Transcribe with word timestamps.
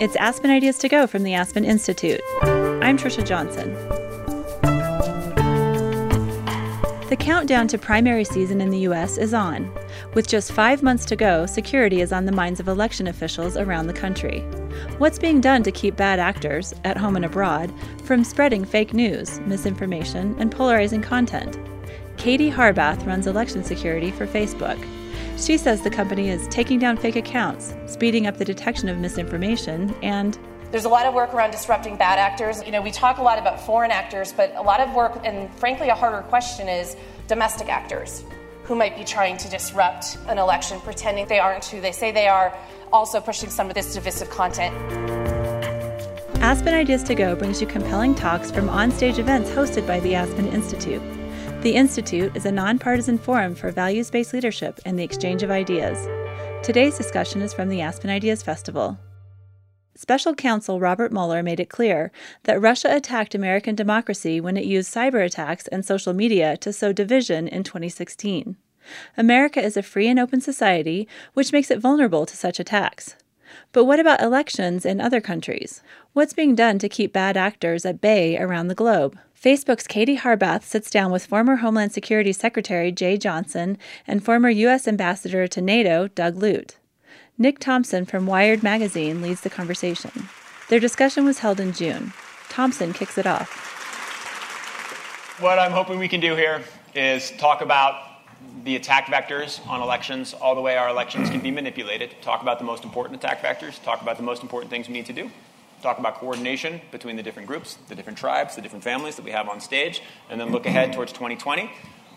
It's 0.00 0.16
Aspen 0.16 0.50
Ideas 0.50 0.78
to 0.78 0.88
Go 0.88 1.06
from 1.06 1.22
the 1.22 1.34
Aspen 1.34 1.64
Institute. 1.64 2.20
I'm 2.42 2.98
Trisha 2.98 3.24
Johnson. 3.24 3.72
The 7.08 7.16
countdown 7.16 7.68
to 7.68 7.78
primary 7.78 8.24
season 8.24 8.60
in 8.60 8.70
the 8.70 8.80
U.S. 8.80 9.18
is 9.18 9.32
on. 9.32 9.72
With 10.14 10.26
just 10.26 10.50
five 10.50 10.82
months 10.82 11.04
to 11.04 11.16
go, 11.16 11.46
security 11.46 12.00
is 12.00 12.12
on 12.12 12.24
the 12.24 12.32
minds 12.32 12.58
of 12.58 12.66
election 12.66 13.06
officials 13.06 13.56
around 13.56 13.86
the 13.86 13.92
country. 13.92 14.40
What's 14.98 15.20
being 15.20 15.40
done 15.40 15.62
to 15.62 15.70
keep 15.70 15.94
bad 15.94 16.18
actors, 16.18 16.74
at 16.82 16.96
home 16.96 17.14
and 17.14 17.24
abroad, 17.24 17.72
from 18.02 18.24
spreading 18.24 18.64
fake 18.64 18.94
news, 18.94 19.38
misinformation, 19.40 20.34
and 20.40 20.50
polarizing 20.50 21.02
content? 21.02 21.56
Katie 22.16 22.50
Harbath 22.50 23.06
runs 23.06 23.28
election 23.28 23.62
security 23.62 24.10
for 24.10 24.26
Facebook. 24.26 24.84
She 25.36 25.58
says 25.58 25.82
the 25.82 25.90
company 25.90 26.30
is 26.30 26.46
taking 26.48 26.78
down 26.78 26.96
fake 26.96 27.16
accounts, 27.16 27.74
speeding 27.86 28.26
up 28.26 28.38
the 28.38 28.44
detection 28.44 28.88
of 28.88 28.98
misinformation, 28.98 29.94
and 30.02 30.38
there's 30.70 30.84
a 30.84 30.88
lot 30.88 31.06
of 31.06 31.14
work 31.14 31.34
around 31.34 31.50
disrupting 31.50 31.96
bad 31.96 32.18
actors. 32.18 32.62
You 32.64 32.72
know, 32.72 32.82
we 32.82 32.90
talk 32.90 33.18
a 33.18 33.22
lot 33.22 33.38
about 33.38 33.60
foreign 33.60 33.90
actors, 33.90 34.32
but 34.32 34.54
a 34.56 34.62
lot 34.62 34.80
of 34.80 34.94
work, 34.94 35.20
and 35.24 35.52
frankly, 35.54 35.88
a 35.88 35.94
harder 35.94 36.22
question 36.22 36.68
is 36.68 36.96
domestic 37.28 37.68
actors 37.68 38.24
who 38.64 38.74
might 38.74 38.96
be 38.96 39.04
trying 39.04 39.36
to 39.38 39.48
disrupt 39.48 40.18
an 40.28 40.38
election, 40.38 40.80
pretending 40.80 41.26
they 41.26 41.38
aren't 41.38 41.64
who 41.64 41.80
they 41.80 41.92
say 41.92 42.10
they 42.10 42.28
are, 42.28 42.56
also 42.92 43.20
pushing 43.20 43.50
some 43.50 43.68
of 43.68 43.74
this 43.74 43.94
divisive 43.94 44.30
content. 44.30 44.74
Aspen 46.42 46.74
Ideas 46.74 47.02
to 47.04 47.14
Go 47.14 47.34
brings 47.34 47.60
you 47.60 47.66
compelling 47.66 48.14
talks 48.14 48.50
from 48.50 48.68
onstage 48.68 49.18
events 49.18 49.50
hosted 49.50 49.86
by 49.86 50.00
the 50.00 50.14
Aspen 50.14 50.48
Institute. 50.48 51.02
The 51.64 51.76
Institute 51.76 52.36
is 52.36 52.44
a 52.44 52.52
nonpartisan 52.52 53.16
forum 53.16 53.54
for 53.54 53.70
values 53.70 54.10
based 54.10 54.34
leadership 54.34 54.78
and 54.84 54.98
the 54.98 55.02
exchange 55.02 55.42
of 55.42 55.50
ideas. 55.50 55.96
Today's 56.62 56.98
discussion 56.98 57.40
is 57.40 57.54
from 57.54 57.70
the 57.70 57.80
Aspen 57.80 58.10
Ideas 58.10 58.42
Festival. 58.42 58.98
Special 59.94 60.34
counsel 60.34 60.78
Robert 60.78 61.10
Mueller 61.10 61.42
made 61.42 61.60
it 61.60 61.70
clear 61.70 62.12
that 62.42 62.60
Russia 62.60 62.94
attacked 62.94 63.34
American 63.34 63.74
democracy 63.74 64.42
when 64.42 64.58
it 64.58 64.66
used 64.66 64.92
cyber 64.92 65.24
attacks 65.24 65.66
and 65.68 65.86
social 65.86 66.12
media 66.12 66.58
to 66.58 66.70
sow 66.70 66.92
division 66.92 67.48
in 67.48 67.62
2016. 67.62 68.58
America 69.16 69.62
is 69.62 69.78
a 69.78 69.82
free 69.82 70.08
and 70.08 70.18
open 70.18 70.42
society, 70.42 71.08
which 71.32 71.50
makes 71.50 71.70
it 71.70 71.80
vulnerable 71.80 72.26
to 72.26 72.36
such 72.36 72.60
attacks. 72.60 73.16
But 73.72 73.86
what 73.86 74.00
about 74.00 74.20
elections 74.20 74.84
in 74.84 75.00
other 75.00 75.22
countries? 75.22 75.82
What's 76.12 76.34
being 76.34 76.54
done 76.54 76.78
to 76.80 76.90
keep 76.90 77.14
bad 77.14 77.38
actors 77.38 77.86
at 77.86 78.02
bay 78.02 78.36
around 78.36 78.68
the 78.68 78.74
globe? 78.74 79.18
Facebook's 79.44 79.86
Katie 79.86 80.16
Harbath 80.16 80.62
sits 80.62 80.90
down 80.90 81.12
with 81.12 81.26
former 81.26 81.56
Homeland 81.56 81.92
Security 81.92 82.32
Secretary 82.32 82.90
Jeh 82.90 83.20
Johnson 83.20 83.76
and 84.06 84.24
former 84.24 84.48
U.S. 84.48 84.88
Ambassador 84.88 85.46
to 85.46 85.60
NATO 85.60 86.08
Doug 86.08 86.36
Lute. 86.36 86.78
Nick 87.36 87.58
Thompson 87.58 88.06
from 88.06 88.24
Wired 88.24 88.62
Magazine 88.62 89.20
leads 89.20 89.42
the 89.42 89.50
conversation. 89.50 90.30
Their 90.70 90.80
discussion 90.80 91.26
was 91.26 91.40
held 91.40 91.60
in 91.60 91.74
June. 91.74 92.14
Thompson 92.48 92.94
kicks 92.94 93.18
it 93.18 93.26
off. 93.26 93.50
What 95.40 95.58
I'm 95.58 95.72
hoping 95.72 95.98
we 95.98 96.08
can 96.08 96.20
do 96.20 96.34
here 96.34 96.62
is 96.94 97.30
talk 97.32 97.60
about 97.60 97.96
the 98.64 98.76
attack 98.76 99.08
vectors 99.08 99.60
on 99.66 99.82
elections, 99.82 100.32
all 100.32 100.54
the 100.54 100.62
way 100.62 100.78
our 100.78 100.88
elections 100.88 101.28
can 101.28 101.40
be 101.40 101.50
manipulated, 101.50 102.14
talk 102.22 102.40
about 102.40 102.58
the 102.58 102.64
most 102.64 102.82
important 102.82 103.22
attack 103.22 103.42
vectors, 103.42 103.82
talk 103.82 104.00
about 104.00 104.16
the 104.16 104.22
most 104.22 104.40
important 104.40 104.70
things 104.70 104.88
we 104.88 104.94
need 104.94 105.04
to 105.04 105.12
do, 105.12 105.30
talk 105.84 105.98
about 105.98 106.16
coordination 106.16 106.80
between 106.90 107.14
the 107.14 107.22
different 107.22 107.46
groups, 107.46 107.78
the 107.88 107.94
different 107.94 108.18
tribes, 108.18 108.56
the 108.56 108.62
different 108.62 108.82
families 108.82 109.16
that 109.16 109.24
we 109.24 109.30
have 109.30 109.48
on 109.48 109.60
stage, 109.60 110.02
and 110.28 110.40
then 110.40 110.50
look 110.50 110.66
ahead 110.66 110.92
towards 110.92 111.12
2020. 111.12 111.70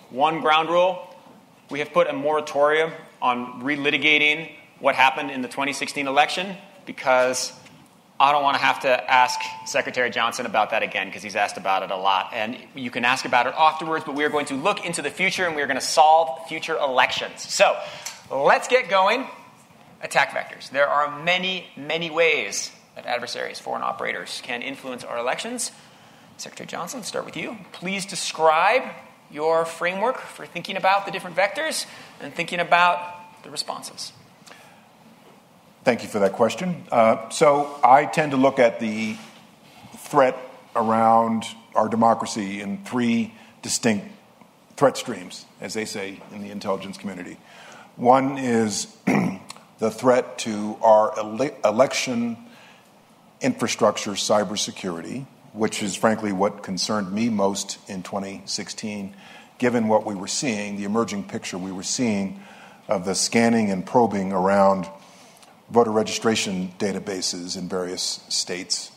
One 0.09 0.41
ground 0.41 0.69
rule 0.69 1.13
we 1.69 1.79
have 1.79 1.91
put 1.91 2.07
a 2.07 2.13
moratorium 2.13 2.91
on 3.21 3.61
relitigating 3.61 4.51
what 4.79 4.95
happened 4.95 5.31
in 5.31 5.41
the 5.41 5.47
2016 5.47 6.07
election 6.07 6.55
because 6.85 7.51
I 8.19 8.31
don't 8.31 8.43
want 8.43 8.55
to 8.55 8.63
have 8.63 8.79
to 8.81 9.11
ask 9.11 9.39
Secretary 9.65 10.09
Johnson 10.09 10.45
about 10.45 10.69
that 10.71 10.81
again 10.81 11.07
because 11.07 11.23
he's 11.23 11.35
asked 11.35 11.57
about 11.57 11.83
it 11.83 11.91
a 11.91 11.97
lot. 11.97 12.31
And 12.33 12.57
you 12.73 12.89
can 12.89 13.06
ask 13.06 13.25
about 13.25 13.47
it 13.47 13.53
afterwards, 13.57 14.06
but 14.06 14.16
we 14.16 14.23
are 14.23 14.29
going 14.29 14.45
to 14.45 14.56
look 14.56 14.85
into 14.85 15.01
the 15.01 15.09
future 15.09 15.45
and 15.45 15.56
we 15.56 15.61
are 15.61 15.67
going 15.67 15.79
to 15.79 15.85
solve 15.85 16.47
future 16.47 16.77
elections. 16.77 17.41
So 17.53 17.77
let's 18.31 18.67
get 18.67 18.89
going. 18.89 19.27
Attack 20.01 20.29
vectors. 20.29 20.69
There 20.69 20.88
are 20.88 21.23
many, 21.23 21.67
many 21.75 22.09
ways 22.09 22.72
that 22.97 23.06
adversaries, 23.06 23.59
foreign 23.59 23.84
operators, 23.84 24.41
can 24.44 24.63
influence 24.63 25.03
our 25.03 25.19
elections. 25.19 25.72
Secretary 26.38 26.66
Johnson, 26.66 27.03
start 27.03 27.25
with 27.25 27.38
you. 27.38 27.58
Please 27.72 28.08
describe 28.08 28.81
your 29.30 29.66
framework 29.66 30.18
for 30.18 30.47
thinking 30.47 30.75
about 30.75 31.06
the 31.06 31.12
different 31.12 31.36
vectors 31.36 31.86
and 32.19 32.34
thinking 32.34 32.59
about 32.59 33.44
the 33.44 33.52
responses. 33.52 34.13
Thank 35.84 36.02
you 36.02 36.09
for 36.09 36.19
that 36.19 36.34
question. 36.34 36.86
Uh, 36.91 37.30
so 37.30 37.80
I 37.84 38.06
tend 38.06 38.31
to 38.31 38.38
look 38.38 38.57
at 38.57 38.80
the 38.80 39.16
threat 39.97 40.36
around 40.75 41.46
our 41.75 41.88
democracy 41.88 42.62
in 42.62 42.84
three 42.84 43.31
distinct 43.62 44.07
threat 44.75 44.97
streams, 44.97 45.46
as 45.62 45.75
they 45.75 45.86
say 45.86 46.19
in 46.34 46.41
the 46.41 46.50
intelligence 46.50 46.97
community. 46.97 47.38
One 47.96 48.40
is 48.40 48.88
the 49.80 49.91
threat 49.91 50.40
to 50.40 50.78
our 50.81 51.16
ele- 51.19 51.56
election 51.63 52.38
infrastructure 53.42 54.12
cybersecurity, 54.12 55.25
which 55.53 55.84
is 55.84 55.96
frankly 55.96 56.31
what 56.31 56.64
concerned 56.64 57.12
me 57.12 57.30
most 57.30 57.78
in 57.90 58.03
2016, 58.03 59.16
given 59.58 59.88
what 59.88 60.06
we 60.06 60.16
were 60.16 60.28
seeing, 60.28 60.78
the 60.78 60.84
emerging 60.84 61.24
picture 61.24 61.58
we 61.58 61.72
were 61.72 61.84
seeing 61.84 62.42
of 62.88 63.06
the 63.06 63.16
scanning 63.16 63.70
and 63.70 63.86
probing 63.86 64.31
around 64.31 64.88
voter 65.70 65.92
registration 65.92 66.72
databases 66.80 67.58
in 67.58 67.68
various 67.68 68.22
states. 68.30 68.92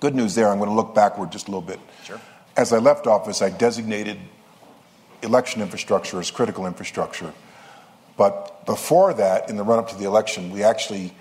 Good 0.00 0.14
news 0.14 0.34
there, 0.34 0.48
I'm 0.48 0.58
going 0.58 0.70
to 0.70 0.76
look 0.76 0.94
backward 0.94 1.32
just 1.32 1.48
a 1.48 1.50
little 1.50 1.66
bit. 1.66 1.80
Sure. 2.04 2.20
As 2.56 2.72
I 2.72 2.78
left 2.78 3.06
office, 3.06 3.42
I 3.42 3.50
designated 3.50 4.18
election 5.22 5.62
infrastructure 5.62 6.20
as 6.20 6.30
critical 6.30 6.66
infrastructure. 6.66 7.32
But 8.16 8.64
before 8.64 9.12
that, 9.14 9.50
in 9.50 9.56
the 9.56 9.62
run 9.62 9.78
up 9.78 9.88
to 9.90 9.96
the 9.96 10.06
election, 10.06 10.50
we 10.50 10.62
actually 10.62 11.12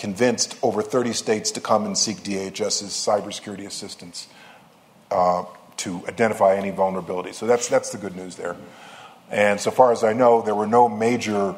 convinced 0.00 0.56
over 0.62 0.80
30 0.80 1.12
states 1.12 1.50
to 1.50 1.60
come 1.60 1.84
and 1.84 1.96
seek 1.96 2.16
DHS's 2.18 2.90
cybersecurity 2.90 3.66
assistance 3.66 4.28
uh, 5.10 5.44
to 5.76 6.02
identify 6.08 6.56
any 6.56 6.70
vulnerability. 6.70 7.32
So 7.32 7.46
that's, 7.46 7.68
that's 7.68 7.90
the 7.90 7.98
good 7.98 8.16
news 8.16 8.36
there. 8.36 8.56
And 9.30 9.60
so 9.60 9.70
far 9.70 9.92
as 9.92 10.02
I 10.02 10.14
know, 10.14 10.40
there 10.40 10.54
were 10.54 10.66
no 10.66 10.88
major 10.88 11.54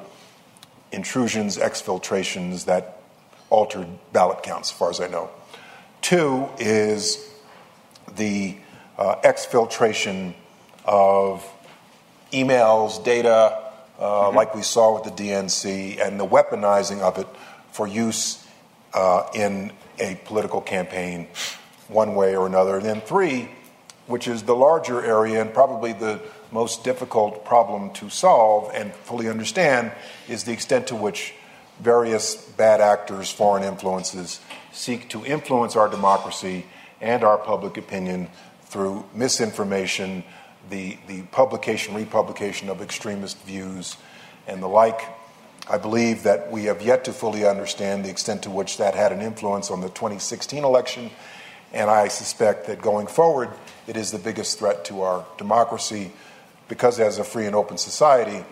intrusions, 0.91 1.57
exfiltrations 1.57 2.65
that 2.65 3.01
altered 3.49 3.87
ballot 4.13 4.43
counts, 4.43 4.73
as 4.73 4.77
far 4.77 4.91
as 4.91 5.01
I 5.01 5.07
know. 5.07 5.31
Two 6.01 6.49
is 6.59 7.25
the 8.17 8.57
uh, 8.99 9.21
exfiltration 9.23 10.35
of 10.85 11.49
emails, 12.33 13.03
data, 13.05 13.63
uh, 14.01 14.03
mm-hmm. 14.03 14.37
like 14.37 14.53
we 14.53 14.63
saw 14.63 14.95
with 14.95 15.05
the 15.05 15.23
DNC, 15.23 16.05
and 16.05 16.19
the 16.19 16.27
weaponizing 16.27 17.03
of 17.03 17.19
it 17.19 17.29
for 17.73 17.87
use 17.87 18.47
uh, 18.95 19.29
in 19.35 19.73
a 19.99 20.15
political 20.25 20.61
campaign, 20.61 21.27
one 21.89 22.15
way 22.15 22.37
or 22.37 22.47
another. 22.47 22.77
And 22.77 22.85
then 22.85 23.01
three, 23.01 23.49
which 24.07 24.29
is 24.29 24.43
the 24.43 24.55
larger 24.55 25.05
area 25.05 25.41
and 25.41 25.53
probably 25.53 25.93
the 25.93 26.21
most 26.51 26.85
difficult 26.85 27.45
problem 27.45 27.93
to 27.95 28.11
solve 28.11 28.71
and 28.75 28.93
fully 28.93 29.29
understand 29.29 29.91
is 30.29 30.45
the 30.45 30.53
extent 30.53 30.87
to 30.89 30.95
which 30.95 31.35
various 31.81 32.37
bad 32.37 32.81
actors, 32.81 33.31
foreign 33.31 33.65
influences, 33.65 34.41
seek 34.73 35.09
to 35.09 35.25
influence 35.25 35.77
our 35.77 35.89
democracy 35.89 36.67
and 37.01 37.25
our 37.25 37.39
public 37.39 37.77
opinion 37.77 38.29
through 38.67 39.05
misinformation, 39.15 40.23
the, 40.71 40.97
the 41.09 41.23
publication, 41.25 41.95
republication 41.95 42.69
of 42.69 42.81
extremist 42.81 43.39
views, 43.43 43.97
and 44.47 44.63
the 44.63 44.69
like. 44.69 45.01
I 45.73 45.79
believe 45.79 46.25
that 46.25 46.53
we 46.53 46.65
have 46.65 46.83
yet 46.83 47.05
to 47.07 47.15
fully 47.15 47.47
understand 47.47 48.05
the 48.05 48.11
extent 48.11 48.43
to 48.43 48.51
which 48.51 48.77
that 48.77 48.95
had 48.95 49.11
an 49.11 49.23
influence 49.23 49.71
on 49.71 49.81
the 49.81 49.89
2016 49.89 50.63
election, 50.65 51.11
and 51.73 51.89
I 51.89 52.09
suspect 52.09 52.67
that 52.67 52.83
going 52.83 53.07
forward, 53.07 53.49
it 53.87 53.97
is 53.97 54.11
the 54.11 54.19
biggest 54.19 54.59
threat 54.59 54.85
to 54.85 55.01
our 55.01 55.25
democracy, 55.39 56.13
because 56.69 57.01
as 57.01 57.19
a 57.19 57.25
free 57.25 57.47
and 57.47 57.57
open 57.57 57.79
society, 57.79 58.45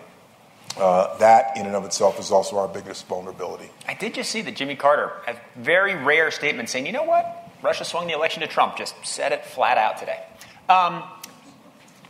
uh, 0.77 1.15
that 1.19 1.55
in 1.57 1.67
and 1.67 1.75
of 1.75 1.85
itself 1.85 2.19
is 2.19 2.31
also 2.31 2.57
our 2.57 2.67
biggest 2.67 3.05
vulnerability. 3.05 3.69
I 3.87 3.93
did 3.93 4.15
just 4.15 4.31
see 4.31 4.41
that 4.41 4.55
Jimmy 4.55 4.75
Carter, 4.75 5.11
a 5.27 5.35
very 5.55 5.93
rare 5.93 6.31
statement 6.31 6.69
saying, 6.69 6.87
you 6.87 6.91
know 6.91 7.03
what? 7.03 7.51
Russia 7.61 7.85
swung 7.85 8.07
the 8.07 8.13
election 8.13 8.41
to 8.41 8.47
Trump, 8.47 8.77
just 8.77 8.95
said 9.05 9.31
it 9.31 9.45
flat 9.45 9.77
out 9.77 9.99
today. 9.99 10.23
Um, 10.69 11.03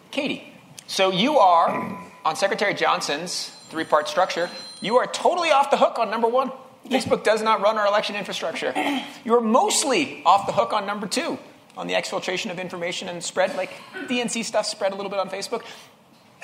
Katie, 0.10 0.54
so 0.88 1.12
you 1.12 1.38
are 1.38 2.00
on 2.24 2.38
Secretary 2.38 2.74
Johnson's 2.74 3.58
three 3.72 3.86
part 3.86 4.08
structure, 4.08 4.50
you 4.82 4.98
are 4.98 5.08
totally 5.08 5.50
off 5.50 5.72
the 5.72 5.78
hook 5.78 5.98
on 5.98 6.12
number 6.12 6.28
one. 6.28 6.52
Facebook 6.90 7.24
does 7.24 7.42
not 7.42 7.62
run 7.62 7.78
our 7.78 7.88
election 7.88 8.16
infrastructure. 8.16 8.74
You're 9.24 9.42
mostly 9.42 10.22
off 10.26 10.46
the 10.46 10.54
hook 10.54 10.74
on 10.74 10.86
number 10.86 11.08
two, 11.08 11.40
on 11.78 11.88
the 11.88 11.94
exfiltration 11.94 12.52
of 12.52 12.60
information 12.60 13.08
and 13.08 13.24
spread, 13.24 13.56
like 13.56 13.72
DNC 13.94 14.44
stuff 14.44 14.66
spread 14.66 14.92
a 14.92 14.96
little 14.96 15.10
bit 15.10 15.20
on 15.20 15.30
Facebook. 15.30 15.64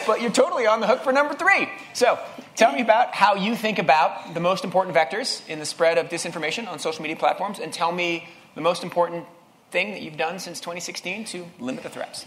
but 0.05 0.21
you're 0.21 0.31
totally 0.31 0.67
on 0.67 0.79
the 0.79 0.87
hook 0.87 1.01
for 1.01 1.11
number 1.11 1.33
three. 1.33 1.67
So 1.93 2.19
tell 2.55 2.71
me 2.71 2.81
about 2.81 3.15
how 3.15 3.35
you 3.35 3.55
think 3.55 3.79
about 3.79 4.33
the 4.33 4.39
most 4.39 4.63
important 4.63 4.95
vectors 4.95 5.47
in 5.49 5.59
the 5.59 5.65
spread 5.65 5.97
of 5.97 6.09
disinformation 6.09 6.67
on 6.67 6.79
social 6.79 7.01
media 7.01 7.17
platforms, 7.17 7.59
and 7.59 7.73
tell 7.73 7.91
me 7.91 8.27
the 8.55 8.61
most 8.61 8.83
important 8.83 9.25
thing 9.71 9.91
that 9.91 10.01
you've 10.01 10.17
done 10.17 10.39
since 10.39 10.59
2016 10.59 11.25
to 11.25 11.47
limit 11.59 11.83
the 11.83 11.89
threats. 11.89 12.25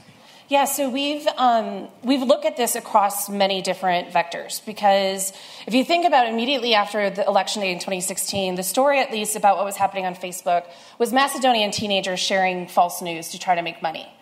Yeah, 0.51 0.65
so 0.65 0.91
we've 0.91 1.29
um, 1.37 1.87
we've 2.03 2.23
looked 2.23 2.45
at 2.45 2.57
this 2.57 2.75
across 2.75 3.29
many 3.29 3.63
different 3.63 4.09
vectors 4.09 4.67
because 4.67 5.33
if 5.69 5.75
you 5.75 5.85
think 5.85 6.05
about 6.05 6.27
immediately 6.27 6.75
after 6.75 7.09
the 7.09 7.25
election 7.25 7.63
day 7.63 7.71
in 7.71 7.79
2016, 7.79 8.57
the 8.57 8.65
story 8.65 8.99
at 8.99 9.13
least 9.13 9.37
about 9.37 9.59
what 9.59 9.65
was 9.65 9.77
happening 9.77 10.07
on 10.07 10.17
Facebook 10.17 10.65
was 10.99 11.13
Macedonian 11.13 11.71
teenagers 11.71 12.19
sharing 12.19 12.67
false 12.67 13.01
news 13.01 13.29
to 13.29 13.39
try 13.39 13.55
to 13.55 13.63
make 13.63 13.81
money. 13.81 14.13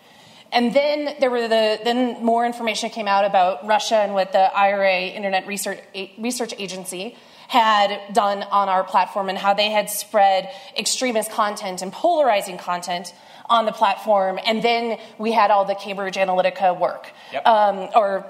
And 0.51 0.71
then 0.71 1.15
there 1.19 1.31
were 1.31 1.47
the 1.47 1.79
then 1.83 2.23
more 2.23 2.45
information 2.45 2.91
came 2.91 3.07
out 3.07 3.25
about 3.25 3.65
Russia 3.65 3.95
and 3.95 4.13
what 4.13 4.31
the 4.31 4.55
IRA 4.55 5.07
Internet 5.07 5.47
Research 5.47 5.79
Research 6.19 6.53
Agency 6.59 7.17
had 7.47 8.13
done 8.13 8.43
on 8.43 8.69
our 8.69 8.83
platform 8.83 9.29
and 9.29 9.37
how 9.39 9.55
they 9.55 9.71
had 9.71 9.89
spread 9.89 10.47
extremist 10.77 11.31
content 11.31 11.81
and 11.81 11.91
polarizing 11.91 12.59
content 12.59 13.15
on 13.49 13.65
the 13.65 13.71
platform. 13.71 14.39
And 14.45 14.61
then 14.63 14.99
we 15.17 15.31
had 15.31 15.51
all 15.51 15.65
the 15.65 15.75
Cambridge 15.75 16.15
Analytica 16.15 16.77
work 16.79 17.11
yep. 17.33 17.45
um, 17.45 17.89
or 17.95 18.29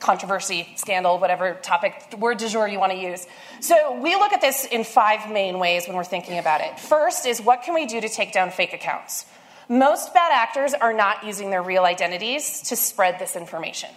controversy, 0.00 0.68
scandal, 0.76 1.18
whatever 1.18 1.54
topic, 1.62 2.14
word 2.18 2.38
du 2.38 2.48
jour 2.48 2.68
you 2.68 2.78
want 2.78 2.92
to 2.92 2.98
use. 2.98 3.26
So 3.60 4.00
we 4.00 4.14
look 4.14 4.32
at 4.32 4.40
this 4.40 4.64
in 4.64 4.84
five 4.84 5.30
main 5.30 5.58
ways 5.58 5.86
when 5.86 5.96
we're 5.96 6.04
thinking 6.04 6.38
about 6.38 6.60
it. 6.60 6.78
First 6.78 7.26
is 7.26 7.40
what 7.40 7.62
can 7.62 7.74
we 7.74 7.86
do 7.86 8.00
to 8.00 8.08
take 8.08 8.32
down 8.32 8.50
fake 8.50 8.72
accounts? 8.72 9.26
Most 9.68 10.14
bad 10.14 10.30
actors 10.32 10.72
are 10.72 10.94
not 10.94 11.26
using 11.26 11.50
their 11.50 11.62
real 11.62 11.84
identities 11.84 12.62
to 12.62 12.76
spread 12.76 13.18
this 13.18 13.36
information. 13.36 13.90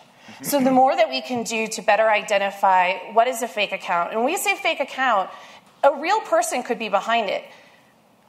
So 0.43 0.59
the 0.61 0.71
more 0.71 0.95
that 0.95 1.09
we 1.09 1.21
can 1.21 1.43
do 1.43 1.67
to 1.67 1.81
better 1.81 2.09
identify 2.09 2.93
what 3.13 3.27
is 3.27 3.41
a 3.41 3.47
fake 3.47 3.71
account, 3.71 4.11
and 4.11 4.19
when 4.19 4.25
we 4.25 4.37
say 4.37 4.55
fake 4.55 4.79
account, 4.79 5.29
a 5.83 5.99
real 5.99 6.19
person 6.21 6.63
could 6.63 6.79
be 6.79 6.89
behind 6.89 7.29
it. 7.29 7.43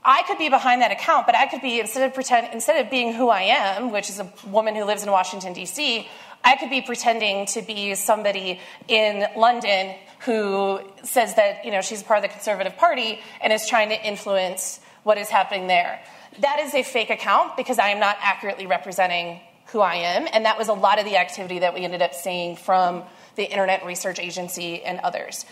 I 0.04 0.22
could 0.24 0.38
be 0.38 0.48
behind 0.48 0.82
that 0.82 0.90
account, 0.90 1.26
but 1.26 1.36
I 1.36 1.46
could 1.46 1.60
be 1.60 1.78
instead 1.78 2.08
of 2.08 2.14
pretend 2.14 2.52
instead 2.52 2.84
of 2.84 2.90
being 2.90 3.12
who 3.12 3.28
I 3.28 3.42
am, 3.42 3.92
which 3.92 4.10
is 4.10 4.18
a 4.18 4.32
woman 4.48 4.74
who 4.74 4.84
lives 4.84 5.04
in 5.04 5.10
Washington 5.10 5.52
D.C., 5.52 6.08
I 6.44 6.56
could 6.56 6.70
be 6.70 6.82
pretending 6.82 7.46
to 7.46 7.62
be 7.62 7.94
somebody 7.94 8.58
in 8.88 9.24
London 9.36 9.94
who 10.20 10.80
says 11.04 11.36
that 11.36 11.64
you 11.64 11.70
know 11.70 11.82
she's 11.82 12.02
part 12.02 12.18
of 12.18 12.22
the 12.22 12.28
Conservative 12.28 12.76
Party 12.76 13.20
and 13.40 13.52
is 13.52 13.68
trying 13.68 13.90
to 13.90 14.06
influence 14.06 14.80
what 15.04 15.18
is 15.18 15.28
happening 15.28 15.68
there. 15.68 16.02
That 16.40 16.58
is 16.60 16.74
a 16.74 16.82
fake 16.82 17.10
account 17.10 17.56
because 17.56 17.78
I 17.78 17.88
am 17.88 18.00
not 18.00 18.16
accurately 18.20 18.66
representing 18.66 19.40
who 19.66 19.80
I 19.80 19.94
am, 19.94 20.26
and 20.32 20.44
that 20.46 20.58
was 20.58 20.68
a 20.68 20.72
lot 20.72 20.98
of 20.98 21.04
the 21.04 21.16
activity 21.16 21.60
that 21.60 21.74
we 21.74 21.84
ended 21.84 22.02
up 22.02 22.12
seeing 22.12 22.56
from 22.56 23.04
the 23.36 23.44
Internet 23.44 23.86
Research 23.86 24.18
Agency 24.18 24.82
and 24.82 24.98
others. 25.00 25.46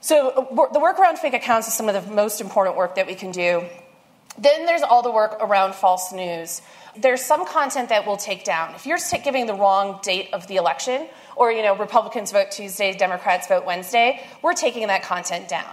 So 0.00 0.28
uh, 0.30 0.72
the 0.72 0.78
work 0.78 1.00
around 1.00 1.18
fake 1.18 1.34
accounts 1.34 1.66
is 1.66 1.74
some 1.74 1.88
of 1.88 2.06
the 2.06 2.12
most 2.12 2.40
important 2.40 2.76
work 2.76 2.94
that 2.94 3.08
we 3.08 3.16
can 3.16 3.32
do 3.32 3.64
then 4.38 4.66
there's 4.66 4.82
all 4.82 5.02
the 5.02 5.10
work 5.10 5.36
around 5.40 5.74
false 5.74 6.12
news. 6.12 6.62
There's 6.96 7.24
some 7.24 7.46
content 7.46 7.88
that 7.90 8.06
we'll 8.06 8.16
take 8.16 8.44
down. 8.44 8.74
If 8.74 8.86
you're 8.86 8.98
giving 9.22 9.46
the 9.46 9.54
wrong 9.54 10.00
date 10.02 10.30
of 10.32 10.46
the 10.46 10.56
election, 10.56 11.08
or 11.36 11.52
you 11.52 11.62
know, 11.62 11.76
Republicans 11.76 12.32
vote 12.32 12.50
Tuesday, 12.50 12.92
Democrats 12.92 13.46
vote 13.48 13.64
Wednesday, 13.64 14.20
we're 14.42 14.54
taking 14.54 14.86
that 14.88 15.02
content 15.02 15.48
down. 15.48 15.72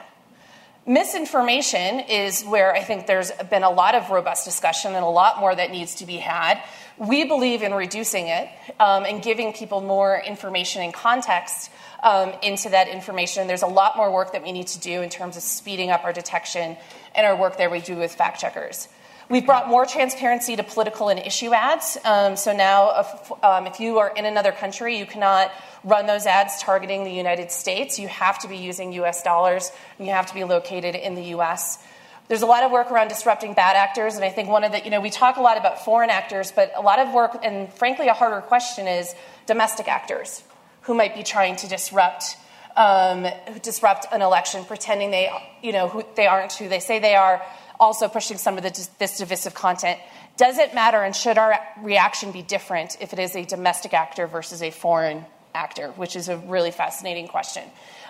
Misinformation 0.87 2.01
is 2.01 2.43
where 2.43 2.71
I 2.71 2.83
think 2.83 3.07
there's 3.07 3.31
been 3.49 3.63
a 3.63 3.71
lot 3.71 3.95
of 3.95 4.11
robust 4.11 4.45
discussion 4.45 4.93
and 4.93 5.03
a 5.03 5.09
lot 5.09 5.39
more 5.39 5.55
that 5.55 5.71
needs 5.71 5.95
to 5.95 6.05
be 6.05 6.17
had. 6.17 6.61
We 6.99 7.25
believe 7.25 7.63
in 7.63 7.73
reducing 7.73 8.27
it 8.27 8.47
um, 8.79 9.03
and 9.03 9.21
giving 9.21 9.51
people 9.51 9.81
more 9.81 10.21
information 10.21 10.83
and 10.83 10.93
context 10.93 11.71
um, 12.03 12.33
into 12.43 12.69
that 12.69 12.87
information. 12.87 13.47
There's 13.47 13.63
a 13.63 13.67
lot 13.67 13.97
more 13.97 14.13
work 14.13 14.33
that 14.33 14.43
we 14.43 14.51
need 14.51 14.67
to 14.67 14.79
do 14.79 15.01
in 15.01 15.09
terms 15.09 15.37
of 15.37 15.41
speeding 15.41 15.89
up 15.89 16.03
our 16.03 16.13
detection 16.13 16.77
and 17.15 17.25
our 17.25 17.35
work 17.35 17.57
that 17.57 17.71
we 17.71 17.79
do 17.79 17.95
with 17.95 18.13
fact 18.13 18.39
checkers. 18.39 18.87
We've 19.27 19.45
brought 19.45 19.67
more 19.67 19.87
transparency 19.87 20.55
to 20.55 20.61
political 20.61 21.09
and 21.09 21.19
issue 21.19 21.51
ads. 21.51 21.97
Um, 22.05 22.35
so 22.35 22.55
now, 22.55 22.99
if, 22.99 23.43
um, 23.43 23.65
if, 23.65 23.79
you 23.79 23.97
are 23.97 24.13
in 24.15 24.25
another 24.25 24.51
country, 24.51 24.99
you 24.99 25.07
cannot 25.07 25.51
run 25.83 26.05
those 26.05 26.27
ads 26.27 26.61
targeting 26.61 27.03
the 27.03 27.11
United 27.11 27.51
States. 27.51 27.97
You 27.97 28.07
have 28.07 28.37
to 28.39 28.47
be 28.47 28.57
using 28.57 28.93
US 28.93 29.23
dollars, 29.23 29.71
and 29.97 30.05
you 30.05 30.13
have 30.13 30.27
to 30.27 30.33
be 30.35 30.43
located 30.43 30.93
in 30.93 31.15
the 31.15 31.23
US. 31.37 31.79
There's 32.27 32.43
a 32.43 32.45
lot 32.45 32.63
of 32.63 32.71
work 32.71 32.91
around 32.91 33.07
disrupting 33.07 33.55
bad 33.55 33.75
actors, 33.75 34.15
and 34.15 34.23
I 34.23 34.29
think 34.29 34.47
one 34.47 34.63
of 34.63 34.71
the, 34.71 34.83
you 34.83 34.91
know, 34.91 35.01
we 35.01 35.09
talk 35.09 35.37
a 35.37 35.41
lot 35.41 35.57
about 35.57 35.83
foreign 35.83 36.11
actors, 36.11 36.51
but 36.51 36.71
a 36.75 36.81
lot 36.81 36.99
of 36.99 37.11
work, 37.11 37.39
and 37.43 37.73
frankly, 37.73 38.07
a 38.07 38.13
harder 38.13 38.41
question 38.41 38.87
is 38.87 39.15
domestic 39.47 39.87
actors 39.87 40.43
who 40.81 40.93
might 40.93 41.15
be 41.15 41.23
trying 41.23 41.55
to 41.57 41.67
disrupt 41.67 42.37
um, 42.75 43.25
disrupt 43.61 44.05
an 44.11 44.21
election, 44.21 44.65
pretending 44.65 45.09
they, 45.09 45.31
you 45.63 45.71
know, 45.71 45.87
who, 45.87 46.03
they 46.15 46.27
aren't 46.27 46.51
who 46.51 46.67
they 46.67 46.81
say 46.81 46.99
they 46.99 47.15
are, 47.15 47.41
also 47.79 48.07
pushing 48.07 48.37
some 48.37 48.57
of 48.57 48.63
the, 48.63 48.89
this 48.99 49.17
divisive 49.17 49.53
content. 49.53 49.99
Does 50.37 50.57
it 50.57 50.73
matter, 50.73 51.01
and 51.03 51.15
should 51.15 51.37
our 51.37 51.57
reaction 51.81 52.31
be 52.31 52.41
different 52.41 52.97
if 52.99 53.13
it 53.13 53.19
is 53.19 53.35
a 53.35 53.45
domestic 53.45 53.93
actor 53.93 54.27
versus 54.27 54.61
a 54.61 54.71
foreign 54.71 55.25
actor, 55.55 55.87
which 55.95 56.15
is 56.15 56.29
a 56.29 56.37
really 56.37 56.71
fascinating 56.71 57.27
question. 57.27 57.63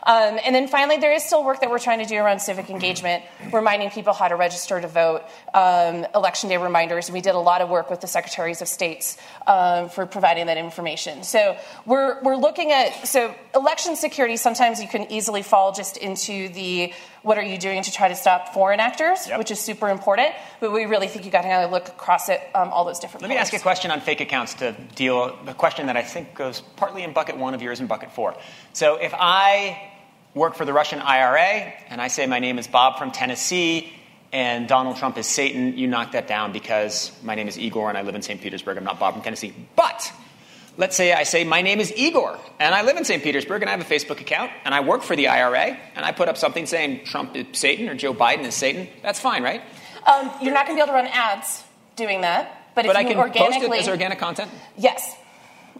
Um, 0.04 0.40
and 0.46 0.54
then 0.54 0.68
finally, 0.68 0.98
there 0.98 1.14
is 1.14 1.24
still 1.24 1.44
work 1.44 1.62
that 1.62 1.70
we're 1.70 1.80
trying 1.80 2.00
to 2.00 2.06
do 2.06 2.16
around 2.18 2.40
civic 2.40 2.70
engagement, 2.70 3.24
reminding 3.52 3.90
people 3.90 4.14
how 4.14 4.28
to 4.28 4.36
register 4.36 4.80
to 4.80 4.88
vote, 4.88 5.24
um, 5.54 6.06
election 6.14 6.50
day 6.50 6.58
reminders. 6.58 7.10
We 7.10 7.22
did 7.22 7.34
a 7.34 7.40
lot 7.40 7.62
of 7.62 7.70
work 7.70 7.90
with 7.90 8.02
the 8.02 8.08
secretaries 8.08 8.62
of 8.62 8.68
states 8.68 9.18
um, 9.48 9.90
for 9.90 10.06
providing 10.06 10.46
that 10.48 10.58
information. 10.58 11.24
So 11.24 11.58
we're, 11.86 12.22
we're 12.22 12.36
looking 12.36 12.72
at, 12.72 13.08
so 13.08 13.34
election 13.56 13.96
security, 13.96 14.38
sometimes 14.38 14.80
you 14.80 14.88
can 14.88 15.12
easily 15.12 15.42
fall 15.42 15.72
just 15.72 15.98
into 15.98 16.50
the 16.50 16.94
what 17.26 17.40
are 17.40 17.44
you 17.44 17.58
doing 17.58 17.82
to 17.82 17.92
try 17.92 18.08
to 18.08 18.16
stop 18.16 18.54
foreign 18.54 18.80
actors, 18.80 19.28
yep. 19.28 19.40
which 19.40 19.50
is 19.50 19.60
super 19.60 19.90
important. 19.90 20.30
But 20.60 20.72
we 20.72 20.86
really 20.86 21.08
think 21.08 21.26
you 21.26 21.32
got 21.32 21.42
to 21.42 21.66
look 21.66 21.88
across 21.88 22.30
it, 22.30 22.40
um, 22.54 22.70
all 22.70 22.86
those 22.86 23.00
different. 23.00 23.24
Let 23.24 23.30
me 23.30 23.38
ask 23.38 23.52
you 23.52 23.58
a 23.58 23.62
question 23.62 23.90
on 23.90 24.00
fake 24.00 24.22
accounts 24.22 24.54
to 24.56 24.74
deal 24.94 25.36
a 25.48 25.56
question 25.56 25.88
that 25.88 25.98
I 25.98 26.04
think 26.04 26.36
goes 26.36 26.62
partly 26.76 27.02
in 27.02 27.14
bucket 27.14 27.38
one 27.38 27.56
of 27.56 27.64
yours 27.64 27.80
and 27.80 27.90
bucket 27.90 28.12
four. 28.12 28.36
So 28.74 28.98
if 28.98 29.14
I 29.16 29.92
work 30.36 30.54
for 30.54 30.66
the 30.66 30.74
Russian 30.74 31.00
IRA 31.00 31.74
and 31.90 32.00
I 32.00 32.10
say 32.10 32.28
my 32.28 32.38
name 32.38 32.60
is 32.60 32.68
Bob 32.68 33.00
from 33.00 33.12
Tennessee 33.12 33.92
and 34.32 34.68
Donald 34.68 34.98
Trump 34.98 35.18
is 35.18 35.26
Satan, 35.26 35.80
you 35.80 35.88
knock 35.88 36.12
that 36.12 36.28
down 36.28 36.52
because 36.52 37.12
my 37.24 37.34
name 37.34 37.48
is 37.48 37.58
Igor 37.58 37.90
and 37.90 37.98
I 37.98 38.04
live 38.04 38.14
in 38.14 38.22
St. 38.22 38.40
Petersburg. 38.40 38.78
I'm 38.78 38.84
not 38.84 39.00
Bob 39.00 39.16
from 39.16 39.24
Tennessee. 39.24 39.52
But 39.76 40.14
let's 40.78 40.96
say 40.96 41.14
I 41.14 41.24
say, 41.24 41.44
My 41.44 41.62
name 41.62 41.80
is 41.80 41.94
Igor, 41.96 42.40
and 42.60 42.74
I 42.76 42.84
live 42.84 42.98
in 42.98 43.06
St. 43.06 43.24
Petersburg, 43.24 43.62
and 43.62 43.70
I 43.70 43.72
have 43.72 43.82
a 43.82 43.94
Facebook 43.94 44.22
account, 44.22 44.52
and 44.64 44.74
I 44.74 44.82
work 44.82 45.04
for 45.04 45.16
the 45.16 45.28
IRA, 45.28 45.78
and 45.96 46.06
I 46.06 46.12
put 46.12 46.28
up 46.28 46.38
something 46.38 46.66
saying 46.66 47.06
Trump 47.06 47.36
is 47.36 47.46
Satan 47.54 47.90
or 47.90 47.96
Joe 47.96 48.14
Biden 48.14 48.46
is 48.46 48.56
Satan. 48.56 48.88
That's 49.02 49.20
fine, 49.20 49.44
right? 49.44 49.62
Um, 50.06 50.32
you're 50.42 50.54
not 50.54 50.68
going 50.68 50.78
to 50.78 50.84
be 50.86 50.90
able 50.90 51.00
to 51.00 51.04
run 51.04 51.08
ads 51.08 51.64
doing 51.96 52.22
that. 52.22 52.62
But, 52.76 52.86
but 52.86 52.92
if 52.92 52.98
I 52.98 53.04
can 53.04 53.18
organically, 53.18 53.68
post 53.68 53.80
it 53.80 53.82
as 53.82 53.90
organic 53.90 54.20
content? 54.20 54.52
Yes. 54.78 55.16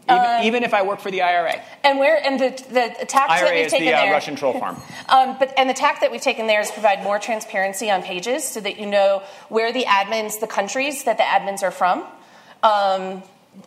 Even, 0.08 0.18
um, 0.18 0.44
even, 0.44 0.64
if 0.64 0.74
I 0.74 0.84
work 0.84 1.00
for 1.00 1.10
the 1.10 1.24
IRA. 1.24 1.62
And 1.84 1.98
where 1.98 2.24
and 2.24 2.40
the 2.40 2.50
the 2.70 3.06
tack 3.08 3.30
IRA 3.30 3.48
that 3.48 3.56
we've 3.56 3.66
is 3.66 3.72
taken 3.72 3.88
the, 3.88 3.94
uh, 3.94 4.12
Russian 4.12 4.36
troll 4.36 4.58
farm. 4.60 4.80
um, 5.10 5.36
but 5.40 5.52
and 5.58 5.68
the 5.68 5.74
tack 5.74 6.02
that 6.02 6.12
we've 6.12 6.22
taken 6.22 6.46
there 6.46 6.62
is 6.62 6.70
provide 6.70 7.04
more 7.04 7.18
transparency 7.18 7.90
on 7.90 8.04
pages 8.04 8.44
so 8.44 8.62
that 8.62 8.80
you 8.80 8.86
know 8.86 9.24
where 9.50 9.74
the 9.74 9.84
admins, 9.84 10.40
the 10.40 10.48
countries 10.48 11.06
that 11.06 11.18
the 11.18 11.24
admins 11.24 11.64
are 11.64 11.72
from, 11.72 12.06
um, 12.62 13.24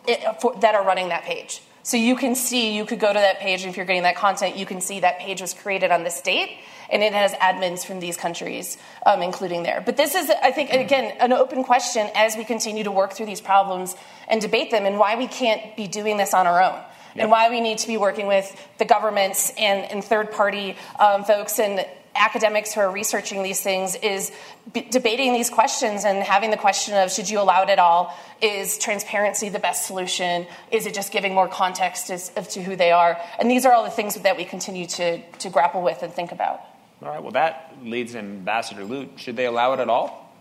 it, 0.07 0.41
for, 0.41 0.55
that 0.61 0.75
are 0.75 0.85
running 0.85 1.09
that 1.09 1.25
page. 1.25 1.63
So 1.83 1.97
you 1.97 2.17
can 2.17 2.35
see, 2.35 2.77
you 2.77 2.85
could 2.85 3.01
go 3.01 3.09
to 3.09 3.19
that 3.19 3.39
page, 3.39 3.65
if 3.65 3.77
you're 3.77 3.87
getting 3.87 4.03
that 4.03 4.17
content, 4.17 4.57
you 4.57 4.67
can 4.67 4.81
see 4.83 5.01
that 5.01 5.19
page 5.21 5.41
was 5.41 5.55
created 5.55 5.91
on 5.91 6.05
this 6.05 6.21
date, 6.21 6.59
and 6.91 7.03
it 7.03 7.15
has 7.15 7.33
admins 7.33 7.87
from 7.87 7.99
these 7.99 8.17
countries, 8.17 8.77
um, 9.07 9.23
including 9.23 9.63
there. 9.63 9.83
But 9.85 9.97
this 9.97 10.15
is, 10.15 10.31
I 10.43 10.51
think, 10.51 10.71
again, 10.71 11.17
an 11.19 11.33
open 11.33 11.65
question 11.65 12.11
as 12.15 12.37
we 12.37 12.45
continue 12.45 12.85
to 12.85 12.91
work 12.91 13.15
through 13.15 13.27
these 13.27 13.41
problems 13.41 13.97
and 14.29 14.41
debate 14.41 14.71
them, 14.71 14.85
and 14.85 14.99
why 14.99 15.17
we 15.17 15.29
can't 15.29 15.77
be 15.77 15.87
doing 15.87 16.19
this 16.19 16.35
on 16.35 16.47
our 16.47 16.63
own. 16.63 16.79
Yep. 17.15 17.23
And 17.23 17.31
why 17.31 17.49
we 17.49 17.63
need 17.63 17.79
to 17.79 17.87
be 17.87 17.97
working 17.97 18.27
with 18.27 18.55
the 18.77 18.85
governments 18.85 19.51
and, 19.57 19.91
and 19.91 20.05
third 20.05 20.31
party 20.31 20.77
um, 20.99 21.25
folks 21.25 21.59
and 21.59 21.87
academics 22.19 22.75
who 22.75 22.81
are 22.81 22.91
researching 22.91 23.43
these 23.43 23.61
things 23.61 23.95
is 23.97 24.33
b- 24.73 24.87
debating 24.91 25.33
these 25.33 25.51
questions 25.51 26.05
and 26.05 26.23
having 26.23 26.51
the 26.51 26.57
question 26.57 26.95
of 26.97 27.13
should 27.13 27.31
you 27.31 27.41
allow 27.41 27.63
it 27.63 27.69
at 27.69 27.79
all? 27.79 28.15
Is 28.43 28.79
transparency 28.79 29.49
the 29.49 29.59
best 29.59 29.87
solution? 29.87 30.47
Is 30.71 30.87
it 30.87 30.95
just 30.95 31.13
giving 31.13 31.35
more 31.35 31.49
context 31.49 32.11
as, 32.11 32.31
as 32.37 32.49
to 32.55 32.63
who 32.63 32.77
they 32.77 32.91
are? 32.91 33.19
And 33.39 33.51
these 33.51 33.65
are 33.65 33.73
all 33.73 33.85
the 33.85 33.91
things 33.91 34.15
that 34.17 34.37
we 34.37 34.45
continue 34.45 34.87
to, 34.87 35.23
to 35.23 35.51
grapple 35.51 35.83
with 35.83 36.03
and 36.03 36.13
think 36.13 36.33
about. 36.33 36.61
All 37.03 37.09
right, 37.09 37.23
well, 37.23 37.33
that 37.33 37.75
leads 37.83 38.17
Ambassador 38.17 38.85
Lute. 38.85 39.11
Should 39.17 39.37
they 39.37 39.47
allow 39.47 39.73
it 39.73 39.81
at 39.81 39.89
all? 39.89 40.33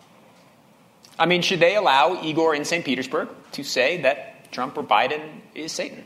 I 1.20 1.26
mean, 1.26 1.42
should 1.42 1.60
they 1.60 1.76
allow 1.76 2.22
Igor 2.24 2.56
in 2.56 2.66
St. 2.66 2.84
Petersburg 2.84 3.30
to 3.54 3.64
say 3.64 4.02
that 4.02 4.52
Trump 4.52 4.78
or 4.78 4.84
Biden 4.84 5.22
is 5.56 5.72
Satan? 5.72 6.04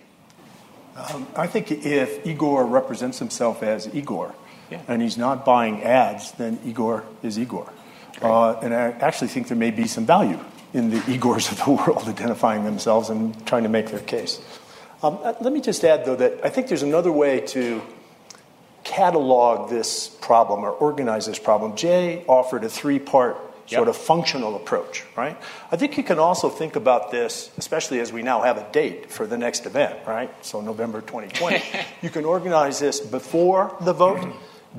Um, 0.95 1.27
I 1.35 1.47
think 1.47 1.71
if 1.71 2.25
Igor 2.25 2.65
represents 2.65 3.19
himself 3.19 3.63
as 3.63 3.93
Igor, 3.93 4.35
yeah. 4.71 4.81
and 4.87 5.01
he's 5.01 5.17
not 5.17 5.45
buying 5.45 5.83
ads, 5.83 6.31
then 6.33 6.59
Igor 6.65 7.03
is 7.21 7.37
Igor. 7.37 7.71
Uh, 8.21 8.53
and 8.61 8.73
I 8.73 8.91
actually 8.91 9.29
think 9.29 9.47
there 9.47 9.57
may 9.57 9.71
be 9.71 9.87
some 9.87 10.05
value 10.05 10.39
in 10.73 10.89
the 10.89 10.97
Igors 10.97 11.51
of 11.51 11.63
the 11.63 11.71
world 11.87 12.07
identifying 12.07 12.63
themselves 12.63 13.09
and 13.09 13.45
trying 13.45 13.63
to 13.63 13.69
make 13.69 13.89
their 13.89 13.99
case. 13.99 14.39
Um, 15.03 15.17
uh, 15.23 15.33
let 15.41 15.51
me 15.51 15.61
just 15.61 15.83
add, 15.83 16.05
though, 16.05 16.15
that 16.15 16.45
I 16.45 16.49
think 16.49 16.67
there's 16.67 16.83
another 16.83 17.11
way 17.11 17.41
to 17.47 17.81
catalog 18.83 19.69
this 19.69 20.07
problem 20.07 20.63
or 20.63 20.71
organize 20.71 21.25
this 21.25 21.39
problem. 21.39 21.73
Jeh 21.73 22.23
offered 22.27 22.63
a 22.63 22.69
three 22.69 22.99
part 22.99 23.37
sort 23.67 23.87
of 23.87 23.95
functional 23.95 24.55
approach, 24.55 25.03
right? 25.15 25.37
I 25.71 25.77
think 25.77 25.97
you 25.97 26.03
can 26.03 26.19
also 26.19 26.49
think 26.49 26.75
about 26.75 27.09
this, 27.09 27.49
especially 27.57 27.99
as 27.99 28.11
we 28.11 28.21
now 28.21 28.41
have 28.41 28.57
a 28.57 28.71
date 28.71 29.09
for 29.09 29.25
the 29.25 29.37
next 29.37 29.65
event, 29.65 29.97
right? 30.05 30.29
So 30.45 30.61
November 30.61 31.01
2020. 31.01 31.63
you 32.01 32.09
can 32.09 32.25
organize 32.25 32.79
this 32.79 32.99
before 32.99 33.75
the 33.81 33.93
vote, 33.93 34.27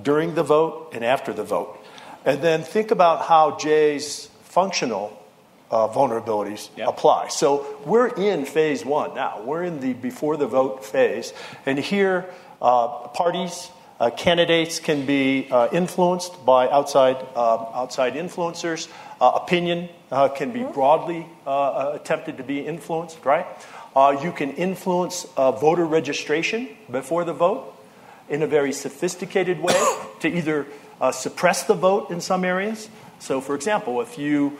during 0.00 0.34
the 0.34 0.42
vote, 0.42 0.90
and 0.92 1.04
after 1.04 1.32
the 1.32 1.44
vote. 1.44 1.78
And 2.24 2.40
then 2.40 2.62
think 2.62 2.90
about 2.90 3.26
how 3.26 3.56
Jeh's 3.58 4.26
functional 4.44 5.18
uh, 5.72 5.88
vulnerabilities 5.88 6.68
yep. 6.76 6.88
apply. 6.88 7.28
So 7.28 7.66
we're 7.86 8.08
in 8.08 8.44
phase 8.44 8.84
one 8.84 9.14
now. 9.14 9.42
We're 9.42 9.64
in 9.64 9.80
the 9.80 9.94
before 9.94 10.36
the 10.36 10.46
vote 10.46 10.84
phase. 10.84 11.32
And 11.64 11.78
here, 11.78 12.26
uh, 12.60 13.08
parties, 13.08 13.70
uh, 13.98 14.10
candidates 14.10 14.80
can 14.80 15.06
be 15.06 15.48
uh, 15.50 15.68
influenced 15.72 16.44
by 16.44 16.68
outside, 16.68 17.16
uh, 17.34 17.56
outside 17.72 18.14
influencers. 18.14 18.88
Uh, 19.20 19.32
opinion 19.34 19.88
can 20.34 20.52
be 20.52 20.60
mm-hmm. 20.60 20.72
broadly 20.72 21.26
attempted 21.46 22.36
to 22.36 22.42
be 22.42 22.60
influenced, 22.60 23.24
right? 23.24 23.46
you 24.22 24.32
can 24.32 24.52
influence 24.54 25.24
voter 25.36 25.86
registration 25.86 26.68
before 26.90 27.24
the 27.24 27.32
vote 27.32 27.71
in 28.32 28.42
a 28.42 28.46
very 28.46 28.72
sophisticated 28.72 29.60
way 29.60 29.74
to 30.20 30.28
either 30.28 30.66
suppress 31.12 31.64
the 31.64 31.74
vote 31.74 32.10
in 32.10 32.20
some 32.20 32.44
areas. 32.44 32.88
So, 33.18 33.40
for 33.40 33.54
example, 33.54 34.00
if 34.00 34.18
you 34.18 34.58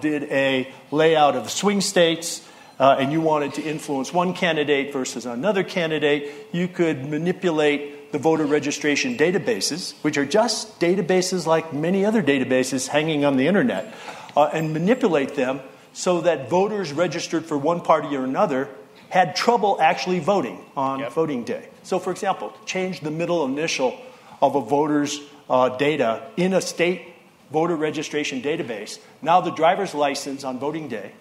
did 0.00 0.24
a 0.24 0.70
layout 0.90 1.34
of 1.34 1.50
swing 1.50 1.80
states 1.80 2.46
uh, 2.78 2.96
and 2.98 3.10
you 3.12 3.20
wanted 3.20 3.54
to 3.54 3.62
influence 3.62 4.12
one 4.12 4.34
candidate 4.34 4.92
versus 4.92 5.26
another 5.26 5.64
candidate, 5.64 6.48
you 6.52 6.68
could 6.68 7.04
manipulate 7.04 8.12
the 8.12 8.18
voter 8.18 8.46
registration 8.46 9.16
databases, 9.16 9.94
which 10.02 10.16
are 10.16 10.24
just 10.24 10.80
databases 10.80 11.46
like 11.46 11.72
many 11.72 12.04
other 12.04 12.22
databases 12.22 12.88
hanging 12.88 13.24
on 13.24 13.36
the 13.36 13.46
internet, 13.46 13.94
uh, 14.36 14.44
and 14.52 14.72
manipulate 14.72 15.34
them 15.34 15.60
so 15.92 16.20
that 16.20 16.48
voters 16.48 16.92
registered 16.92 17.44
for 17.44 17.58
one 17.58 17.80
party 17.80 18.14
or 18.16 18.24
another 18.24 18.68
had 19.08 19.34
trouble 19.34 19.78
actually 19.80 20.18
voting 20.18 20.64
on 20.76 21.00
yep. 21.00 21.12
voting 21.12 21.44
day. 21.44 21.68
So, 21.82 21.98
for 21.98 22.10
example, 22.10 22.52
change 22.66 23.00
the 23.00 23.10
middle 23.10 23.44
initial 23.44 23.98
of 24.42 24.54
a 24.54 24.60
voter's 24.60 25.20
uh, 25.48 25.70
data 25.76 26.22
in 26.36 26.52
a 26.52 26.60
state 26.60 27.02
voter 27.50 27.76
registration 27.76 28.42
database. 28.42 28.98
Now, 29.22 29.40
the 29.40 29.50
driver's 29.50 29.94
license 29.94 30.44
on 30.44 30.58
voting 30.58 30.88
day 30.88 31.12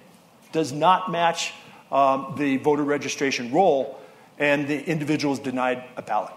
does 0.51 0.71
not 0.71 1.11
match 1.11 1.53
um, 1.91 2.35
the 2.37 2.57
voter 2.57 2.83
registration 2.83 3.51
roll, 3.51 3.99
and 4.37 4.67
the 4.67 4.83
individual 4.85 5.33
is 5.33 5.39
denied 5.39 5.83
a 5.95 6.01
ballot. 6.01 6.33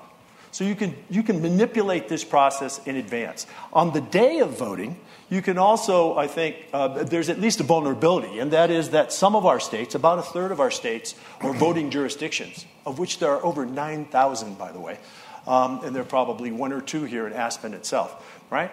So 0.52 0.64
you 0.64 0.75
can, 0.75 0.97
you 1.09 1.23
can 1.23 1.42
manipulate 1.42 2.09
this 2.09 2.25
process 2.25 2.80
in 2.87 2.97
advance. 2.97 3.47
On 3.73 3.92
the 3.92 4.00
day 4.00 4.40
of 4.40 4.59
voting, 4.59 4.99
you 5.28 5.42
can 5.42 5.59
also, 5.59 6.16
I 6.16 6.26
think, 6.26 6.57
uh, 6.73 7.04
there's 7.04 7.28
at 7.28 7.40
least 7.40 7.61
a 7.61 7.62
vulnerability, 7.62 8.40
and 8.40 8.50
that 8.50 8.71
is 8.71 8.90
that 8.90 9.12
some 9.12 9.37
of 9.37 9.47
our 9.47 9.61
states, 9.61 9.95
about 9.95 10.19
a 10.19 10.23
third 10.23 10.50
of 10.50 10.59
our 10.59 10.73
states, 10.73 11.14
are 11.40 11.52
voting 11.52 11.90
jurisdictions, 11.90 12.66
of 12.85 12.99
which 12.99 13.21
there 13.21 13.30
are 13.30 13.45
over 13.45 13.64
9,000, 13.64 14.59
by 14.59 14.73
the 14.73 14.80
way, 14.80 14.99
um, 15.47 15.85
and 15.85 15.95
there 15.95 16.02
are 16.02 16.07
probably 16.07 16.50
one 16.50 16.73
or 16.73 16.80
two 16.80 17.04
here 17.04 17.28
in 17.28 17.33
Aspen 17.33 17.75
itself, 17.75 18.42
right? 18.50 18.73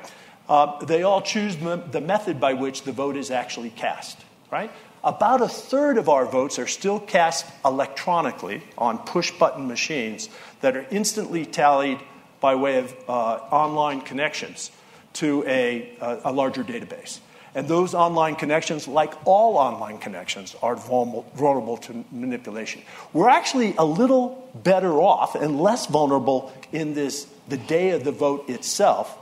Uh, 0.49 0.83
they 0.85 1.03
all 1.03 1.21
choose 1.21 1.57
the 1.57 2.01
method 2.01 2.39
by 2.39 2.53
which 2.53 2.83
the 2.83 2.91
vote 2.91 3.17
is 3.17 3.29
actually 3.29 3.69
cast, 3.69 4.17
right? 4.49 4.71
About 5.03 5.41
a 5.41 5.47
third 5.47 5.97
of 5.97 6.09
our 6.09 6.25
votes 6.25 6.57
are 6.57 6.67
still 6.67 6.99
cast 6.99 7.45
electronically 7.63 8.63
on 8.77 8.97
push 8.97 9.31
button 9.31 9.67
machines 9.67 10.27
that 10.61 10.75
are 10.75 10.85
instantly 10.91 11.45
tallied 11.45 11.99
by 12.39 12.55
way 12.55 12.77
of 12.77 12.95
uh, 13.07 13.11
online 13.11 14.01
connections 14.01 14.71
to 15.13 15.43
a, 15.47 15.91
a, 15.99 16.21
a 16.25 16.31
larger 16.31 16.63
database. 16.63 17.19
And 17.55 17.67
those 17.67 17.95
online 17.95 18.35
connections, 18.35 18.87
like 18.87 19.13
all 19.25 19.57
online 19.57 19.97
connections, 19.97 20.55
are 20.61 20.75
vulnerable 20.75 21.77
to 21.77 22.05
manipulation. 22.11 22.83
We're 23.13 23.29
actually 23.29 23.73
a 23.77 23.85
little 23.85 24.47
better 24.53 24.93
off 25.01 25.33
and 25.33 25.59
less 25.59 25.87
vulnerable 25.87 26.53
in 26.71 26.93
this, 26.93 27.25
the 27.47 27.57
day 27.57 27.91
of 27.91 28.03
the 28.03 28.11
vote 28.11 28.47
itself 28.49 29.17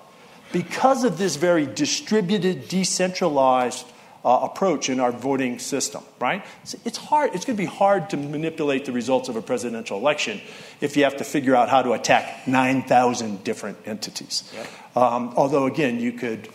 because 0.51 1.03
of 1.03 1.17
this 1.17 1.37
very 1.37 1.65
distributed, 1.65 2.67
decentralized 2.67 3.85
uh, 4.25 4.39
approach 4.41 4.89
in 4.89 4.99
our 4.99 5.11
voting 5.11 5.59
system, 5.59 6.03
right? 6.19 6.43
It's, 6.63 6.75
it's 6.83 6.97
hard. 6.97 7.35
It's 7.35 7.45
going 7.45 7.55
to 7.55 7.61
be 7.61 7.67
hard 7.67 8.09
to 8.09 8.17
manipulate 8.17 8.85
the 8.85 8.91
results 8.91 9.29
of 9.29 9.35
a 9.35 9.41
presidential 9.41 9.99
election 9.99 10.41
if 10.81 10.97
you 10.97 11.03
have 11.03 11.17
to 11.17 11.23
figure 11.23 11.55
out 11.55 11.69
how 11.69 11.83
to 11.83 11.93
attack 11.93 12.47
9,000 12.47 13.43
different 13.43 13.77
entities. 13.85 14.51
Yep. 14.55 14.97
Um, 14.97 15.33
although, 15.37 15.67
again, 15.67 15.99
you 15.99 16.11
could, 16.11 16.49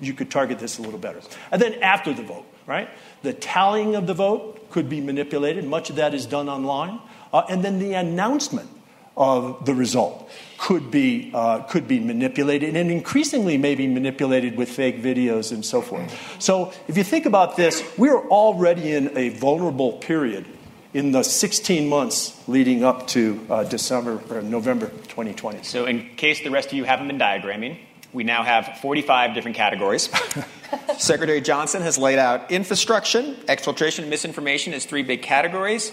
you 0.00 0.14
could 0.14 0.30
target 0.30 0.58
this 0.58 0.78
a 0.78 0.82
little 0.82 0.98
better. 0.98 1.20
And 1.50 1.60
then 1.60 1.74
after 1.82 2.14
the 2.14 2.22
vote, 2.22 2.46
right? 2.66 2.88
The 3.22 3.34
tallying 3.34 3.94
of 3.94 4.06
the 4.06 4.14
vote 4.14 4.70
could 4.70 4.88
be 4.88 5.02
manipulated. 5.02 5.66
Much 5.66 5.90
of 5.90 5.96
that 5.96 6.14
is 6.14 6.24
done 6.24 6.48
online. 6.48 6.98
Uh, 7.30 7.42
and 7.50 7.62
then 7.62 7.78
the 7.78 7.92
announcement 7.92 8.70
of 9.18 9.66
the 9.66 9.74
result 9.74 10.30
could 10.62 10.92
be, 10.92 11.28
uh, 11.34 11.58
could 11.64 11.88
be 11.88 11.98
manipulated 11.98 12.76
and 12.76 12.88
increasingly 12.88 13.58
maybe 13.58 13.88
manipulated 13.88 14.56
with 14.56 14.68
fake 14.68 15.02
videos 15.02 15.50
and 15.50 15.66
so 15.66 15.82
forth. 15.82 16.08
So 16.38 16.72
if 16.86 16.96
you 16.96 17.02
think 17.02 17.26
about 17.26 17.56
this, 17.56 17.82
we're 17.98 18.28
already 18.28 18.92
in 18.92 19.10
a 19.18 19.30
vulnerable 19.30 19.94
period 19.94 20.46
in 20.94 21.10
the 21.10 21.24
16 21.24 21.88
months 21.88 22.40
leading 22.46 22.84
up 22.84 23.08
to 23.08 23.44
uh, 23.50 23.64
December 23.64 24.22
or 24.30 24.40
November 24.40 24.86
2020. 24.86 25.64
So 25.64 25.86
in 25.86 26.08
case 26.14 26.44
the 26.44 26.50
rest 26.52 26.68
of 26.68 26.74
you 26.74 26.84
haven't 26.84 27.08
been 27.08 27.18
diagramming, 27.18 27.78
we 28.12 28.22
now 28.22 28.44
have 28.44 28.78
45 28.78 29.34
different 29.34 29.56
categories. 29.56 30.10
Secretary 30.96 31.40
Johnson 31.40 31.82
has 31.82 31.98
laid 31.98 32.20
out 32.20 32.52
infrastructure, 32.52 33.22
exfiltration, 33.48 34.02
and 34.02 34.10
misinformation 34.10 34.74
as 34.74 34.84
three 34.84 35.02
big 35.02 35.22
categories. 35.22 35.90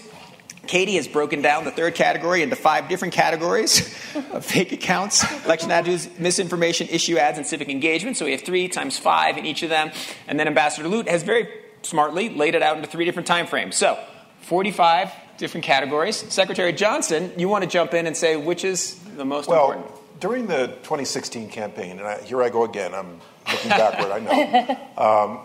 Katie 0.70 0.94
has 0.94 1.08
broken 1.08 1.42
down 1.42 1.64
the 1.64 1.72
third 1.72 1.96
category 1.96 2.42
into 2.42 2.54
five 2.54 2.88
different 2.88 3.12
categories 3.12 3.92
of 4.30 4.46
fake 4.46 4.70
accounts, 4.70 5.24
election 5.44 5.68
ads, 5.72 6.08
misinformation, 6.16 6.86
issue 6.92 7.18
ads, 7.18 7.38
and 7.38 7.44
civic 7.44 7.68
engagement. 7.68 8.16
So 8.16 8.24
we 8.24 8.30
have 8.30 8.42
three 8.42 8.68
times 8.68 8.96
five 8.96 9.36
in 9.36 9.46
each 9.46 9.64
of 9.64 9.68
them. 9.68 9.90
And 10.28 10.38
then 10.38 10.46
Ambassador 10.46 10.86
Lute 10.86 11.08
has 11.08 11.24
very 11.24 11.48
smartly 11.82 12.28
laid 12.28 12.54
it 12.54 12.62
out 12.62 12.76
into 12.76 12.88
three 12.88 13.04
different 13.04 13.26
time 13.26 13.48
frames. 13.48 13.74
So 13.74 13.98
45 14.42 15.10
different 15.38 15.64
categories. 15.64 16.18
Secretary 16.32 16.72
Johnson, 16.72 17.32
you 17.36 17.48
want 17.48 17.64
to 17.64 17.68
jump 17.68 17.92
in 17.92 18.06
and 18.06 18.16
say 18.16 18.36
which 18.36 18.64
is 18.64 18.94
the 19.16 19.24
most 19.24 19.48
well, 19.48 19.72
important? 19.72 20.20
During 20.20 20.46
the 20.46 20.68
2016 20.68 21.48
campaign, 21.48 21.98
and 21.98 22.06
I, 22.06 22.22
here 22.22 22.40
I 22.44 22.48
go 22.48 22.62
again, 22.62 22.94
I'm 22.94 23.20
looking 23.50 23.70
backward, 23.70 24.12
I 24.12 24.20
know. 24.20 24.78
Um, 25.04 25.40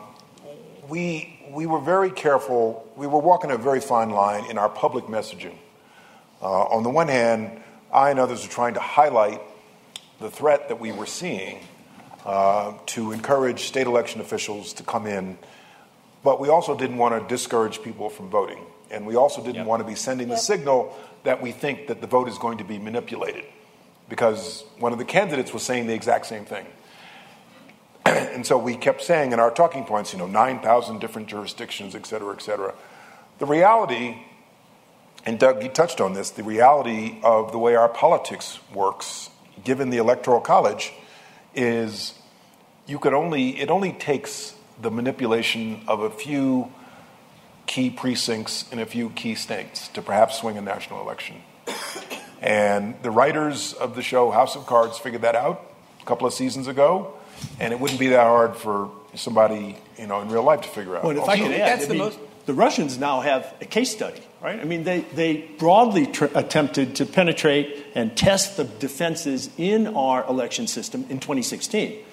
we 0.88 1.35
we 1.52 1.66
were 1.66 1.80
very 1.80 2.12
careful. 2.12 2.92
We 2.96 3.08
were 3.08 3.20
walking 3.20 3.52
a 3.52 3.58
very 3.58 3.82
fine 3.82 4.10
line 4.10 4.50
in 4.50 4.58
our 4.58 4.70
public 4.70 5.06
messaging. 5.06 5.56
Uh, 6.42 6.64
on 6.64 6.84
the 6.84 6.90
one 6.90 7.08
hand, 7.08 7.62
I 7.92 8.10
and 8.10 8.20
others 8.20 8.44
were 8.44 8.52
trying 8.52 8.74
to 8.76 8.80
highlight 8.80 9.42
the 10.20 10.30
threat 10.30 10.70
that 10.70 10.80
we 10.80 10.92
were 10.92 11.06
seeing 11.06 11.60
uh, 12.26 12.74
to 12.88 13.12
encourage 13.12 13.62
state 13.62 13.88
election 13.88 14.22
officials 14.22 14.74
to 14.74 14.84
come 14.84 15.08
in, 15.08 15.38
but 16.24 16.40
we 16.40 16.50
also 16.50 16.78
didn't 16.78 16.98
want 16.98 17.22
to 17.22 17.28
discourage 17.34 17.82
people 17.82 18.10
from 18.10 18.30
voting. 18.30 18.64
And 18.92 19.06
we 19.06 19.16
also 19.16 19.42
didn't 19.42 19.56
yep. 19.56 19.66
want 19.66 19.82
to 19.82 19.88
be 19.88 19.96
sending 19.96 20.28
yep. 20.28 20.38
the 20.38 20.42
signal 20.42 20.96
that 21.24 21.42
we 21.42 21.52
think 21.52 21.88
that 21.88 22.02
the 22.02 22.08
vote 22.08 22.28
is 22.28 22.38
going 22.38 22.60
to 22.60 22.64
be 22.64 22.78
manipulated. 22.78 23.46
Because 24.10 24.64
one 24.78 24.92
of 24.92 25.00
the 25.00 25.06
candidates 25.06 25.54
was 25.54 25.64
saying 25.64 25.88
the 25.88 25.94
exact 25.94 26.28
same 26.28 26.46
thing. 26.46 26.66
and 28.36 28.46
so 28.46 28.58
we 28.58 28.76
kept 28.76 29.02
saying 29.02 29.32
in 29.32 29.40
our 29.40 29.50
talking 29.50 29.84
points, 29.84 30.14
you 30.14 30.20
know, 30.20 30.28
9,000 30.28 31.00
different 31.00 31.28
jurisdictions, 31.28 31.96
et 31.96 32.06
cetera, 32.06 32.34
et 32.34 32.42
cetera. 32.42 32.74
The 33.40 33.46
reality, 33.46 34.18
and 35.26 35.40
Doug, 35.40 35.64
you 35.64 35.70
touched 35.70 36.00
on 36.00 36.14
this, 36.14 36.30
the 36.30 36.44
reality 36.44 37.18
of 37.24 37.52
the 37.52 37.58
way 37.58 37.76
our 37.76 37.90
politics 37.90 38.60
works, 38.74 39.30
given 39.64 39.90
the 39.90 39.98
Electoral 39.98 40.40
College, 40.40 40.94
is 41.56 42.14
you 42.86 43.00
could 43.00 43.14
only, 43.14 43.60
it 43.60 43.72
only 43.72 43.92
takes 43.92 44.54
the 44.80 44.92
manipulation 44.92 45.82
of 45.88 46.02
a 46.02 46.10
few 46.10 46.72
key 47.66 47.90
precincts 47.90 48.72
in 48.72 48.78
a 48.78 48.86
few 48.86 49.10
key 49.10 49.34
states 49.34 49.88
to 49.90 50.02
perhaps 50.02 50.38
swing 50.38 50.58
a 50.58 50.62
national 50.62 51.02
election. 51.02 51.38
And 52.40 52.96
the 53.02 53.10
writers 53.10 53.74
of 53.74 53.96
the 53.96 54.04
show 54.04 54.30
House 54.30 54.56
of 54.56 54.68
Cards 54.68 55.00
figured 55.00 55.24
that 55.24 55.36
out 55.36 55.66
a 56.02 56.06
couple 56.06 56.28
of 56.28 56.34
seasons 56.34 56.68
ago 56.68 57.16
and 57.60 57.74
it 57.74 57.80
wouldn't 57.80 58.00
be 58.00 58.10
that 58.10 58.24
hard 58.24 58.56
for 58.56 58.90
somebody, 59.16 59.78
you 59.98 60.08
know, 60.08 60.22
in 60.22 60.30
real 60.30 60.44
life 60.44 60.62
to 60.62 60.70
figure 60.70 60.96
out. 60.96 61.04
Well, 61.04 61.18
if 61.18 61.30
I 61.30 61.38
could 61.38 61.52
add, 61.52 61.82
I 61.82 61.88
mean, 61.88 61.98
most... 61.98 62.20
the 62.46 62.54
Russians 62.54 62.98
now 62.98 63.22
have 63.22 63.54
a 63.62 63.66
case 63.66 63.92
study, 63.92 64.22
right? 64.42 64.60
I 64.60 64.64
mean, 64.64 64.84
they, 64.84 65.02
they 65.02 65.38
broadly 65.58 66.08
tr- 66.08 66.26
attempted 66.36 66.96
to 66.98 67.06
penetrate 67.06 67.88
and 67.96 68.16
test 68.16 68.58
the 68.58 68.66
defenses 68.66 69.50
in 69.58 69.88
our 69.88 70.26
election 70.28 70.68
system 70.68 71.06
in 71.10 71.20
2016. 71.20 72.04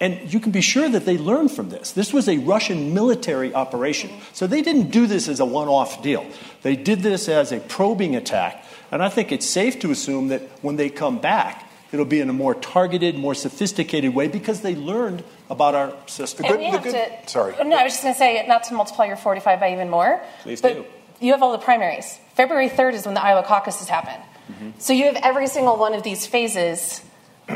And 0.00 0.32
you 0.32 0.40
can 0.40 0.50
be 0.50 0.60
sure 0.60 0.88
that 0.88 1.04
they 1.04 1.16
learned 1.16 1.52
from 1.52 1.68
this. 1.68 1.92
This 1.92 2.12
was 2.12 2.28
a 2.28 2.38
Russian 2.38 2.92
military 2.92 3.54
operation. 3.54 4.10
So 4.32 4.48
they 4.48 4.60
didn't 4.60 4.90
do 4.90 5.06
this 5.06 5.28
as 5.28 5.38
a 5.38 5.44
one 5.44 5.68
off 5.68 6.02
deal. 6.02 6.26
They 6.62 6.74
did 6.74 7.00
this 7.00 7.28
as 7.28 7.52
a 7.52 7.60
probing 7.60 8.16
attack. 8.16 8.64
And 8.90 9.00
I 9.00 9.08
think 9.08 9.30
it's 9.30 9.46
safe 9.46 9.78
to 9.80 9.92
assume 9.92 10.28
that 10.28 10.42
when 10.60 10.74
they 10.74 10.90
come 10.90 11.20
back, 11.20 11.68
it'll 11.92 12.06
be 12.06 12.20
in 12.20 12.28
a 12.28 12.32
more 12.32 12.54
targeted, 12.54 13.16
more 13.16 13.34
sophisticated 13.34 14.14
way 14.14 14.28
because 14.28 14.62
they 14.62 14.74
learned 14.74 15.22
about 15.50 15.74
our 15.74 15.94
system. 16.06 16.46
And 16.46 16.58
we 16.58 16.64
have 16.64 16.82
good- 16.82 16.92
to, 16.92 17.28
sorry. 17.28 17.54
No, 17.62 17.76
I 17.76 17.84
was 17.84 17.92
just 17.92 18.02
going 18.02 18.14
to 18.14 18.18
say, 18.18 18.44
not 18.46 18.64
to 18.64 18.74
multiply 18.74 19.06
your 19.06 19.16
45 19.16 19.60
by 19.60 19.72
even 19.72 19.90
more. 19.90 20.20
Please 20.42 20.60
but 20.60 20.74
do. 20.74 20.84
You 21.20 21.32
have 21.32 21.42
all 21.42 21.52
the 21.52 21.58
primaries. 21.58 22.18
February 22.34 22.68
3rd 22.68 22.94
is 22.94 23.04
when 23.04 23.14
the 23.14 23.22
Iowa 23.22 23.44
caucuses 23.44 23.88
happen. 23.88 24.20
Mm-hmm. 24.50 24.70
So 24.78 24.92
you 24.92 25.04
have 25.04 25.16
every 25.16 25.46
single 25.46 25.76
one 25.76 25.94
of 25.94 26.02
these 26.02 26.26
phases 26.26 27.02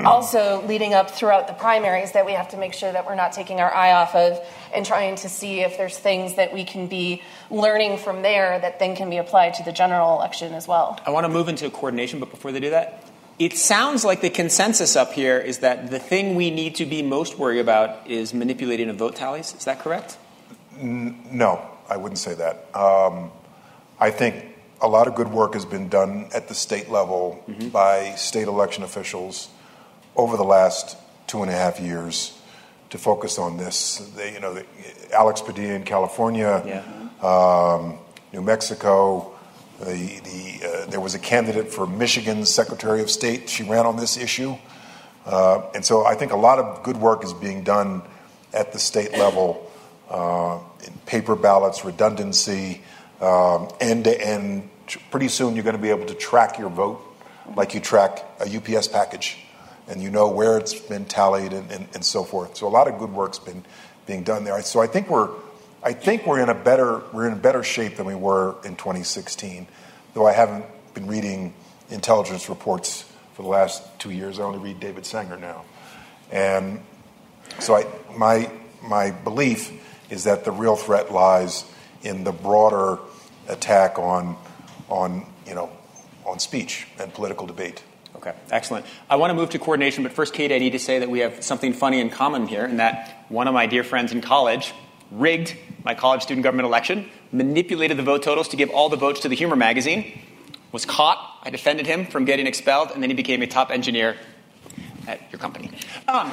also 0.05 0.65
leading 0.67 0.95
up 0.95 1.11
throughout 1.11 1.47
the 1.47 1.53
primaries 1.55 2.13
that 2.13 2.27
we 2.27 2.33
have 2.33 2.49
to 2.51 2.57
make 2.57 2.75
sure 2.75 2.93
that 2.93 3.07
we're 3.07 3.15
not 3.15 3.33
taking 3.33 3.61
our 3.61 3.73
eye 3.73 3.93
off 3.93 4.15
of 4.15 4.39
and 4.75 4.85
trying 4.85 5.17
to 5.17 5.29
see 5.29 5.61
if 5.61 5.77
there's 5.79 5.97
things 5.97 6.37
that 6.37 6.53
we 6.53 6.65
can 6.65 6.87
be 6.87 7.23
learning 7.51 7.97
from 7.99 8.23
there 8.23 8.59
that 8.59 8.79
then 8.79 8.97
can 8.97 9.09
be 9.09 9.17
applied 9.17 9.55
to 9.55 9.63
the 9.63 9.73
general 9.73 10.17
election 10.17 10.53
as 10.55 10.69
well. 10.69 11.01
I 11.07 11.11
want 11.11 11.25
to 11.25 11.29
move 11.29 11.49
into 11.49 11.71
coordination, 11.71 12.21
but 12.21 12.31
before 12.31 12.53
they 12.53 12.61
do 12.61 12.71
that, 12.71 13.03
it 13.39 13.57
sounds 13.57 14.05
like 14.05 14.23
the 14.23 14.31
consensus 14.31 14.97
up 14.97 15.13
here 15.13 15.39
is 15.39 15.59
that 15.59 15.91
the 15.91 15.99
thing 15.99 16.35
we 16.35 16.51
need 16.51 16.75
to 16.77 16.87
be 16.87 17.03
most 17.03 17.39
worried 17.39 17.61
about 17.61 18.07
is 18.07 18.33
manipulating 18.33 18.89
of 18.89 18.97
vote 18.97 19.15
tallies. 19.15 19.55
Is 19.55 19.65
that 19.67 19.81
correct? 19.81 20.17
No, 20.81 21.67
I 21.89 21.97
wouldn't 21.97 22.19
say 22.19 22.35
that. 22.35 22.75
Um, 22.75 23.31
I 24.01 24.11
think 24.11 24.45
a 24.81 24.89
lot 24.89 25.07
of 25.07 25.15
good 25.15 25.29
work 25.29 25.55
has 25.55 25.65
been 25.65 25.89
done 25.89 26.29
at 26.35 26.49
the 26.49 26.55
state 26.55 26.91
level 26.91 27.45
by 27.73 28.15
state 28.17 28.49
election 28.49 28.85
officials 28.85 29.49
over 30.17 30.37
the 30.37 30.45
last 30.45 30.97
two 31.27 31.43
and 31.43 31.51
a 31.51 31.55
half 31.55 31.81
years 31.81 32.39
to 32.91 32.99
focus 32.99 33.39
on 33.39 33.57
this. 33.57 33.99
They, 34.17 34.33
you 34.33 34.41
know, 34.41 34.55
the, 34.55 34.65
Alex 35.13 35.43
Padilla 35.43 35.75
in 35.75 35.85
California, 35.85 36.63
um, 37.23 37.99
New 38.33 38.43
Mexico. 38.43 39.36
The, 39.81 40.21
the, 40.25 40.67
uh, 40.67 40.87
there 40.87 41.01
was 41.01 41.15
a 41.15 41.19
candidate 41.19 41.73
for 41.73 41.87
Michigan's 41.87 42.51
Secretary 42.51 43.03
of 43.03 43.11
State. 43.11 43.49
She 43.49 43.63
ran 43.63 43.87
on 43.87 43.97
this 43.97 44.17
issue. 44.17 44.57
Uh, 45.25 45.63
and 45.75 45.85
so 45.85 46.07
I 46.07 46.15
think 46.15 46.33
a 46.33 46.37
lot 46.37 46.59
of 46.59 46.83
good 46.83 46.97
work 46.97 47.25
is 47.25 47.33
being 47.33 47.63
done 47.63 48.03
at 48.55 48.73
the 48.73 48.79
state 48.79 49.13
level 49.13 49.71
uh, 50.09 50.59
in 50.87 50.93
paper 51.05 51.37
ballots, 51.37 51.85
redundancy, 51.85 52.81
end 53.21 54.05
to 54.05 54.21
end. 54.21 54.71
Pretty 55.11 55.29
soon 55.29 55.55
you're 55.57 55.65
going 55.65 55.77
to 55.77 55.83
be 55.83 55.91
able 55.91 56.07
to 56.07 56.15
track 56.15 56.59
your 56.59 56.71
vote 56.71 57.03
like 57.55 57.75
you 57.75 57.81
track 57.81 58.25
a 58.41 58.57
UPS 58.57 58.89
package, 58.89 59.39
and 59.89 60.03
you 60.03 60.11
know 60.11 60.29
where 60.29 60.59
it's 60.59 60.75
been 60.75 61.05
tallied 61.05 61.53
and, 61.53 61.71
and, 61.71 61.89
and 61.95 62.05
so 62.05 62.25
forth. 62.25 62.57
So 62.57 62.67
a 62.67 62.71
lot 62.71 62.89
of 62.89 62.99
good 62.99 63.13
work's 63.13 63.39
been 63.39 63.65
being 64.07 64.23
done 64.23 64.45
there. 64.45 64.61
So 64.63 64.81
I 64.81 64.87
think 64.87 65.09
we're, 65.09 65.31
I 65.83 65.93
think 65.93 66.27
we're 66.27 66.41
in 66.41 66.49
a 66.49 66.55
better 66.55 67.03
we're 67.13 67.27
in 67.27 67.33
a 67.33 67.37
better 67.37 67.63
shape 67.63 67.97
than 67.97 68.07
we 68.07 68.15
were 68.15 68.57
in 68.65 68.77
2016. 68.77 69.67
Though 70.15 70.27
I 70.27 70.33
haven't 70.33 70.65
been 70.95 71.07
reading 71.07 71.55
intelligence 71.91 72.49
reports 72.49 73.05
for 73.35 73.43
the 73.43 73.49
last 73.49 73.83
two 73.99 74.11
years. 74.11 74.39
I 74.39 74.45
only 74.45 74.59
read 74.59 74.81
David 74.81 75.05
Sanger 75.05 75.37
now, 75.37 75.65
and 76.33 76.81
so 77.59 77.77
I, 77.77 77.87
my 78.17 78.51
my 78.83 79.11
belief 79.11 79.73
is 80.11 80.25
that 80.25 80.45
the 80.45 80.53
real 80.53 80.77
threat 80.77 81.13
lies 81.13 81.65
in 82.03 82.25
the 82.25 82.33
broader 82.33 82.99
attack 83.49 83.99
on 83.99 84.37
on 84.89 85.27
you 85.47 85.55
know 85.55 85.71
on 86.25 86.39
speech 86.39 86.89
and 86.99 87.13
political 87.13 87.47
debate. 87.47 87.83
Okay, 88.17 88.35
excellent. 88.51 88.87
I 89.11 89.17
want 89.17 89.31
to 89.31 89.35
move 89.35 89.51
to 89.51 89.59
coordination, 89.59 90.03
but 90.03 90.13
first, 90.13 90.33
Kate, 90.33 90.51
I 90.51 90.59
need 90.59 90.73
to 90.73 90.79
say 90.79 90.99
that 90.99 91.11
we 91.11 91.19
have 91.21 91.45
something 91.45 91.75
funny 91.75 92.01
in 92.01 92.09
common 92.09 92.49
here, 92.49 92.65
and 92.65 92.81
that 92.81 93.27
one 93.29 93.47
of 93.47 93.55
my 93.55 93.67
dear 93.67 93.85
friends 93.85 94.13
in 94.13 94.23
college 94.23 94.73
rigged 95.11 95.57
my 95.85 95.95
college 95.95 96.23
student 96.23 96.43
government 96.43 96.67
election, 96.67 97.09
manipulated 97.33 97.97
the 97.97 98.03
vote 98.03 98.23
totals 98.23 98.49
to 98.49 98.57
give 98.57 98.71
all 98.71 98.89
the 98.89 98.97
votes 98.97 99.21
to 99.21 99.29
the 99.29 99.37
Humor 99.37 99.57
magazine, 99.57 100.21
was 100.73 100.85
caught. 100.85 101.41
I 101.43 101.51
defended 101.51 101.87
him 101.87 102.07
from 102.07 102.25
getting 102.25 102.47
expelled, 102.47 102.91
and 102.91 103.03
then 103.03 103.11
he 103.11 103.15
became 103.15 103.43
a 103.43 103.47
top 103.47 103.71
engineer 103.71 104.17
at 105.07 105.21
your 105.31 105.39
company. 105.39 105.71
Um, 106.09 106.33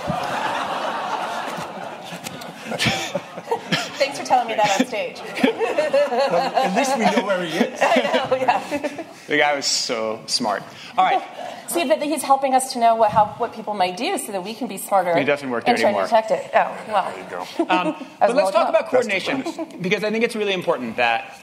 for 4.24 4.28
telling 4.28 4.48
me 4.48 4.56
that 4.56 4.80
on 4.80 4.88
stage. 4.88 5.20
At 5.20 6.76
least 6.76 6.98
we 6.98 7.06
know 7.06 7.28
where 7.28 7.46
he 7.46 7.58
is. 7.58 7.80
oh, 7.82 8.36
yeah. 8.36 9.04
the 9.28 9.38
guy 9.38 9.56
was 9.56 9.66
so 9.66 10.22
smart. 10.26 10.64
All 10.98 11.06
right, 11.06 11.24
See, 11.68 11.88
but 11.88 12.02
he's 12.04 12.22
helping 12.22 12.54
us 12.54 12.74
to 12.74 12.80
know 12.80 12.96
what, 12.96 13.12
how, 13.12 13.26
what 13.38 13.54
people 13.54 13.74
might 13.74 13.98
do 13.98 14.18
so 14.18 14.32
that 14.32 14.44
we 14.44 14.54
can 14.54 14.68
be 14.68 14.78
smarter. 14.78 15.18
He 15.18 15.24
doesn't 15.24 15.50
work 15.50 15.66
there 15.66 15.74
and 15.74 15.82
try 15.82 15.90
anymore. 15.90 16.08
to 16.08 16.16
detect 16.16 16.32
it. 16.32 16.52
Oh, 16.54 16.78
well. 16.88 17.12
There 17.12 17.24
you 17.24 17.30
go. 17.30 17.70
Um, 17.70 18.08
but 18.20 18.36
let's 18.36 18.52
talk 18.52 18.68
done. 18.68 18.70
about 18.70 18.90
coordination 18.90 19.80
because 19.82 20.04
I 20.04 20.12
think 20.12 20.24
it's 20.24 20.36
really 20.36 20.54
important 20.54 20.98
that 20.98 21.40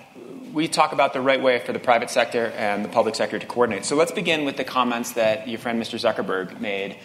we 0.53 0.69
talk 0.69 0.93
about 0.93 1.13
the 1.13 1.21
right 1.21 1.41
way 1.41 1.59
for 1.61 1.73
the 1.73 1.79
private 1.79 2.11
sector 2.11 2.47
and 2.57 2.85
the 2.85 2.89
public 2.89 3.15
sector 3.15 3.39
to 3.39 3.47
coordinate. 3.47 3.85
So 3.85 3.97
let's 3.97 4.13
begin 4.13 4.45
with 4.45 4.57
the 4.57 4.65
comments 4.65 5.13
that 5.13 5.49
your 5.49 5.59
friend 5.59 5.81
Mr. 5.81 5.99
Zuckerberg 5.99 6.61
made 6.61 6.97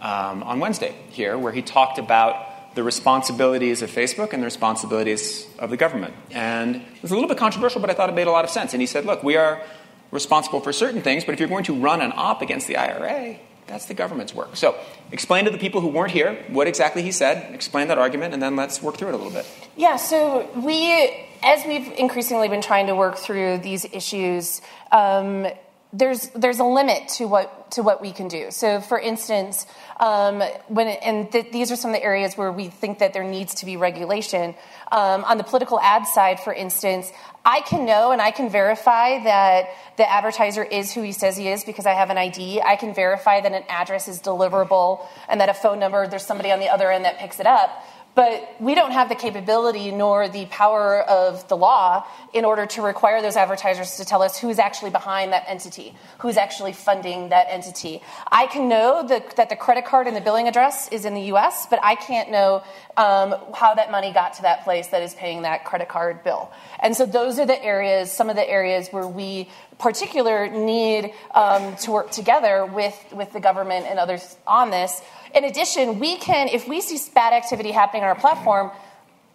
um, 0.00 0.42
on 0.42 0.60
Wednesday 0.60 0.94
here, 1.10 1.38
where 1.38 1.52
he 1.52 1.62
talked 1.62 1.98
about 1.98 2.51
the 2.74 2.82
responsibilities 2.82 3.82
of 3.82 3.90
Facebook 3.90 4.32
and 4.32 4.42
the 4.42 4.46
responsibilities 4.46 5.46
of 5.58 5.70
the 5.70 5.76
government. 5.76 6.14
And 6.30 6.76
it 6.76 7.02
was 7.02 7.10
a 7.10 7.14
little 7.14 7.28
bit 7.28 7.38
controversial, 7.38 7.80
but 7.80 7.90
I 7.90 7.94
thought 7.94 8.08
it 8.08 8.14
made 8.14 8.26
a 8.26 8.30
lot 8.30 8.44
of 8.44 8.50
sense. 8.50 8.72
And 8.72 8.80
he 8.80 8.86
said, 8.86 9.04
look, 9.04 9.22
we 9.22 9.36
are 9.36 9.62
responsible 10.10 10.60
for 10.60 10.72
certain 10.72 11.02
things, 11.02 11.24
but 11.24 11.32
if 11.32 11.40
you're 11.40 11.48
going 11.48 11.64
to 11.64 11.74
run 11.74 12.00
an 12.00 12.12
op 12.14 12.42
against 12.42 12.68
the 12.68 12.76
IRA, 12.76 13.36
that's 13.66 13.86
the 13.86 13.94
government's 13.94 14.34
work. 14.34 14.56
So 14.56 14.76
explain 15.10 15.44
to 15.44 15.50
the 15.50 15.58
people 15.58 15.80
who 15.80 15.88
weren't 15.88 16.12
here 16.12 16.44
what 16.48 16.66
exactly 16.66 17.02
he 17.02 17.12
said, 17.12 17.54
explain 17.54 17.88
that 17.88 17.98
argument, 17.98 18.34
and 18.34 18.42
then 18.42 18.56
let's 18.56 18.82
work 18.82 18.96
through 18.96 19.08
it 19.08 19.14
a 19.14 19.16
little 19.16 19.32
bit. 19.32 19.46
Yeah, 19.76 19.96
so 19.96 20.48
we, 20.56 21.26
as 21.42 21.64
we've 21.66 21.90
increasingly 21.92 22.48
been 22.48 22.62
trying 22.62 22.86
to 22.88 22.94
work 22.94 23.16
through 23.16 23.58
these 23.58 23.86
issues, 23.86 24.60
um, 24.90 25.46
there's 25.92 26.30
there's 26.30 26.58
a 26.58 26.64
limit 26.64 27.08
to 27.08 27.26
what 27.26 27.70
to 27.72 27.82
what 27.82 28.00
we 28.00 28.12
can 28.12 28.28
do. 28.28 28.50
So, 28.50 28.80
for 28.80 28.98
instance, 28.98 29.66
um, 30.00 30.42
when 30.68 30.88
and 30.88 31.30
th- 31.30 31.52
these 31.52 31.70
are 31.70 31.76
some 31.76 31.90
of 31.90 31.96
the 31.96 32.02
areas 32.02 32.34
where 32.34 32.50
we 32.50 32.68
think 32.68 33.00
that 33.00 33.12
there 33.12 33.24
needs 33.24 33.56
to 33.56 33.66
be 33.66 33.76
regulation. 33.76 34.54
Um, 34.90 35.24
on 35.24 35.38
the 35.38 35.44
political 35.44 35.78
ad 35.80 36.06
side, 36.06 36.40
for 36.40 36.52
instance, 36.52 37.10
I 37.44 37.60
can 37.60 37.84
know 37.84 38.12
and 38.12 38.22
I 38.22 38.30
can 38.30 38.48
verify 38.48 39.22
that 39.24 39.66
the 39.96 40.10
advertiser 40.10 40.62
is 40.62 40.92
who 40.92 41.02
he 41.02 41.12
says 41.12 41.36
he 41.36 41.48
is 41.48 41.64
because 41.64 41.86
I 41.86 41.92
have 41.92 42.10
an 42.10 42.18
ID. 42.18 42.62
I 42.62 42.76
can 42.76 42.94
verify 42.94 43.40
that 43.40 43.52
an 43.52 43.64
address 43.68 44.08
is 44.08 44.20
deliverable 44.20 45.06
and 45.28 45.40
that 45.40 45.48
a 45.48 45.54
phone 45.54 45.78
number 45.78 46.06
there's 46.06 46.26
somebody 46.26 46.50
on 46.50 46.60
the 46.60 46.68
other 46.68 46.90
end 46.90 47.04
that 47.04 47.18
picks 47.18 47.38
it 47.40 47.46
up. 47.46 47.84
But 48.14 48.56
we 48.60 48.74
don't 48.74 48.92
have 48.92 49.08
the 49.08 49.14
capability 49.14 49.90
nor 49.90 50.28
the 50.28 50.44
power 50.46 51.00
of 51.00 51.48
the 51.48 51.56
law 51.56 52.06
in 52.34 52.44
order 52.44 52.66
to 52.66 52.82
require 52.82 53.22
those 53.22 53.36
advertisers 53.36 53.96
to 53.96 54.04
tell 54.04 54.22
us 54.22 54.38
who's 54.38 54.58
actually 54.58 54.90
behind 54.90 55.32
that 55.32 55.44
entity, 55.46 55.94
who's 56.18 56.36
actually 56.36 56.74
funding 56.74 57.30
that 57.30 57.46
entity. 57.48 58.02
I 58.30 58.46
can 58.46 58.68
know 58.68 59.06
the, 59.06 59.24
that 59.36 59.48
the 59.48 59.56
credit 59.56 59.86
card 59.86 60.06
and 60.06 60.14
the 60.14 60.20
billing 60.20 60.46
address 60.46 60.88
is 60.88 61.06
in 61.06 61.14
the 61.14 61.32
US, 61.32 61.66
but 61.70 61.80
I 61.82 61.94
can't 61.94 62.30
know 62.30 62.62
um, 62.98 63.34
how 63.54 63.74
that 63.74 63.90
money 63.90 64.12
got 64.12 64.34
to 64.34 64.42
that 64.42 64.64
place 64.64 64.88
that 64.88 65.02
is 65.02 65.14
paying 65.14 65.42
that 65.42 65.64
credit 65.64 65.88
card 65.88 66.22
bill. 66.22 66.50
And 66.80 66.94
so 66.94 67.06
those 67.06 67.38
are 67.38 67.46
the 67.46 67.62
areas, 67.64 68.12
some 68.12 68.28
of 68.28 68.36
the 68.36 68.48
areas 68.48 68.88
where 68.90 69.06
we 69.06 69.48
particular 69.78 70.48
need 70.48 71.12
um, 71.34 71.76
to 71.76 71.90
work 71.90 72.10
together 72.10 72.66
with, 72.66 72.96
with 73.12 73.32
the 73.32 73.40
government 73.40 73.86
and 73.86 73.98
others 73.98 74.36
on 74.46 74.70
this. 74.70 75.02
In 75.34 75.44
addition, 75.44 75.98
we 75.98 76.16
can, 76.16 76.48
if 76.48 76.68
we 76.68 76.80
see 76.80 76.98
bad 77.14 77.32
activity 77.32 77.70
happening 77.70 78.02
on 78.02 78.08
our 78.08 78.14
platform, 78.14 78.70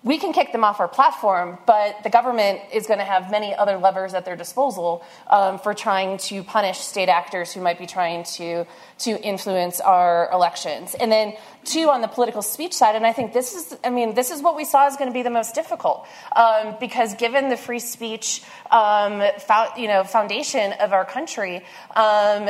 we 0.03 0.19
can 0.19 0.31
kick 0.31 0.51
them 0.51 0.63
off 0.63 0.79
our 0.79 0.87
platform, 0.87 1.57
but 1.65 2.03
the 2.03 2.09
government 2.09 2.61
is 2.71 2.85
going 2.85 2.99
to 2.99 3.05
have 3.05 3.31
many 3.31 3.53
other 3.55 3.77
levers 3.77 4.13
at 4.13 4.25
their 4.25 4.35
disposal 4.35 5.03
um, 5.29 5.57
for 5.57 5.73
trying 5.73 6.17
to 6.19 6.43
punish 6.43 6.77
state 6.79 7.09
actors 7.09 7.51
who 7.51 7.61
might 7.61 7.79
be 7.79 7.87
trying 7.87 8.23
to 8.23 8.65
to 8.99 9.11
influence 9.21 9.79
our 9.79 10.29
elections. 10.31 10.95
And 10.95 11.11
then 11.11 11.33
two 11.63 11.89
on 11.89 12.01
the 12.01 12.07
political 12.07 12.41
speech 12.41 12.73
side, 12.73 12.95
and 12.95 13.05
I 13.05 13.13
think 13.13 13.33
this 13.33 13.53
is, 13.53 13.77
I 13.83 13.89
mean, 13.89 14.15
this 14.15 14.31
is 14.31 14.41
what 14.41 14.55
we 14.55 14.65
saw 14.65 14.87
is 14.87 14.95
going 14.95 15.09
to 15.09 15.13
be 15.13 15.23
the 15.23 15.29
most 15.29 15.53
difficult 15.53 16.07
um, 16.35 16.75
because 16.79 17.13
given 17.15 17.49
the 17.49 17.57
free 17.57 17.79
speech, 17.79 18.41
um, 18.71 19.21
fo- 19.39 19.75
you 19.77 19.87
know, 19.87 20.03
foundation 20.03 20.73
of 20.73 20.93
our 20.93 21.05
country, 21.05 21.63
um, 21.95 22.49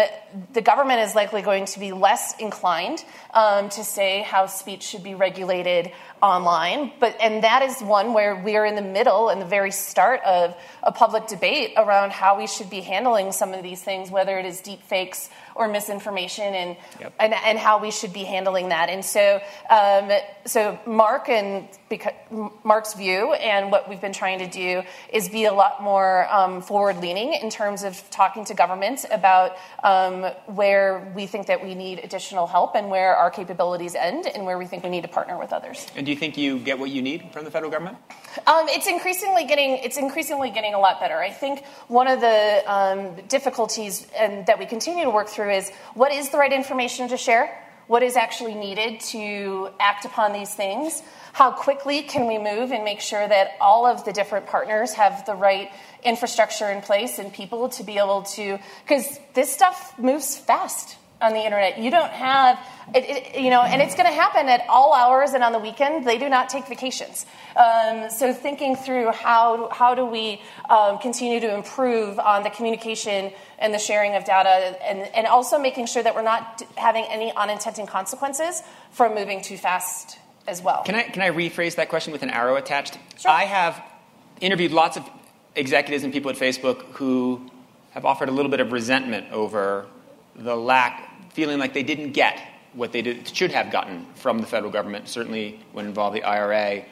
the 0.54 0.62
government 0.62 1.02
is 1.02 1.16
likely 1.16 1.42
going 1.42 1.66
to 1.66 1.80
be 1.80 1.92
less 1.92 2.38
inclined 2.40 3.04
um, 3.34 3.70
to 3.70 3.84
say 3.84 4.22
how 4.22 4.46
speech 4.46 4.84
should 4.84 5.04
be 5.04 5.16
regulated 5.16 5.92
online. 6.22 6.92
But 7.00 7.16
and 7.22 7.44
that 7.44 7.62
is 7.62 7.82
one 7.82 8.14
where 8.14 8.36
we 8.36 8.56
are 8.56 8.66
in 8.66 8.76
the 8.76 8.82
middle 8.82 9.30
and 9.30 9.42
the 9.42 9.46
very 9.46 9.72
start 9.72 10.22
of 10.24 10.56
a 10.84 10.92
public 10.92 11.28
debate 11.28 11.74
around 11.78 12.12
how 12.12 12.38
we 12.38 12.48
should 12.48 12.70
be 12.70 12.82
handling 12.82 13.32
some 13.32 13.54
of 13.54 13.64
these 13.64 13.82
things, 13.82 14.10
whether 14.12 14.38
it 14.38 14.46
is 14.46 14.62
deep 14.62 14.82
fakes 14.84 15.30
or 15.58 15.68
misinformation 15.68 16.54
and, 16.54 16.78
yep. 17.00 17.14
and, 17.20 17.34
and 17.34 17.58
how 17.58 17.80
we 17.80 17.92
should 17.92 18.14
be 18.14 18.24
handling 18.24 18.70
that. 18.70 18.90
And 18.90 19.04
so, 19.04 19.42
um, 19.70 20.12
so 20.46 20.80
Mark 20.86 21.30
and 21.30 21.68
because, 21.90 22.14
Mark's 22.64 22.94
view 22.94 23.34
and 23.34 23.72
what 23.72 23.90
we've 23.90 24.02
been 24.02 24.14
trying 24.14 24.40
to 24.40 24.48
do 24.48 24.84
is 25.12 25.30
be 25.30 25.46
a 25.46 25.54
lot 25.54 25.82
more 25.82 26.28
um, 26.32 26.62
forward 26.62 26.98
leaning 26.98 27.34
in 27.34 27.50
terms 27.50 27.84
of 27.84 28.08
talking 28.10 28.46
to 28.46 28.54
government 28.54 29.06
about 29.12 29.58
um, 29.84 30.24
where 30.46 31.12
we 31.16 31.28
think 31.28 31.48
that 31.48 31.64
we 31.64 31.76
need 31.76 32.00
additional 32.00 32.48
help 32.48 32.76
and 32.76 32.90
where 32.90 33.16
our 33.16 33.32
capabilities 33.32 33.96
end 33.96 34.28
and 34.28 34.46
where 34.46 34.58
we 34.58 34.66
think 34.66 34.84
we 34.84 34.90
need 34.90 35.04
to 35.04 35.08
partner 35.08 35.38
with 35.38 35.54
others. 35.54 35.88
And 35.96 36.06
do 36.06 36.12
you 36.12 36.18
think 36.18 36.38
you 36.38 36.60
get 36.60 36.78
what 36.78 36.90
you 36.92 37.02
need 37.02 37.32
from 37.32 37.46
the 37.46 37.52
federal 37.52 37.72
government? 37.72 37.98
Um, 38.46 38.68
it's 38.70 38.88
increasingly 38.88 39.46
getting 39.46 39.78
it's 39.78 39.98
increasingly 39.98 40.52
getting 40.52 40.74
a 40.74 40.80
lot 40.80 41.00
better. 41.00 41.18
I 41.18 41.32
think 41.32 41.66
one 41.88 42.08
of 42.08 42.22
the 42.22 42.64
um, 42.68 43.16
difficulties 43.28 44.08
and 44.18 44.46
that 44.46 44.60
we 44.60 44.66
continue 44.66 45.04
to 45.06 45.10
work 45.10 45.28
through 45.28 45.47
is 45.50 45.70
what 45.94 46.12
is 46.12 46.30
the 46.30 46.38
right 46.38 46.54
information 46.54 47.10
to 47.10 47.18
share, 47.18 47.50
what 47.88 48.04
is 48.04 48.16
actually 48.16 48.56
needed 48.56 49.00
to 49.00 49.70
act 49.80 50.06
upon 50.06 50.34
these 50.34 50.54
things, 50.54 51.02
how 51.34 51.52
quickly 51.52 52.04
can 52.04 52.28
we 52.28 52.38
move 52.38 52.72
and 52.72 52.84
make 52.84 53.00
sure 53.00 53.28
that 53.28 53.52
all 53.62 53.86
of 53.86 54.04
the 54.06 54.12
different 54.12 54.48
partners 54.48 54.94
have 54.94 55.26
the 55.26 55.36
right 55.36 55.72
infrastructure 56.04 56.70
in 56.70 56.82
place 56.82 57.20
and 57.20 57.32
people 57.32 57.70
to 57.70 57.84
be 57.84 57.98
able 57.98 58.24
to 58.24 58.58
because 58.84 59.20
this 59.34 59.54
stuff 59.54 59.98
moves 59.98 60.38
fast 60.38 60.98
on 61.20 61.34
the 61.34 61.44
internet. 61.44 61.80
You 61.80 61.90
don't 61.90 62.12
have, 62.12 62.60
it, 62.94 63.04
it, 63.04 63.42
you 63.42 63.50
know, 63.50 63.62
and 63.62 63.82
it's 63.82 63.96
going 63.96 64.06
to 64.06 64.14
happen 64.14 64.48
at 64.48 64.66
all 64.70 64.94
hours 64.94 65.32
and 65.32 65.44
on 65.44 65.52
the 65.52 65.60
weekend. 65.60 66.06
They 66.06 66.18
do 66.18 66.30
not 66.30 66.50
take 66.50 66.68
vacations. 66.68 67.26
Um, 67.56 68.10
so 68.10 68.34
thinking 68.34 68.76
through 68.76 69.12
how 69.12 69.70
how 69.70 69.96
do 69.96 70.06
we 70.06 70.42
um, 70.70 71.00
continue 71.00 71.40
to 71.40 71.54
improve 71.54 72.20
on 72.20 72.44
the 72.44 72.52
communication 72.52 73.32
and 73.58 73.74
the 73.74 73.80
sharing 73.80 74.16
of 74.16 74.26
data, 74.26 74.78
and 74.84 75.00
and 75.16 75.26
also 75.26 75.58
making 75.58 75.88
sure 75.88 76.04
that 76.04 76.14
we're 76.14 76.22
not 76.22 76.62
having 76.76 77.06
any 77.06 77.34
unintended 77.36 77.88
consequences 77.88 78.62
from 78.92 79.16
moving 79.16 79.42
too 79.42 79.58
fast 79.58 80.20
as 80.48 80.62
well. 80.62 80.84
Can 80.84 80.96
I 80.96 81.04
can 81.04 81.24
I 81.24 81.32
rephrase 81.32 81.76
that 81.76 81.90
question 81.90 82.14
with 82.14 82.22
an 82.22 82.30
arrow 82.30 82.58
attached? 82.58 83.00
Sure. 83.18 83.32
I 83.32 83.46
have 83.46 83.84
interviewed 84.40 84.72
lots 84.72 84.98
of 84.98 85.10
executives 85.56 86.04
and 86.04 86.14
people 86.14 86.30
at 86.30 86.38
Facebook 86.38 86.84
who 86.94 87.50
have 87.92 88.06
offered 88.06 88.30
a 88.30 88.32
little 88.32 88.52
bit 88.52 88.60
of 88.60 88.72
resentment 88.72 89.32
over 89.32 89.88
the 90.36 90.56
lack 90.56 91.07
feeling 91.38 91.60
like 91.60 91.72
they 91.76 91.84
didn't 91.84 92.14
get 92.14 92.42
what 92.74 92.92
they 92.92 93.04
did, 93.04 93.28
should 93.28 93.52
have 93.52 93.72
gotten 93.72 94.08
from 94.16 94.40
the 94.40 94.48
federal 94.48 94.72
government, 94.72 95.08
certainly 95.08 95.60
when 95.72 95.86
involved 95.86 96.16
the 96.16 96.24
IRA 96.24 96.84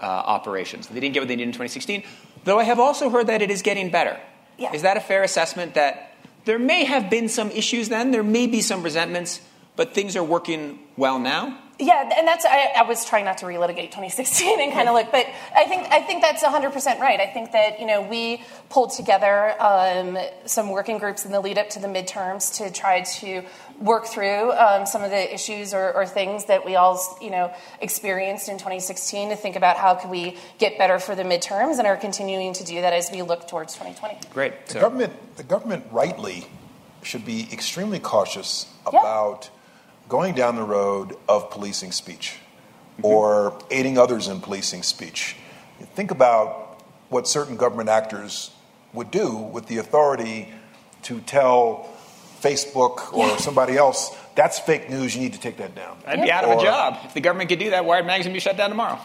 uh, 0.00 0.04
operations. 0.04 0.86
They 0.86 1.00
didn't 1.00 1.12
get 1.12 1.22
what 1.22 1.26
they 1.26 1.34
needed 1.34 1.48
in 1.48 1.54
2016, 1.54 2.04
though 2.44 2.60
I 2.60 2.62
have 2.62 2.78
also 2.78 3.10
heard 3.10 3.26
that 3.26 3.42
it 3.42 3.50
is 3.50 3.62
getting 3.62 3.90
better. 3.90 4.16
Yeah. 4.58 4.72
Is 4.72 4.82
that 4.82 4.96
a 4.96 5.00
fair 5.00 5.24
assessment 5.24 5.74
that 5.74 6.14
there 6.44 6.60
may 6.60 6.84
have 6.84 7.10
been 7.10 7.28
some 7.28 7.50
issues 7.50 7.88
then, 7.88 8.12
there 8.12 8.22
may 8.22 8.46
be 8.46 8.60
some 8.60 8.84
resentments, 8.84 9.40
but 9.74 9.92
things 9.92 10.14
are 10.14 10.22
working 10.22 10.78
well 10.96 11.18
now? 11.18 11.58
Yeah, 11.80 12.10
and 12.16 12.28
that's 12.28 12.44
I, 12.44 12.72
I, 12.76 12.82
was 12.82 13.06
trying 13.06 13.24
not 13.24 13.38
to 13.38 13.46
relitigate 13.46 13.86
2016 13.86 14.60
and 14.60 14.72
kind 14.72 14.88
of 14.88 14.94
look, 14.94 15.10
but 15.10 15.26
I 15.56 15.64
think 15.64 15.90
I 15.90 16.02
think 16.02 16.20
that's 16.20 16.42
100 16.42 16.72
percent 16.72 17.00
right. 17.00 17.18
I 17.18 17.26
think 17.26 17.52
that 17.52 17.80
you 17.80 17.86
know 17.86 18.02
we 18.02 18.42
pulled 18.68 18.92
together 18.92 19.54
um, 19.60 20.18
some 20.44 20.68
working 20.68 20.98
groups 20.98 21.24
in 21.24 21.32
the 21.32 21.40
lead 21.40 21.56
up 21.56 21.70
to 21.70 21.80
the 21.80 21.88
midterms 21.88 22.58
to 22.58 22.70
try 22.70 23.00
to 23.00 23.42
work 23.80 24.06
through 24.06 24.52
um, 24.52 24.86
some 24.86 25.02
of 25.02 25.10
the 25.10 25.34
issues 25.34 25.72
or, 25.72 25.92
or, 25.94 26.06
things 26.06 26.44
that 26.44 26.64
we 26.66 26.76
all 26.76 27.00
you 27.20 27.30
know 27.30 27.52
experienced 27.80 28.48
in 28.48 28.58
2016 28.58 29.30
to 29.30 29.36
think 29.36 29.56
about 29.56 29.76
how 29.76 29.94
can 29.94 30.10
we 30.10 30.36
get 30.58 30.76
better 30.76 30.98
for 30.98 31.14
the 31.14 31.22
midterms 31.22 31.78
and 31.78 31.86
are 31.86 31.96
continuing 31.96 32.52
to 32.52 32.62
do 32.62 32.82
that 32.82 32.92
as 32.92 33.10
we 33.10 33.22
look 33.22 33.48
towards 33.48 33.72
2020. 33.74 34.18
Great. 34.32 34.66
The 34.66 34.80
government, 34.80 35.36
the 35.36 35.42
government 35.42 35.86
rightly 35.90 36.46
should 37.02 37.24
be 37.24 37.48
extremely 37.52 37.98
cautious 37.98 38.66
about. 38.86 39.48
Yeah 39.50 39.56
going 40.10 40.34
down 40.34 40.56
the 40.56 40.62
road 40.62 41.16
of 41.28 41.50
policing 41.50 41.92
speech 41.92 42.36
mm-hmm. 42.94 43.06
or 43.06 43.56
aiding 43.70 43.96
others 43.96 44.28
in 44.28 44.40
policing 44.40 44.82
speech. 44.82 45.36
Think 45.94 46.10
about 46.10 46.82
what 47.08 47.26
certain 47.26 47.56
government 47.56 47.88
actors 47.88 48.50
would 48.92 49.10
do 49.10 49.34
with 49.34 49.66
the 49.66 49.78
authority 49.78 50.52
to 51.04 51.20
tell 51.20 51.88
Facebook 52.42 53.12
or 53.12 53.28
yeah. 53.28 53.36
somebody 53.36 53.76
else 53.76 54.16
that's 54.34 54.58
fake 54.58 54.88
news. 54.88 55.14
You 55.14 55.22
need 55.22 55.34
to 55.34 55.40
take 55.40 55.58
that 55.58 55.74
down. 55.74 55.98
I'd 56.06 56.22
be 56.22 56.30
out 56.30 56.44
of 56.44 56.50
or, 56.50 56.60
a 56.60 56.62
job 56.62 56.98
if 57.04 57.14
the 57.14 57.20
government 57.20 57.50
could 57.50 57.58
do 57.58 57.70
that. 57.70 57.84
Wired 57.84 58.06
magazine 58.06 58.32
would 58.32 58.36
be 58.36 58.40
shut 58.40 58.56
down 58.56 58.70
tomorrow. 58.70 58.98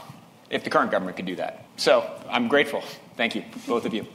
If 0.49 0.63
the 0.63 0.69
current 0.69 0.91
government 0.91 1.17
could 1.17 1.25
do 1.25 1.35
that. 1.37 1.65
So 1.75 2.09
I'm 2.29 2.47
grateful. 2.47 2.83
Thank 3.17 3.35
you, 3.35 3.43
both 3.67 3.85
of 3.85 3.93
you. 3.93 4.05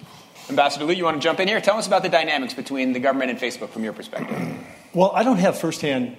Ambassador 0.48 0.84
Lute, 0.84 0.96
you 0.96 1.04
want 1.04 1.16
to 1.16 1.22
jump 1.22 1.40
in 1.40 1.48
here? 1.48 1.60
Tell 1.60 1.76
us 1.76 1.86
about 1.86 2.02
the 2.02 2.08
dynamics 2.08 2.54
between 2.54 2.92
the 2.92 3.00
government 3.00 3.30
and 3.30 3.38
Facebook 3.38 3.70
from 3.70 3.84
your 3.84 3.92
perspective. 3.92 4.38
Well, 4.94 5.12
I 5.14 5.22
don't 5.22 5.38
have 5.38 5.58
firsthand 5.58 6.16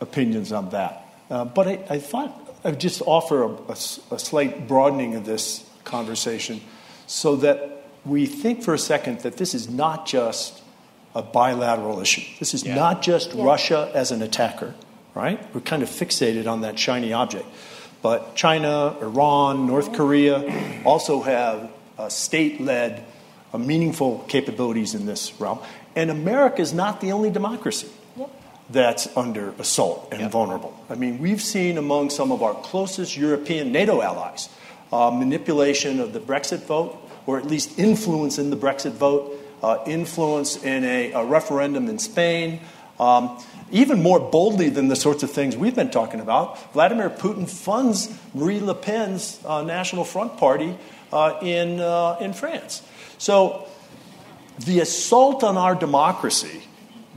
opinions 0.00 0.52
on 0.52 0.70
that. 0.70 1.08
Uh, 1.30 1.44
but 1.44 1.66
I, 1.66 1.72
I, 1.88 1.98
thought 1.98 2.58
I'd 2.64 2.78
just 2.78 3.02
offer 3.06 3.44
a, 3.44 3.48
a, 3.48 3.72
a 4.10 4.18
slight 4.18 4.68
broadening 4.68 5.14
of 5.14 5.24
this 5.24 5.68
conversation 5.84 6.60
so 7.06 7.36
that 7.36 7.86
we 8.04 8.26
think 8.26 8.62
for 8.62 8.74
a 8.74 8.78
second 8.78 9.20
that 9.20 9.36
this 9.36 9.54
is 9.54 9.70
not 9.70 10.06
just 10.06 10.62
a 11.14 11.22
bilateral 11.22 12.00
issue. 12.00 12.22
This 12.38 12.54
is 12.54 12.64
yeah. 12.64 12.74
not 12.74 13.02
just 13.02 13.34
yeah. 13.34 13.44
Russia 13.44 13.90
as 13.94 14.10
an 14.10 14.22
attacker, 14.22 14.74
right? 15.14 15.38
We're 15.54 15.60
kind 15.60 15.82
of 15.82 15.88
fixated 15.88 16.46
on 16.46 16.62
that 16.62 16.78
shiny 16.78 17.12
object. 17.12 17.46
But 18.02 18.36
China, 18.36 18.96
Iran, 19.00 19.66
North 19.66 19.94
Korea 19.94 20.82
also 20.84 21.22
have 21.22 21.70
uh, 21.96 22.08
state 22.08 22.60
led, 22.60 23.04
uh, 23.52 23.58
meaningful 23.58 24.24
capabilities 24.28 24.94
in 24.94 25.06
this 25.06 25.40
realm. 25.40 25.60
And 25.96 26.10
America 26.10 26.60
is 26.60 26.74
not 26.74 27.00
the 27.00 27.12
only 27.12 27.30
democracy 27.30 27.88
that's 28.70 29.14
under 29.16 29.50
assault 29.58 30.08
and 30.10 30.22
yep. 30.22 30.30
vulnerable. 30.30 30.74
I 30.88 30.94
mean, 30.94 31.18
we've 31.18 31.40
seen 31.40 31.78
among 31.78 32.10
some 32.10 32.32
of 32.32 32.42
our 32.42 32.54
closest 32.54 33.16
European 33.16 33.72
NATO 33.72 34.00
allies 34.00 34.48
uh, 34.92 35.10
manipulation 35.10 36.00
of 36.00 36.12
the 36.12 36.20
Brexit 36.20 36.64
vote, 36.64 36.96
or 37.26 37.38
at 37.38 37.46
least 37.46 37.78
influence 37.78 38.38
in 38.38 38.50
the 38.50 38.56
Brexit 38.56 38.92
vote, 38.92 39.36
influence 39.86 40.62
in 40.62 40.84
a, 40.84 41.12
a, 41.12 41.24
referendum 41.24 41.88
in 41.88 41.98
Spain. 41.98 42.60
Um, 42.98 43.42
even 43.70 44.02
more 44.02 44.20
boldly 44.20 44.68
than 44.68 44.88
the 44.88 44.96
sorts 44.96 45.22
of 45.22 45.30
things 45.30 45.56
we've 45.56 45.74
been 45.74 45.90
talking 45.90 46.20
about, 46.20 46.72
Vladimir 46.72 47.10
Putin 47.10 47.48
funds 47.48 48.16
Marie 48.34 48.60
Le 48.60 48.74
Pen's 48.74 49.40
uh, 49.44 49.62
National 49.62 50.04
Front 50.04 50.36
Party 50.36 50.76
uh, 51.12 51.38
in, 51.42 51.80
uh, 51.80 52.16
in 52.20 52.32
France. 52.32 52.82
So 53.18 53.66
the 54.58 54.80
assault 54.80 55.42
on 55.42 55.56
our 55.56 55.74
democracy 55.74 56.62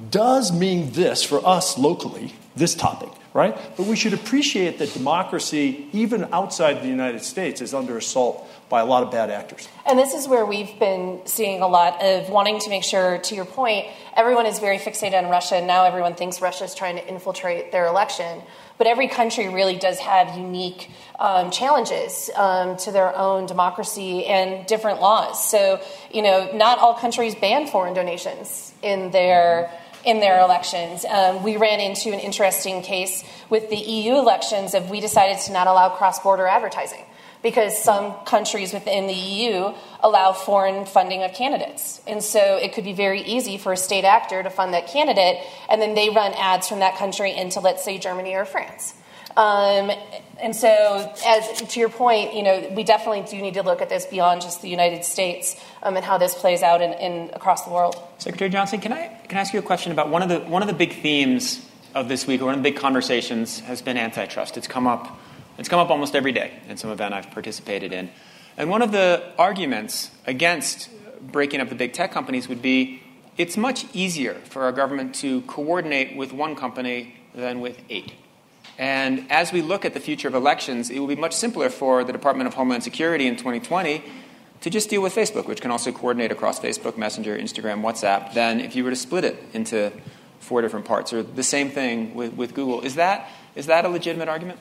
does 0.10 0.51
mean 0.51 0.91
this 0.91 1.23
for 1.23 1.45
us 1.45 1.77
locally, 1.77 2.33
this 2.55 2.75
topic, 2.75 3.10
right? 3.38 3.56
But 3.78 3.86
we 3.86 3.95
should 3.95 4.15
appreciate 4.15 4.80
that 4.80 4.91
democracy, 4.93 5.88
even 5.93 6.28
outside 6.34 6.82
the 6.82 6.88
United 6.88 7.21
States, 7.21 7.62
is 7.62 7.71
under 7.71 7.95
assault 7.95 8.50
by 8.67 8.82
a 8.82 8.86
lot 8.86 9.04
of 9.04 9.12
bad 9.12 9.30
actors. 9.30 9.69
And 9.86 10.00
this 10.00 10.15
is 10.15 10.28
where 10.28 10.43
we've 10.43 10.78
been 10.80 11.21
seeing 11.26 11.62
a 11.62 11.67
lot 11.67 12.02
of 12.02 12.30
wanting 12.30 12.60
to 12.62 12.69
make 12.71 12.84
sure, 12.84 13.19
to 13.19 13.36
your 13.36 13.45
point, 13.45 13.86
everyone 14.15 14.47
is 14.47 14.58
very 14.58 14.80
fixated 14.80 15.23
on 15.23 15.30
Russia, 15.30 15.58
and 15.58 15.67
now 15.67 15.86
everyone 15.86 16.15
thinks 16.15 16.41
Russia 16.41 16.63
is 16.63 16.73
trying 16.73 16.95
to 16.95 17.08
infiltrate 17.08 17.71
their 17.71 17.86
election. 17.86 18.41
But 18.80 18.88
every 18.88 19.08
country 19.08 19.47
really 19.50 19.76
does 19.78 20.00
have 20.00 20.36
unique 20.36 20.89
um, 21.19 21.52
challenges 21.52 22.32
um, 22.36 22.76
to 22.78 22.91
their 22.91 23.15
own 23.15 23.45
democracy 23.45 24.26
and 24.26 24.65
different 24.65 25.00
laws. 25.00 25.47
So, 25.47 25.80
you 26.12 26.23
know, 26.23 26.50
not 26.54 26.80
all 26.80 26.95
countries 26.95 27.36
ban 27.36 27.67
foreign 27.67 27.93
donations 27.93 28.73
in 28.82 29.12
their 29.12 29.71
in 30.05 30.19
their 30.19 30.39
elections. 30.39 31.05
Um, 31.05 31.43
we 31.43 31.57
ran 31.57 31.79
into 31.79 32.12
an 32.13 32.19
interesting 32.19 32.81
case 32.81 33.23
with 33.49 33.69
the 33.69 33.77
EU 33.77 34.15
elections 34.15 34.73
of 34.73 34.89
we 34.89 35.01
decided 35.01 35.39
to 35.45 35.51
not 35.51 35.67
allow 35.67 35.89
cross 35.89 36.19
border 36.19 36.47
advertising 36.47 37.03
because 37.43 37.81
some 37.81 38.13
countries 38.25 38.73
within 38.73 39.07
the 39.07 39.13
EU 39.13 39.73
allow 40.01 40.33
foreign 40.33 40.86
funding 40.86 41.23
of 41.23 41.33
candidates. 41.33 42.01
And 42.07 42.23
so 42.23 42.57
it 42.57 42.73
could 42.73 42.83
be 42.83 42.93
very 42.93 43.21
easy 43.21 43.57
for 43.57 43.73
a 43.73 43.77
state 43.77 44.03
actor 44.03 44.41
to 44.41 44.49
fund 44.49 44.73
that 44.73 44.88
candidate, 44.88 45.38
and 45.69 45.81
then 45.81 45.95
they 45.95 46.10
run 46.10 46.33
ads 46.33 46.67
from 46.67 46.79
that 46.79 46.97
country 46.97 47.33
into, 47.33 47.60
let's 47.60 47.86
say, 47.86 47.97
Germany 47.97 48.33
or 48.33 48.45
France. 48.45 48.93
Um, 49.38 49.91
and 50.41 50.56
so, 50.56 51.13
as 51.26 51.62
to 51.62 51.80
your 51.80 51.89
point, 51.89 52.34
you 52.34 52.41
know, 52.41 52.71
we 52.76 52.84
definitely 52.84 53.21
do 53.21 53.39
need 53.39 53.54
to 53.54 53.62
look 53.62 53.84
at 53.84 53.89
this 53.89 54.08
beyond 54.08 54.41
just 54.41 54.63
the 54.63 54.69
United 54.69 55.06
States 55.06 55.56
um, 55.84 55.95
and 55.95 56.04
how 56.04 56.17
this 56.17 56.34
plays 56.34 56.63
out 56.63 56.82
in, 56.82 56.91
in, 56.93 57.30
across 57.36 57.63
the 57.63 57.69
world. 57.69 58.02
Secretary 58.17 58.50
Johnson, 58.50 58.82
can 58.82 58.91
I 58.91 59.08
can 59.28 59.38
I 59.38 59.41
ask 59.41 59.54
you 59.54 59.60
a 59.60 59.63
question 59.63 59.91
about 59.91 60.10
one 60.10 60.23
of 60.23 60.30
the 60.30 60.39
one 60.39 60.63
of 60.63 60.67
the 60.67 60.73
big 60.73 61.02
themes 61.02 61.63
of 61.93 62.10
this 62.10 62.26
week, 62.26 62.41
or 62.41 62.45
one 62.45 62.56
of 62.56 62.63
the 62.63 62.69
big 62.71 62.80
conversations, 62.80 63.60
has 63.62 63.82
been 63.82 63.95
antitrust. 63.95 64.58
It's 64.58 64.67
come 64.67 64.88
up. 64.88 65.19
It's 65.60 65.69
come 65.69 65.80
up 65.80 65.91
almost 65.91 66.15
every 66.15 66.32
day 66.32 66.54
in 66.67 66.78
some 66.78 66.89
event 66.89 67.13
I've 67.13 67.30
participated 67.30 67.93
in. 67.93 68.10
And 68.58 68.71
one 68.71 68.82
of 68.82 68.91
the 68.91 69.23
arguments 69.38 70.10
against 70.26 70.89
breaking 71.21 71.62
up 71.62 71.69
the 71.69 71.76
big 71.76 71.93
tech 71.93 72.12
companies 72.12 72.50
would 72.50 72.62
be 72.62 73.04
it's 73.38 73.56
much 73.56 73.86
easier 73.93 74.34
for 74.45 74.63
our 74.63 74.71
government 74.71 75.13
to 75.15 75.41
coordinate 75.41 76.17
with 76.17 76.34
one 76.34 76.56
company 76.56 77.15
than 77.36 77.62
with 77.62 77.78
eight. 77.91 78.13
And 78.77 79.25
as 79.31 79.51
we 79.51 79.61
look 79.61 79.85
at 79.85 79.93
the 79.93 79.99
future 79.99 80.27
of 80.27 80.35
elections, 80.35 80.89
it 80.89 80.99
will 80.99 81.07
be 81.07 81.15
much 81.15 81.33
simpler 81.33 81.69
for 81.69 82.03
the 82.03 82.13
Department 82.13 82.47
of 82.47 82.53
Homeland 82.53 82.83
Security 82.83 83.25
in 83.25 83.35
2020 83.35 84.03
to 84.61 84.69
just 84.69 84.89
deal 84.89 85.01
with 85.01 85.15
Facebook, 85.15 85.47
which 85.47 85.61
can 85.61 85.71
also 85.71 85.91
coordinate 85.91 86.31
across 86.31 86.59
Facebook, 86.59 86.97
Messenger, 86.97 87.37
Instagram, 87.37 87.81
WhatsApp, 87.81 88.33
than 88.33 88.59
if 88.59 88.75
you 88.75 88.83
were 88.83 88.89
to 88.89 88.95
split 88.95 89.23
it 89.23 89.37
into 89.53 89.91
four 90.39 90.61
different 90.61 90.85
parts, 90.85 91.11
or 91.11 91.23
the 91.23 91.43
same 91.43 91.69
thing 91.69 92.13
with, 92.13 92.33
with 92.33 92.53
Google. 92.53 92.81
Is 92.81 92.95
that 92.95 93.29
is 93.55 93.65
that 93.65 93.85
a 93.85 93.89
legitimate 93.89 94.29
argument? 94.29 94.59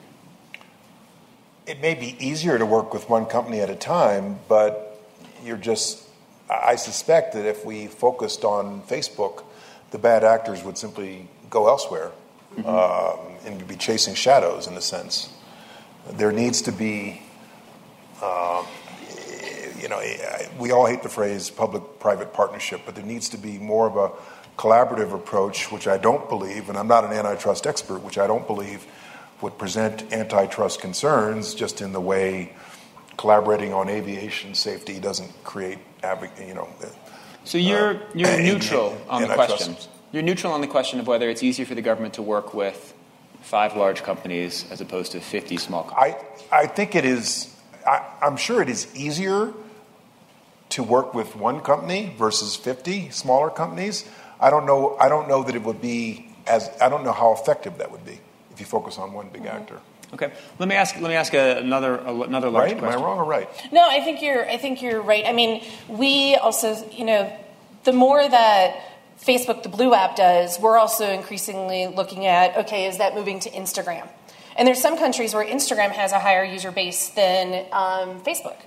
It 1.67 1.81
may 1.81 1.93
be 1.93 2.15
easier 2.19 2.57
to 2.57 2.65
work 2.65 2.93
with 2.93 3.07
one 3.09 3.25
company 3.25 3.59
at 3.59 3.69
a 3.69 3.75
time, 3.75 4.39
but 4.47 4.99
you're 5.43 5.57
just. 5.57 6.03
I 6.49 6.77
suspect 6.77 7.33
that 7.33 7.45
if 7.45 7.65
we 7.65 7.87
focused 7.87 8.45
on 8.45 8.81
Facebook, 8.83 9.43
the 9.91 9.97
bad 9.97 10.23
actors 10.23 10.63
would 10.63 10.77
simply 10.77 11.27
go 11.49 11.67
elsewhere 11.67 12.11
mm-hmm. 12.55 12.67
um, 12.67 13.35
and 13.45 13.67
be 13.67 13.75
chasing 13.75 14.15
shadows 14.15 14.67
in 14.67 14.75
a 14.75 14.81
sense. 14.81 15.33
There 16.11 16.31
needs 16.31 16.61
to 16.63 16.71
be, 16.71 17.21
uh, 18.21 18.65
you 19.79 19.89
know, 19.89 20.01
we 20.59 20.71
all 20.71 20.85
hate 20.85 21.03
the 21.03 21.09
phrase 21.09 21.49
public 21.49 21.99
private 21.99 22.33
partnership, 22.33 22.81
but 22.85 22.95
there 22.95 23.05
needs 23.05 23.29
to 23.29 23.37
be 23.37 23.57
more 23.57 23.87
of 23.87 23.97
a 23.97 24.11
collaborative 24.57 25.13
approach, 25.13 25.71
which 25.71 25.87
I 25.87 25.97
don't 25.97 26.27
believe, 26.29 26.69
and 26.69 26.77
I'm 26.77 26.87
not 26.87 27.03
an 27.03 27.11
antitrust 27.11 27.67
expert, 27.67 27.99
which 27.99 28.17
I 28.17 28.27
don't 28.27 28.47
believe 28.47 28.85
would 29.41 29.57
present 29.57 30.11
antitrust 30.11 30.81
concerns 30.81 31.53
just 31.53 31.81
in 31.81 31.93
the 31.93 32.01
way 32.01 32.53
collaborating 33.17 33.73
on 33.73 33.89
aviation 33.89 34.53
safety 34.55 34.99
doesn't 34.99 35.31
create, 35.43 35.79
you 36.39 36.53
know. 36.53 36.69
So 37.43 37.57
you're 37.57 37.95
uh, 37.95 37.99
you're 38.13 38.39
neutral 38.39 38.97
on 39.09 39.23
the 39.23 39.33
question. 39.33 39.75
You're 40.17 40.23
neutral 40.23 40.51
on 40.51 40.61
the 40.61 40.67
question 40.67 40.99
of 40.99 41.05
whether 41.05 41.29
it's 41.29 41.43
easier 41.43 41.63
for 41.63 41.75
the 41.75 41.83
government 41.83 42.15
to 42.15 42.23
work 42.23 42.55
with 42.55 42.91
five 43.41 43.75
large 43.77 44.01
companies 44.01 44.65
as 44.71 44.81
opposed 44.81 45.11
to 45.11 45.19
50 45.19 45.57
small 45.57 45.83
companies. 45.83 46.15
I 46.51 46.61
I 46.63 46.65
think 46.65 46.95
it 46.95 47.05
is. 47.05 47.55
I, 47.85 48.03
I'm 48.19 48.35
sure 48.35 48.59
it 48.63 48.67
is 48.67 48.87
easier 48.95 49.53
to 50.69 50.81
work 50.81 51.13
with 51.13 51.35
one 51.35 51.61
company 51.61 52.15
versus 52.17 52.55
50 52.55 53.11
smaller 53.11 53.51
companies. 53.51 54.09
I 54.39 54.49
don't 54.49 54.65
know. 54.65 54.97
I 54.99 55.07
don't 55.07 55.27
know 55.27 55.43
that 55.43 55.53
it 55.53 55.61
would 55.61 55.81
be 55.81 56.33
as. 56.47 56.67
I 56.81 56.89
don't 56.89 57.03
know 57.03 57.13
how 57.13 57.33
effective 57.33 57.77
that 57.77 57.91
would 57.91 58.03
be 58.03 58.19
if 58.51 58.59
you 58.59 58.65
focus 58.65 58.97
on 58.97 59.13
one 59.13 59.29
big 59.29 59.43
mm-hmm. 59.43 59.55
actor. 59.55 59.79
Okay, 60.15 60.33
let 60.57 60.67
me 60.67 60.73
ask. 60.73 60.95
Let 60.95 61.09
me 61.09 61.13
ask 61.13 61.31
a, 61.35 61.59
another 61.59 61.97
another 61.97 62.49
large 62.49 62.71
right? 62.71 62.79
question. 62.79 62.99
Am 62.99 63.05
I 63.05 63.07
wrong 63.07 63.19
or 63.19 63.25
right? 63.25 63.47
No, 63.71 63.87
I 63.87 64.01
think 64.01 64.23
you're. 64.23 64.49
I 64.49 64.57
think 64.57 64.81
you're 64.81 64.99
right. 64.99 65.27
I 65.27 65.33
mean, 65.33 65.63
we 65.87 66.33
also, 66.37 66.89
you 66.89 67.05
know, 67.05 67.31
the 67.83 67.93
more 67.93 68.27
that 68.27 68.96
Facebook, 69.19 69.63
the 69.63 69.69
Blue 69.69 69.93
app, 69.93 70.15
does, 70.15 70.59
we're 70.59 70.77
also 70.77 71.09
increasingly 71.09 71.87
looking 71.87 72.25
at. 72.25 72.57
Okay, 72.57 72.85
is 72.85 72.97
that 72.99 73.15
moving 73.15 73.39
to 73.41 73.49
Instagram? 73.49 74.07
And 74.55 74.67
there's 74.67 74.81
some 74.81 74.97
countries 74.97 75.33
where 75.33 75.45
Instagram 75.45 75.91
has 75.91 76.11
a 76.11 76.19
higher 76.19 76.43
user 76.43 76.71
base 76.71 77.09
than 77.09 77.65
um, 77.71 78.21
Facebook 78.21 78.57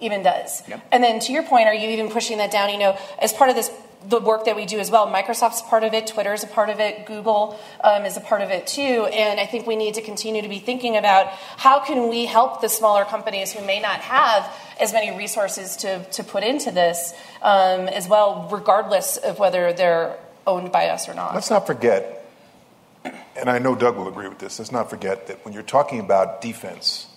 even 0.00 0.22
does. 0.22 0.66
Yep. 0.68 0.86
And 0.92 1.02
then 1.02 1.20
to 1.20 1.32
your 1.32 1.42
point, 1.42 1.66
are 1.66 1.74
you 1.74 1.88
even 1.90 2.10
pushing 2.10 2.38
that 2.38 2.50
down? 2.50 2.70
You 2.70 2.78
know, 2.78 2.98
as 3.18 3.32
part 3.32 3.50
of 3.50 3.56
this 3.56 3.70
the 4.08 4.20
work 4.20 4.44
that 4.44 4.56
we 4.56 4.66
do 4.66 4.78
as 4.78 4.90
well. 4.90 5.06
Microsoft's 5.08 5.62
part 5.62 5.82
of 5.82 5.92
it, 5.92 6.06
Twitter's 6.06 6.44
a 6.44 6.46
part 6.46 6.70
of 6.70 6.80
it, 6.80 7.06
Google 7.06 7.58
um, 7.82 8.04
is 8.04 8.16
a 8.16 8.20
part 8.20 8.40
of 8.40 8.50
it 8.50 8.66
too. 8.66 9.06
And 9.12 9.40
I 9.40 9.46
think 9.46 9.66
we 9.66 9.76
need 9.76 9.94
to 9.94 10.02
continue 10.02 10.42
to 10.42 10.48
be 10.48 10.58
thinking 10.58 10.96
about 10.96 11.28
how 11.56 11.80
can 11.80 12.08
we 12.08 12.26
help 12.26 12.60
the 12.60 12.68
smaller 12.68 13.04
companies 13.04 13.52
who 13.52 13.64
may 13.66 13.80
not 13.80 14.00
have 14.00 14.52
as 14.80 14.92
many 14.92 15.16
resources 15.16 15.76
to, 15.78 16.04
to 16.04 16.22
put 16.22 16.44
into 16.44 16.70
this 16.70 17.14
um, 17.42 17.88
as 17.88 18.08
well, 18.08 18.48
regardless 18.52 19.16
of 19.16 19.38
whether 19.38 19.72
they're 19.72 20.16
owned 20.46 20.70
by 20.70 20.88
us 20.88 21.08
or 21.08 21.14
not. 21.14 21.34
Let's 21.34 21.50
not 21.50 21.66
forget, 21.66 22.24
and 23.34 23.50
I 23.50 23.58
know 23.58 23.74
Doug 23.74 23.96
will 23.96 24.08
agree 24.08 24.28
with 24.28 24.38
this, 24.38 24.58
let's 24.58 24.72
not 24.72 24.90
forget 24.90 25.26
that 25.26 25.44
when 25.44 25.54
you're 25.54 25.62
talking 25.62 25.98
about 25.98 26.40
defense, 26.40 27.08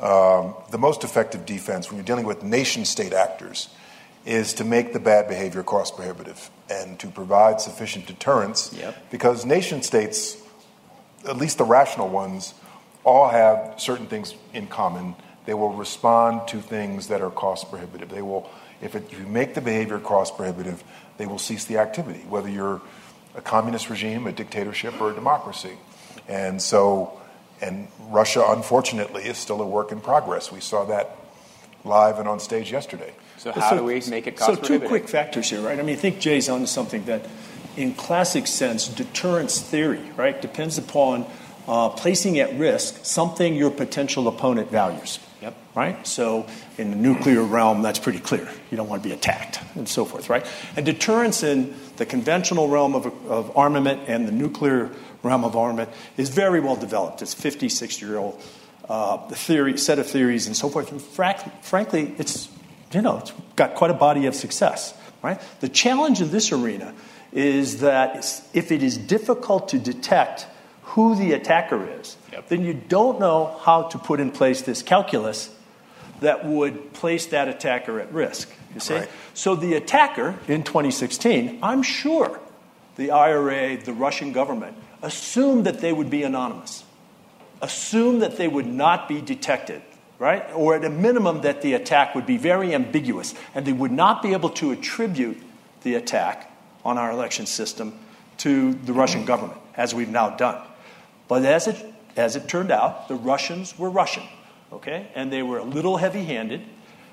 um, 0.00 0.54
the 0.70 0.78
most 0.78 1.04
effective 1.04 1.46
defense 1.46 1.88
when 1.88 1.96
you're 1.96 2.04
dealing 2.04 2.26
with 2.26 2.42
nation 2.42 2.84
state 2.84 3.12
actors 3.12 3.68
is 4.24 4.54
to 4.54 4.64
make 4.64 4.92
the 4.92 5.00
bad 5.00 5.28
behavior 5.28 5.62
cost 5.62 5.96
prohibitive 5.96 6.50
and 6.70 6.98
to 6.98 7.08
provide 7.08 7.60
sufficient 7.60 8.06
deterrence 8.06 8.72
yep. 8.72 9.10
because 9.10 9.44
nation 9.44 9.82
states, 9.82 10.38
at 11.28 11.36
least 11.36 11.58
the 11.58 11.64
rational 11.64 12.08
ones, 12.08 12.54
all 13.04 13.28
have 13.28 13.74
certain 13.76 14.06
things 14.06 14.34
in 14.54 14.66
common. 14.66 15.14
They 15.44 15.54
will 15.54 15.74
respond 15.74 16.48
to 16.48 16.60
things 16.60 17.08
that 17.08 17.20
are 17.20 17.30
cost 17.30 17.70
prohibitive. 17.70 18.08
They 18.08 18.22
will, 18.22 18.48
if, 18.80 18.94
it, 18.94 19.04
if 19.12 19.20
you 19.20 19.26
make 19.26 19.54
the 19.54 19.60
behavior 19.60 19.98
cost 19.98 20.36
prohibitive, 20.36 20.82
they 21.18 21.26
will 21.26 21.38
cease 21.38 21.66
the 21.66 21.76
activity, 21.78 22.20
whether 22.20 22.48
you're 22.48 22.80
a 23.34 23.42
communist 23.42 23.90
regime, 23.90 24.26
a 24.26 24.32
dictatorship, 24.32 24.98
or 25.00 25.10
a 25.10 25.14
democracy. 25.14 25.76
And 26.28 26.62
so, 26.62 27.20
and 27.60 27.88
Russia, 28.08 28.44
unfortunately, 28.48 29.24
is 29.24 29.36
still 29.36 29.60
a 29.60 29.66
work 29.66 29.92
in 29.92 30.00
progress. 30.00 30.50
We 30.50 30.60
saw 30.60 30.86
that 30.86 31.18
live 31.84 32.18
and 32.18 32.26
on 32.26 32.40
stage 32.40 32.72
yesterday. 32.72 33.12
So 33.44 33.52
how 33.52 33.68
so, 33.68 33.76
do 33.76 33.84
we 33.84 34.00
make 34.08 34.26
it 34.26 34.38
cost 34.38 34.64
So 34.64 34.78
two 34.78 34.80
quick 34.80 35.06
factors 35.06 35.50
here, 35.50 35.60
right? 35.60 35.78
I 35.78 35.82
mean, 35.82 35.96
I 35.96 35.98
think 35.98 36.18
Jeh's 36.18 36.48
onto 36.48 36.64
something 36.64 37.04
that, 37.04 37.26
in 37.76 37.92
classic 37.92 38.46
sense, 38.46 38.88
deterrence 38.88 39.60
theory, 39.60 40.00
right, 40.16 40.40
depends 40.40 40.78
upon 40.78 41.26
uh, 41.68 41.90
placing 41.90 42.38
at 42.38 42.58
risk 42.58 43.04
something 43.04 43.54
your 43.54 43.70
potential 43.70 44.28
opponent 44.28 44.70
values. 44.70 45.18
Yep. 45.42 45.56
Right? 45.74 46.06
So 46.06 46.46
in 46.78 46.88
the 46.88 46.96
nuclear 46.96 47.42
realm, 47.42 47.82
that's 47.82 47.98
pretty 47.98 48.18
clear. 48.18 48.48
You 48.70 48.78
don't 48.78 48.88
want 48.88 49.02
to 49.02 49.08
be 49.10 49.14
attacked 49.14 49.60
and 49.74 49.86
so 49.86 50.06
forth, 50.06 50.30
right? 50.30 50.46
And 50.74 50.86
deterrence 50.86 51.42
in 51.42 51.74
the 51.98 52.06
conventional 52.06 52.68
realm 52.68 52.94
of, 52.94 53.04
of 53.30 53.54
armament 53.58 54.04
and 54.06 54.26
the 54.26 54.32
nuclear 54.32 54.90
realm 55.22 55.44
of 55.44 55.54
armament 55.54 55.90
is 56.16 56.30
very 56.30 56.60
well 56.60 56.76
developed. 56.76 57.20
It's 57.20 57.34
50, 57.34 57.68
60 57.68 58.06
year 58.06 58.16
old 58.16 58.42
uh, 58.88 59.18
theory, 59.28 59.76
set 59.76 59.98
of 59.98 60.06
theories 60.06 60.46
and 60.46 60.56
so 60.56 60.70
forth. 60.70 60.90
And 60.90 61.02
frankly, 61.02 62.14
it's 62.16 62.48
you 62.94 63.02
know, 63.02 63.18
it's 63.18 63.32
got 63.56 63.74
quite 63.74 63.90
a 63.90 63.94
body 63.94 64.26
of 64.26 64.34
success, 64.34 64.94
right? 65.22 65.40
The 65.60 65.68
challenge 65.68 66.20
of 66.20 66.30
this 66.30 66.52
arena 66.52 66.94
is 67.32 67.80
that 67.80 68.16
if 68.52 68.70
it 68.70 68.82
is 68.82 68.96
difficult 68.96 69.68
to 69.70 69.78
detect 69.78 70.46
who 70.82 71.16
the 71.16 71.32
attacker 71.32 72.00
is, 72.00 72.16
yep. 72.32 72.48
then 72.48 72.64
you 72.64 72.74
don't 72.74 73.18
know 73.18 73.58
how 73.62 73.82
to 73.82 73.98
put 73.98 74.20
in 74.20 74.30
place 74.30 74.62
this 74.62 74.82
calculus 74.82 75.50
that 76.20 76.46
would 76.46 76.92
place 76.92 77.26
that 77.26 77.48
attacker 77.48 77.98
at 77.98 78.12
risk. 78.12 78.48
You 78.74 78.80
see? 78.80 78.94
Right. 78.94 79.08
So 79.34 79.56
the 79.56 79.74
attacker 79.74 80.38
in 80.46 80.62
2016, 80.62 81.58
I'm 81.62 81.82
sure 81.82 82.40
the 82.96 83.10
IRA, 83.10 83.76
the 83.76 83.92
Russian 83.92 84.32
government, 84.32 84.76
assumed 85.02 85.66
that 85.66 85.80
they 85.80 85.92
would 85.92 86.10
be 86.10 86.22
anonymous, 86.22 86.84
assumed 87.60 88.22
that 88.22 88.36
they 88.36 88.46
would 88.46 88.66
not 88.66 89.08
be 89.08 89.20
detected 89.20 89.82
right? 90.18 90.44
Or 90.54 90.74
at 90.74 90.84
a 90.84 90.90
minimum, 90.90 91.42
that 91.42 91.62
the 91.62 91.74
attack 91.74 92.14
would 92.14 92.26
be 92.26 92.36
very 92.36 92.74
ambiguous 92.74 93.34
and 93.54 93.66
they 93.66 93.72
would 93.72 93.92
not 93.92 94.22
be 94.22 94.32
able 94.32 94.50
to 94.50 94.72
attribute 94.72 95.38
the 95.82 95.94
attack 95.94 96.50
on 96.84 96.98
our 96.98 97.10
election 97.10 97.46
system 97.46 97.98
to 98.38 98.74
the 98.74 98.92
Russian 98.92 99.24
government, 99.24 99.60
as 99.76 99.94
we've 99.94 100.08
now 100.08 100.30
done. 100.30 100.60
But 101.28 101.44
as 101.44 101.66
it, 101.68 101.84
as 102.16 102.36
it 102.36 102.48
turned 102.48 102.70
out, 102.70 103.08
the 103.08 103.14
Russians 103.14 103.78
were 103.78 103.90
Russian, 103.90 104.24
okay? 104.72 105.08
And 105.14 105.32
they 105.32 105.42
were 105.42 105.58
a 105.58 105.64
little 105.64 105.96
heavy 105.96 106.24
handed 106.24 106.62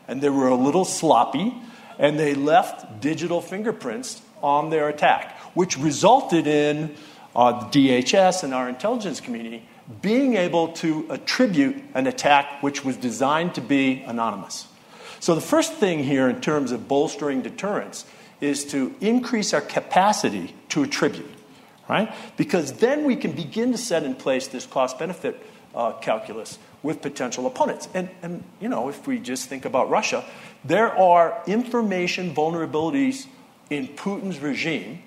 and 0.08 0.22
they 0.22 0.30
were 0.30 0.48
a 0.48 0.56
little 0.56 0.86
sloppy 0.86 1.54
and 1.98 2.20
they 2.20 2.34
left 2.34 3.02
digital 3.02 3.42
fingerprints 3.42 4.22
on 4.42 4.70
their 4.70 4.90
attack, 4.90 5.38
which 5.54 5.78
resulted 5.78 6.48
in 6.48 6.96
uh, 7.36 7.70
DHS 7.70 8.44
and 8.44 8.54
our 8.54 8.68
intelligence 8.68 9.22
community 9.22 9.64
being 10.02 10.36
able 10.36 10.70
to 10.74 11.06
attribute 11.10 11.84
an 11.94 12.08
attack 12.08 12.62
which 12.62 12.86
was 12.86 12.98
designed 12.98 13.56
to 13.56 13.62
be 13.62 14.04
anonymous. 14.06 14.68
So, 15.20 15.36
the 15.36 15.42
first 15.42 15.74
thing 15.74 16.04
here 16.04 16.30
in 16.30 16.42
terms 16.42 16.72
of 16.72 16.88
bolstering 16.88 17.42
deterrence 17.42 18.06
is 18.40 18.66
to 18.66 18.96
increase 19.02 19.54
our 19.54 19.62
capacity 19.62 20.56
to 20.70 20.84
attribute, 20.84 21.30
right? 21.88 22.12
Because 22.38 22.74
then 22.74 23.06
we 23.06 23.16
can 23.16 23.32
begin 23.32 23.72
to 23.72 23.78
set 23.78 24.04
in 24.04 24.16
place 24.16 24.48
this 24.48 24.66
cost 24.66 24.98
benefit 24.98 25.40
uh, 25.76 25.94
calculus 25.94 26.58
with 26.84 27.02
potential 27.02 27.46
opponents. 27.46 27.88
And, 27.94 28.10
and, 28.24 28.44
you 28.60 28.68
know, 28.68 28.90
if 28.90 29.06
we 29.06 29.20
just 29.20 29.48
think 29.48 29.66
about 29.66 29.90
Russia, 29.90 30.26
there 30.66 30.98
are 30.98 31.42
information 31.46 32.34
vulnerabilities 32.34 33.28
in 33.70 33.88
Putin's 33.90 34.40
regime 34.40 35.04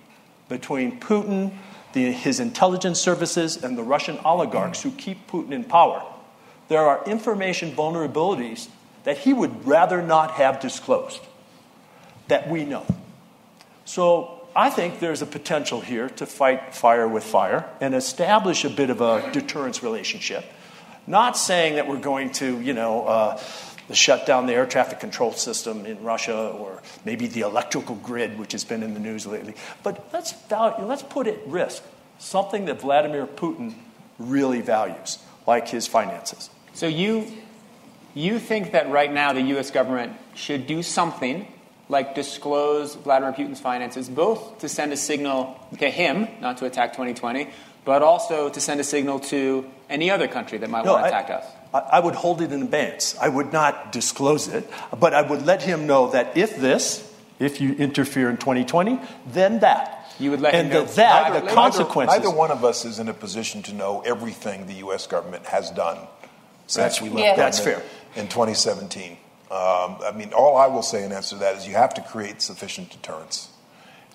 between 0.48 1.00
Putin 1.00 1.52
the, 1.94 2.12
his 2.12 2.40
intelligence 2.40 3.00
services 3.00 3.62
and 3.62 3.78
the 3.78 3.82
Russian 3.82 4.18
oligarchs 4.24 4.82
who 4.82 4.90
keep 4.90 5.26
Putin 5.26 5.52
in 5.52 5.64
power, 5.64 6.04
there 6.68 6.82
are 6.82 7.02
information 7.06 7.72
vulnerabilities 7.72 8.68
that 9.04 9.18
he 9.18 9.32
would 9.32 9.66
rather 9.66 10.02
not 10.02 10.32
have 10.32 10.60
disclosed 10.60 11.20
that 12.28 12.48
we 12.48 12.64
know. 12.64 12.86
So 13.84 14.46
I 14.56 14.70
think 14.70 15.00
there's 15.00 15.22
a 15.22 15.26
potential 15.26 15.80
here 15.80 16.08
to 16.10 16.26
fight 16.26 16.74
fire 16.74 17.08
with 17.08 17.24
fire 17.24 17.68
and 17.80 17.94
establish 17.94 18.64
a 18.64 18.70
bit 18.70 18.90
of 18.90 19.00
a 19.00 19.30
deterrence 19.32 19.82
relationship. 19.82 20.44
Not 21.06 21.36
saying 21.36 21.74
that 21.74 21.86
we're 21.86 21.98
going 21.98 22.30
to, 22.32 22.60
you 22.60 22.72
know, 22.72 23.06
uh, 23.06 23.36
shut 23.92 24.26
down 24.26 24.46
the 24.46 24.54
air 24.54 24.66
traffic 24.66 25.00
control 25.00 25.32
system 25.32 25.84
in 25.84 26.02
Russia 26.02 26.50
or 26.50 26.82
maybe 27.04 27.26
the 27.26 27.40
electrical 27.40 27.96
grid, 27.96 28.38
which 28.38 28.52
has 28.52 28.64
been 28.64 28.82
in 28.82 28.94
the 28.94 29.00
news 29.00 29.26
lately. 29.26 29.54
But 29.82 30.08
let's, 30.12 30.32
value, 30.32 30.84
let's 30.86 31.02
put 31.02 31.26
at 31.26 31.46
risk 31.46 31.82
something 32.18 32.64
that 32.66 32.80
Vladimir 32.80 33.26
Putin 33.26 33.74
really 34.18 34.60
values, 34.60 35.18
like 35.46 35.68
his 35.68 35.86
finances. 35.86 36.48
So 36.72 36.86
you, 36.86 37.26
you 38.14 38.38
think 38.38 38.72
that 38.72 38.90
right 38.90 39.12
now 39.12 39.32
the 39.32 39.42
U.S. 39.42 39.70
government 39.70 40.16
should 40.34 40.66
do 40.66 40.82
something 40.82 41.46
like 41.88 42.14
disclose 42.14 42.94
Vladimir 42.94 43.32
Putin's 43.32 43.60
finances, 43.60 44.08
both 44.08 44.58
to 44.60 44.68
send 44.68 44.92
a 44.92 44.96
signal 44.96 45.58
to 45.78 45.90
him, 45.90 46.28
not 46.40 46.58
to 46.58 46.64
attack 46.64 46.92
2020, 46.92 47.48
but 47.84 48.02
also 48.02 48.48
to 48.48 48.60
send 48.60 48.80
a 48.80 48.84
signal 48.84 49.20
to 49.20 49.70
any 49.90 50.10
other 50.10 50.26
country 50.26 50.58
that 50.58 50.70
might 50.70 50.84
no, 50.84 50.92
want 50.92 51.04
to 51.04 51.08
attack 51.08 51.30
us? 51.30 51.44
I 51.74 51.98
would 51.98 52.14
hold 52.14 52.40
it 52.40 52.52
in 52.52 52.62
abeyance. 52.62 53.16
I 53.20 53.28
would 53.28 53.52
not 53.52 53.90
disclose 53.90 54.46
it, 54.46 54.70
but 54.98 55.12
I 55.12 55.22
would 55.22 55.44
let 55.44 55.62
him 55.62 55.86
know 55.88 56.10
that 56.12 56.36
if 56.36 56.56
this, 56.56 57.12
if 57.40 57.60
you 57.60 57.74
interfere 57.74 58.30
in 58.30 58.36
2020, 58.36 59.00
then 59.26 59.58
that. 59.60 60.06
You 60.20 60.30
would 60.30 60.40
let 60.40 60.54
and 60.54 60.68
him 60.68 60.72
know 60.72 60.84
that, 60.84 61.44
the 61.44 61.50
consequences. 61.50 62.18
Neither, 62.18 62.30
one 62.30 62.52
of 62.52 62.64
us 62.64 62.84
is 62.84 63.00
in 63.00 63.08
a 63.08 63.14
position 63.14 63.62
to 63.64 63.72
know 63.72 64.02
everything 64.06 64.66
the 64.66 64.74
U.S. 64.74 65.08
government 65.08 65.46
has 65.46 65.70
done 65.72 65.98
since 66.68 67.00
we 67.00 67.08
left 67.08 67.20
yeah. 67.20 67.36
That's 67.36 67.58
fair. 67.58 67.82
in 68.14 68.28
2017. 68.28 69.12
Um, 69.12 69.18
I 69.50 70.12
mean, 70.14 70.32
all 70.32 70.56
I 70.56 70.68
will 70.68 70.82
say 70.82 71.04
in 71.04 71.10
answer 71.10 71.34
to 71.34 71.40
that 71.40 71.56
is 71.56 71.66
you 71.66 71.74
have 71.74 71.94
to 71.94 72.02
create 72.02 72.40
sufficient 72.40 72.90
deterrence. 72.90 73.50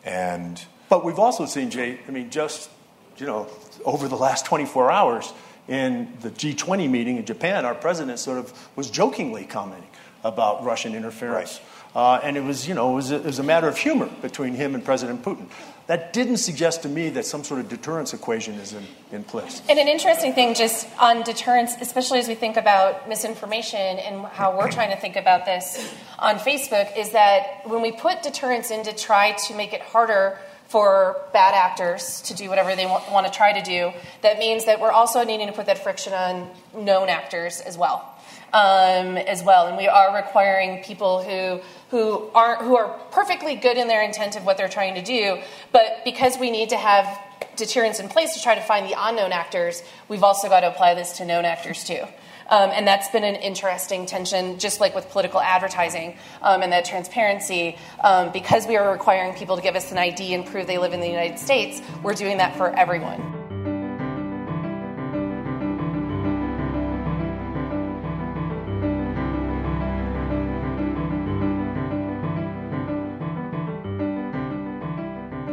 And 0.05 0.63
but 0.87 1.03
we've 1.03 1.19
also 1.19 1.45
seen 1.45 1.69
Jeh. 1.69 1.97
I 2.07 2.11
mean, 2.11 2.29
just 2.29 2.69
you 3.17 3.25
know, 3.25 3.47
over 3.83 4.07
the 4.07 4.15
last 4.15 4.45
24 4.45 4.89
hours 4.89 5.33
in 5.69 6.11
the 6.21 6.31
G20 6.31 6.89
meeting 6.89 7.17
in 7.17 7.25
Japan, 7.25 7.63
our 7.63 7.75
president 7.75 8.19
sort 8.19 8.39
of 8.39 8.69
was 8.75 8.89
jokingly 8.89 9.45
commenting 9.45 9.87
about 10.23 10.63
Russian 10.63 10.95
interference. 10.95 11.59
Right. 11.59 11.65
Uh, 11.95 12.19
and 12.23 12.37
it 12.37 12.43
was, 12.43 12.67
you 12.67 12.75
know, 12.75 12.91
it 12.91 12.95
was, 12.95 13.11
a, 13.11 13.15
it 13.15 13.25
was, 13.25 13.39
a, 13.39 13.43
matter 13.43 13.67
of 13.67 13.75
humor 13.75 14.07
between 14.21 14.53
him 14.53 14.75
and 14.75 14.85
President 14.85 15.23
Putin. 15.23 15.47
That 15.87 16.13
didn't 16.13 16.37
suggest 16.37 16.83
to 16.83 16.89
me 16.89 17.09
that 17.09 17.25
some 17.25 17.43
sort 17.43 17.61
of 17.61 17.67
deterrence 17.67 18.13
equation 18.13 18.53
is 18.55 18.73
in, 18.73 18.83
in 19.11 19.23
place. 19.23 19.63
And 19.67 19.79
an 19.79 19.87
interesting 19.87 20.33
thing, 20.33 20.53
just 20.53 20.87
on 20.99 21.23
deterrence, 21.23 21.73
especially 21.81 22.19
as 22.19 22.27
we 22.27 22.35
think 22.35 22.57
about 22.57 23.09
misinformation 23.09 23.79
and 23.79 24.23
how 24.27 24.55
we're 24.55 24.69
trying 24.69 24.91
to 24.91 24.97
think 24.97 25.15
about 25.15 25.45
this 25.45 25.91
on 26.19 26.35
Facebook, 26.35 26.95
is 26.95 27.09
that 27.11 27.61
when 27.65 27.81
we 27.81 27.91
put 27.91 28.21
deterrence 28.21 28.69
in 28.69 28.83
to 28.83 28.93
try 28.93 29.31
to 29.47 29.55
make 29.55 29.73
it 29.73 29.81
harder 29.81 30.37
for 30.69 31.21
bad 31.33 31.53
actors 31.53 32.21
to 32.21 32.35
do 32.35 32.47
whatever 32.47 32.75
they 32.75 32.85
want, 32.85 33.11
want 33.11 33.25
to 33.25 33.33
try 33.33 33.51
to 33.59 33.61
do, 33.61 33.91
that 34.21 34.39
means 34.39 34.65
that 34.65 34.79
we're 34.79 34.91
also 34.91 35.23
needing 35.23 35.47
to 35.47 35.53
put 35.53 35.65
that 35.65 35.83
friction 35.83 36.13
on 36.13 36.49
known 36.73 37.09
actors 37.09 37.59
as 37.59 37.77
well 37.77 38.15
um, 38.53 39.17
as 39.17 39.43
well. 39.43 39.67
And 39.67 39.77
we 39.77 39.87
are 39.87 40.15
requiring 40.15 40.83
people 40.83 41.23
who 41.23 41.61
who 41.89 42.29
aren't 42.33 42.61
who 42.61 42.77
are 42.77 42.99
perfectly 43.11 43.55
good 43.55 43.77
in 43.77 43.87
their 43.87 44.03
intent 44.03 44.35
of 44.35 44.45
what 44.45 44.57
they're 44.57 44.69
trying 44.69 44.95
to 44.95 45.03
do, 45.03 45.39
but 45.71 46.03
because 46.03 46.37
we 46.37 46.51
need 46.51 46.69
to 46.69 46.77
have 46.77 47.19
deterrence 47.55 47.99
in 47.99 48.07
place 48.09 48.33
to 48.35 48.41
try 48.41 48.55
to 48.55 48.61
find 48.61 48.89
the 48.89 48.95
unknown 48.97 49.31
actors, 49.31 49.83
we've 50.07 50.23
also 50.23 50.49
got 50.49 50.61
to 50.61 50.67
apply 50.67 50.93
this 50.93 51.17
to 51.17 51.25
known 51.25 51.45
actors 51.45 51.83
too. 51.83 52.03
Um, 52.49 52.71
and 52.71 52.87
that's 52.87 53.09
been 53.09 53.23
an 53.23 53.35
interesting 53.35 54.05
tension, 54.05 54.57
just 54.59 54.79
like 54.79 54.95
with 54.95 55.09
political 55.09 55.39
advertising 55.39 56.17
um, 56.41 56.61
and 56.61 56.71
that 56.71 56.85
transparency. 56.85 57.77
Um, 58.03 58.31
because 58.31 58.67
we 58.67 58.75
are 58.75 58.91
requiring 58.91 59.33
people 59.35 59.55
to 59.55 59.61
give 59.61 59.75
us 59.75 59.91
an 59.91 59.97
ID 59.97 60.33
and 60.33 60.45
prove 60.45 60.67
they 60.67 60.77
live 60.77 60.93
in 60.93 60.99
the 60.99 61.07
United 61.07 61.39
States, 61.39 61.81
we're 62.03 62.13
doing 62.13 62.37
that 62.37 62.55
for 62.55 62.69
everyone. 62.75 63.39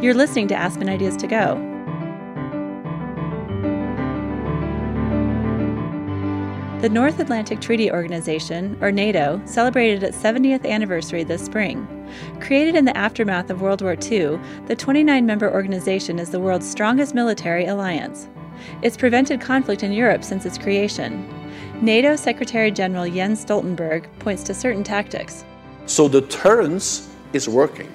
You're 0.03 0.15
listening 0.15 0.47
to 0.49 0.55
Aspen 0.55 0.89
Ideas 0.89 1.17
to 1.17 1.27
Go. 1.27 1.76
The 6.83 6.91
North 6.91 7.21
Atlantic 7.21 7.63
Treaty 7.63 7.91
Organization, 7.91 8.77
or 8.83 8.93
NATO, 8.93 9.41
celebrated 9.47 10.03
its 10.03 10.19
70th 10.19 10.67
anniversary 10.67 11.25
this 11.25 11.43
spring. 11.43 11.89
Created 12.39 12.77
in 12.77 12.85
the 12.85 12.95
aftermath 12.95 13.49
of 13.49 13.63
World 13.63 13.81
War 13.81 13.95
II, 13.95 14.39
the 14.67 14.77
29 14.77 15.25
member 15.25 15.51
organization 15.51 16.19
is 16.19 16.29
the 16.29 16.39
world's 16.39 16.71
strongest 16.71 17.15
military 17.15 17.65
alliance. 17.65 18.29
It's 18.83 18.99
prevented 18.99 19.41
conflict 19.41 19.85
in 19.85 19.91
Europe 19.91 20.23
since 20.23 20.45
its 20.45 20.59
creation. 20.59 21.27
NATO 21.81 22.15
Secretary 22.15 22.71
General 22.71 23.11
Jens 23.11 23.43
Stoltenberg 23.43 24.05
points 24.19 24.43
to 24.43 24.53
certain 24.53 24.85
tactics. 24.85 25.47
So 25.87 26.11
deterrence 26.11 27.09
is 27.33 27.49
working. 27.49 27.91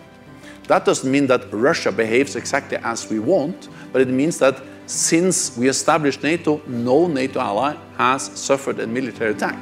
That 0.68 0.86
doesn't 0.86 1.10
mean 1.10 1.28
that 1.28 1.54
Russia 1.54 1.92
behaves 1.92 2.36
exactly 2.36 2.78
as 2.78 3.12
we 3.12 3.20
want, 3.20 3.70
but 3.94 4.02
it 4.02 4.08
means 4.08 4.40
that 4.40 4.60
since 4.92 5.56
we 5.58 5.70
established 5.70 6.22
NATO, 6.22 6.62
no 6.68 7.08
NATO 7.08 7.40
ally 7.40 7.76
has 7.98 8.24
suffered 8.38 8.80
a 8.80 8.88
military 8.88 9.32
attack. 9.32 9.58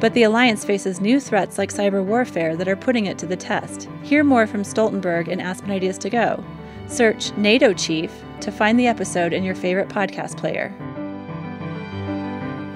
But 0.00 0.12
the 0.12 0.24
alliance 0.24 0.66
faces 0.66 1.00
new 1.00 1.18
threats 1.18 1.56
like 1.56 1.72
cyber 1.72 2.04
warfare 2.04 2.54
that 2.56 2.68
are 2.68 2.76
putting 2.76 3.06
it 3.06 3.16
to 3.18 3.26
the 3.26 3.36
test. 3.36 3.88
Hear 4.02 4.22
more 4.22 4.46
from 4.46 4.62
Stoltenberg 4.62 5.28
in 5.28 5.40
Aspen 5.40 5.80
to 5.80 6.10
Go. 6.10 6.44
Search 6.88 7.32
NATO 7.38 7.72
Chief 7.72 8.12
to 8.42 8.52
find 8.52 8.78
the 8.78 8.86
episode 8.86 9.32
in 9.32 9.42
your 9.42 9.54
favorite 9.54 9.88
podcast 9.88 10.36
player. 10.36 10.74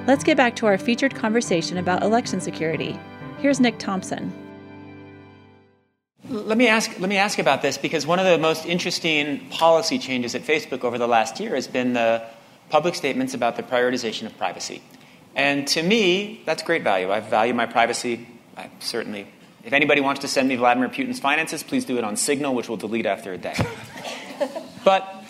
Let's 0.06 0.24
get 0.24 0.38
back 0.38 0.56
to 0.56 0.66
our 0.66 0.78
featured 0.78 1.14
conversation 1.14 1.76
about 1.76 2.02
election 2.02 2.40
security. 2.40 2.98
Here's 3.38 3.60
Nick 3.60 3.78
Thompson. 3.78 4.49
Let 6.28 6.58
me 6.58 6.68
ask. 6.68 6.98
Let 7.00 7.08
me 7.08 7.16
ask 7.16 7.38
about 7.38 7.62
this 7.62 7.78
because 7.78 8.06
one 8.06 8.18
of 8.18 8.26
the 8.26 8.36
most 8.36 8.66
interesting 8.66 9.48
policy 9.48 9.98
changes 9.98 10.34
at 10.34 10.42
Facebook 10.42 10.84
over 10.84 10.98
the 10.98 11.08
last 11.08 11.40
year 11.40 11.54
has 11.54 11.66
been 11.66 11.94
the 11.94 12.22
public 12.68 12.94
statements 12.94 13.34
about 13.34 13.56
the 13.56 13.62
prioritization 13.62 14.26
of 14.26 14.36
privacy. 14.36 14.82
And 15.34 15.66
to 15.68 15.82
me, 15.82 16.42
that's 16.44 16.62
great 16.62 16.82
value. 16.82 17.10
I 17.10 17.20
value 17.20 17.54
my 17.54 17.66
privacy. 17.66 18.28
I 18.56 18.68
certainly, 18.80 19.26
if 19.64 19.72
anybody 19.72 20.00
wants 20.00 20.20
to 20.20 20.28
send 20.28 20.48
me 20.48 20.56
Vladimir 20.56 20.88
Putin's 20.88 21.20
finances, 21.20 21.62
please 21.62 21.84
do 21.84 21.96
it 21.98 22.04
on 22.04 22.16
Signal, 22.16 22.54
which 22.54 22.68
will 22.68 22.76
delete 22.76 23.06
after 23.06 23.32
a 23.32 23.38
day. 23.38 23.54
but 24.84 25.24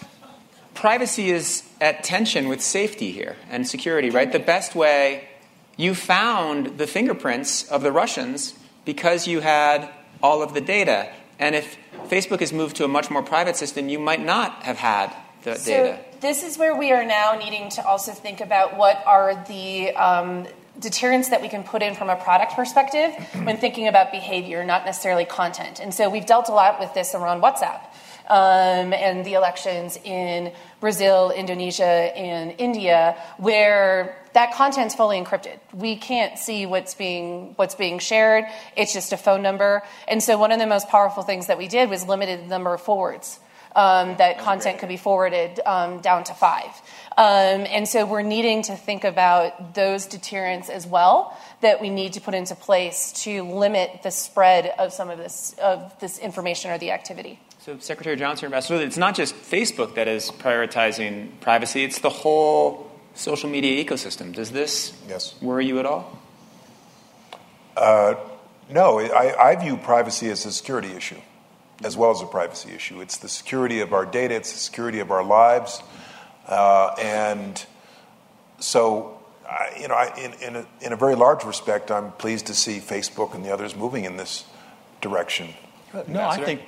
privacy 0.75 1.31
is 1.31 1.69
at 1.81 2.03
tension 2.03 2.49
with 2.49 2.61
safety 2.61 3.13
here 3.13 3.37
and 3.49 3.67
security, 3.67 4.11
right? 4.11 4.33
The 4.33 4.39
best 4.39 4.75
way 4.75 5.29
you 5.77 5.95
found 5.95 6.79
the 6.79 6.87
fingerprints 6.87 7.69
of 7.71 7.83
the 7.83 7.93
Russians 7.93 8.55
because 8.85 9.27
you 9.27 9.41
had 9.41 9.89
all 10.23 10.43
of 10.43 10.55
the 10.55 10.61
data. 10.61 11.13
And 11.39 11.55
if 11.55 11.77
Facebook 12.09 12.41
has 12.41 12.53
moved 12.53 12.77
to 12.77 12.85
a 12.85 12.89
much 12.89 13.11
more 13.11 13.23
private 13.23 13.57
system, 13.57 13.89
you 13.89 13.99
might 13.99 14.25
not 14.25 14.63
have 14.65 14.77
had 14.79 15.15
the 15.43 15.57
so 15.57 15.71
data. 15.71 15.99
This 16.21 16.43
is 16.43 16.59
where 16.59 16.77
we 16.77 16.93
are 16.93 17.05
now 17.05 17.35
needing 17.39 17.71
to 17.71 17.87
also 17.87 18.13
think 18.13 18.41
about 18.41 18.77
what 18.77 19.03
are 19.07 19.43
the 19.47 19.91
um, 19.95 20.47
deterrents 20.79 21.31
that 21.31 21.41
we 21.41 21.49
can 21.49 21.63
put 21.63 21.83
in 21.83 21.95
from 21.95 22.11
a 22.11 22.17
product 22.17 22.53
perspective 22.53 23.13
when 23.45 23.57
thinking 23.57 23.89
about 23.89 24.11
behavior, 24.13 24.65
not 24.65 24.85
necessarily 24.85 25.25
content. 25.25 25.81
And 25.81 25.95
so 25.95 26.11
we've 26.11 26.27
dealt 26.27 26.49
a 26.49 26.53
lot 26.53 26.79
with 26.79 26.93
this 26.95 27.15
around 27.15 27.41
WhatsApp 27.41 27.81
um, 28.31 28.93
and 28.93 29.27
the 29.27 29.35
elections 29.35 29.99
in 30.05 30.53
Brazil, 30.79 31.33
Indonesia, 31.33 31.85
and 31.85 32.55
India, 32.59 33.21
where 33.39 34.17
that 34.35 34.55
content's 34.55 34.95
fully 34.95 35.21
encrypted. 35.21 35.59
We 35.75 35.97
can't 35.97 36.39
see 36.39 36.65
what's 36.65 36.95
being 36.95 37.55
what's 37.57 37.75
being 37.75 37.99
shared. 37.99 38.45
It's 38.77 38.93
just 38.93 39.13
a 39.13 39.17
phone 39.17 39.43
number. 39.43 39.83
And 40.07 40.23
so 40.23 40.39
one 40.39 40.53
of 40.53 40.61
the 40.61 40.67
most 40.67 40.89
powerful 40.89 41.25
things 41.25 41.49
that 41.49 41.59
we 41.59 41.67
did 41.67 41.91
was 41.91 42.07
limited 42.07 42.45
the 42.45 42.47
number 42.47 42.73
of 42.73 42.81
forwards. 42.81 43.41
Um, 43.75 44.17
that 44.19 44.39
content 44.39 44.81
could 44.81 44.89
be 44.89 44.97
forwarded 44.97 45.61
um, 45.65 46.01
down 46.01 46.25
to 46.25 46.35
five. 46.35 46.71
Um, 47.17 47.67
and 47.71 47.87
so 47.87 48.05
we're 48.05 48.23
needing 48.23 48.63
to 48.63 48.77
think 48.77 49.05
about 49.05 49.75
those 49.75 50.07
deterrents 50.07 50.69
as 50.69 50.87
well 50.87 51.37
that 51.61 51.81
we 51.81 51.89
need 51.89 52.15
to 52.15 52.21
put 52.21 52.35
into 52.35 52.57
place 52.57 53.13
to 53.25 53.43
limit 53.43 54.03
the 54.03 54.11
spread 54.11 54.73
of 54.79 54.93
some 54.93 55.11
of 55.11 55.19
this 55.19 55.55
of 55.61 55.99
this 56.01 56.19
information 56.19 56.71
or 56.71 56.79
the 56.79 56.93
activity. 56.93 57.41
So, 57.71 57.79
Secretary 57.79 58.17
Johnson, 58.17 58.47
Ambassador, 58.47 58.83
it's 58.83 58.97
not 58.97 59.15
just 59.15 59.33
Facebook 59.33 59.95
that 59.95 60.09
is 60.09 60.33
prioritizing 60.33 61.39
privacy; 61.41 61.85
it's 61.85 62.01
the 62.01 62.11
whole 62.11 62.91
social 63.15 63.49
media 63.49 63.85
ecosystem. 63.85 64.35
Does 64.35 64.51
this 64.51 64.93
yes. 65.09 65.41
worry 65.41 65.67
you 65.67 65.79
at 65.79 65.87
all? 65.87 66.19
Uh, 67.77 68.15
no, 68.71 68.99
I, 68.99 69.51
I 69.51 69.55
view 69.55 69.77
privacy 69.77 70.31
as 70.31 70.45
a 70.47 70.51
security 70.51 70.89
issue, 70.89 71.21
as 71.85 71.97
well 71.97 72.11
as 72.11 72.21
a 72.21 72.27
privacy 72.27 72.73
issue. 72.73 73.01
It's 73.01 73.19
the 73.19 73.29
security 73.29 73.79
of 73.79 73.93
our 73.93 74.05
data. 74.05 74.35
It's 74.35 74.53
the 74.53 74.59
security 74.59 74.99
of 74.99 75.13
our 75.13 75.23
lives, 75.23 75.81
uh, 76.49 76.97
and 76.99 77.65
so 78.59 79.17
I, 79.49 79.77
you 79.81 79.87
know, 79.87 79.95
I, 79.95 80.13
in, 80.19 80.33
in 80.43 80.57
a, 80.57 80.67
in, 80.81 80.93
a, 80.93 80.97
very 80.97 81.15
large 81.15 81.45
respect, 81.45 81.93
I'm 81.93 82.11
pleased 82.13 82.47
to 82.47 82.55
see 82.55 82.81
Facebook 82.81 83.33
and 83.33 83.45
the 83.45 83.53
others 83.55 83.77
moving 83.77 84.07
in 84.07 84.17
this 84.17 84.45
direction. 85.01 85.51
No, 86.09 86.27
I 86.27 86.43
think 86.45 86.63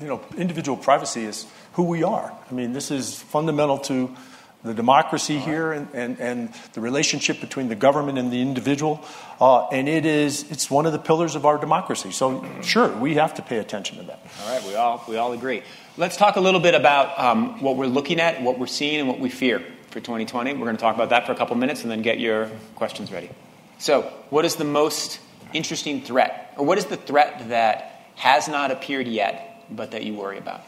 you 0.00 0.06
know, 0.06 0.20
individual 0.36 0.76
privacy 0.76 1.24
is 1.24 1.46
who 1.72 1.84
we 1.84 2.02
are. 2.02 2.32
I 2.50 2.54
mean, 2.54 2.72
this 2.72 2.90
is 2.90 3.20
fundamental 3.20 3.78
to 3.78 4.14
the 4.62 4.74
democracy 4.74 5.38
here 5.38 5.72
and, 5.72 5.88
and, 5.94 6.20
and 6.20 6.52
the 6.74 6.80
relationship 6.80 7.40
between 7.40 7.68
the 7.68 7.74
government 7.74 8.18
and 8.18 8.30
the 8.30 8.42
individual. 8.42 9.02
Uh, 9.40 9.66
and 9.68 9.88
it 9.88 10.04
is, 10.04 10.50
it's 10.50 10.70
one 10.70 10.84
of 10.84 10.92
the 10.92 10.98
pillars 10.98 11.34
of 11.34 11.46
our 11.46 11.56
democracy. 11.56 12.10
So, 12.10 12.46
sure, 12.62 12.88
we 12.88 13.14
have 13.14 13.34
to 13.34 13.42
pay 13.42 13.56
attention 13.56 13.96
to 13.98 14.02
that. 14.04 14.20
All 14.42 14.52
right, 14.52 14.66
we 14.66 14.74
all, 14.74 15.02
we 15.08 15.16
all 15.16 15.32
agree. 15.32 15.62
Let's 15.96 16.16
talk 16.16 16.36
a 16.36 16.40
little 16.40 16.60
bit 16.60 16.74
about 16.74 17.18
um, 17.18 17.60
what 17.62 17.76
we're 17.76 17.86
looking 17.86 18.20
at, 18.20 18.42
what 18.42 18.58
we're 18.58 18.66
seeing, 18.66 19.00
and 19.00 19.08
what 19.08 19.18
we 19.18 19.30
fear 19.30 19.60
for 19.88 20.00
2020. 20.00 20.52
We're 20.52 20.58
going 20.58 20.76
to 20.76 20.80
talk 20.80 20.94
about 20.94 21.08
that 21.08 21.26
for 21.26 21.32
a 21.32 21.36
couple 21.36 21.56
minutes 21.56 21.82
and 21.82 21.90
then 21.90 22.02
get 22.02 22.20
your 22.20 22.50
questions 22.74 23.10
ready. 23.10 23.30
So, 23.78 24.02
what 24.28 24.44
is 24.44 24.56
the 24.56 24.64
most 24.64 25.20
interesting 25.54 26.02
threat, 26.02 26.52
or 26.58 26.66
what 26.66 26.76
is 26.76 26.84
the 26.84 26.96
threat 26.96 27.48
that 27.48 28.02
has 28.16 28.46
not 28.46 28.70
appeared 28.70 29.08
yet, 29.08 29.49
but 29.70 29.92
that 29.92 30.04
you 30.04 30.14
worry 30.14 30.38
about? 30.38 30.60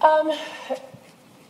Um, 0.00 0.32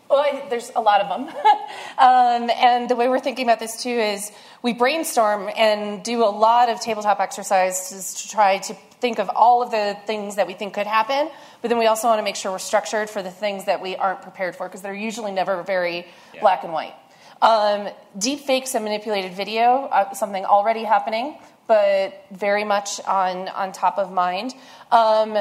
well, 0.08 0.20
I, 0.20 0.46
there's 0.48 0.70
a 0.74 0.80
lot 0.80 1.00
of 1.00 1.08
them. 1.08 1.28
um, 1.98 2.50
and 2.56 2.88
the 2.88 2.96
way 2.96 3.08
we're 3.08 3.20
thinking 3.20 3.44
about 3.44 3.60
this 3.60 3.82
too 3.82 3.90
is 3.90 4.32
we 4.62 4.72
brainstorm 4.72 5.50
and 5.56 6.02
do 6.02 6.24
a 6.24 6.30
lot 6.30 6.68
of 6.70 6.80
tabletop 6.80 7.20
exercises 7.20 8.22
to 8.22 8.28
try 8.30 8.58
to 8.58 8.74
think 9.00 9.18
of 9.18 9.30
all 9.34 9.62
of 9.62 9.70
the 9.70 9.96
things 10.06 10.36
that 10.36 10.46
we 10.46 10.54
think 10.54 10.74
could 10.74 10.86
happen. 10.86 11.30
But 11.60 11.68
then 11.68 11.78
we 11.78 11.86
also 11.86 12.08
want 12.08 12.18
to 12.18 12.24
make 12.24 12.36
sure 12.36 12.52
we're 12.52 12.58
structured 12.58 13.10
for 13.10 13.22
the 13.22 13.30
things 13.30 13.66
that 13.66 13.82
we 13.82 13.96
aren't 13.96 14.22
prepared 14.22 14.56
for 14.56 14.66
because 14.66 14.82
they're 14.82 14.94
usually 14.94 15.32
never 15.32 15.62
very 15.62 16.06
yeah. 16.34 16.40
black 16.40 16.64
and 16.64 16.72
white. 16.72 16.94
Um, 17.40 17.88
deep 18.16 18.40
fakes 18.40 18.74
and 18.74 18.84
manipulated 18.84 19.32
video, 19.34 19.88
uh, 19.92 20.12
something 20.14 20.44
already 20.44 20.82
happening, 20.82 21.38
but 21.68 22.24
very 22.32 22.64
much 22.64 23.00
on, 23.06 23.48
on 23.48 23.72
top 23.72 23.98
of 23.98 24.10
mind. 24.10 24.54
Um, 24.90 25.38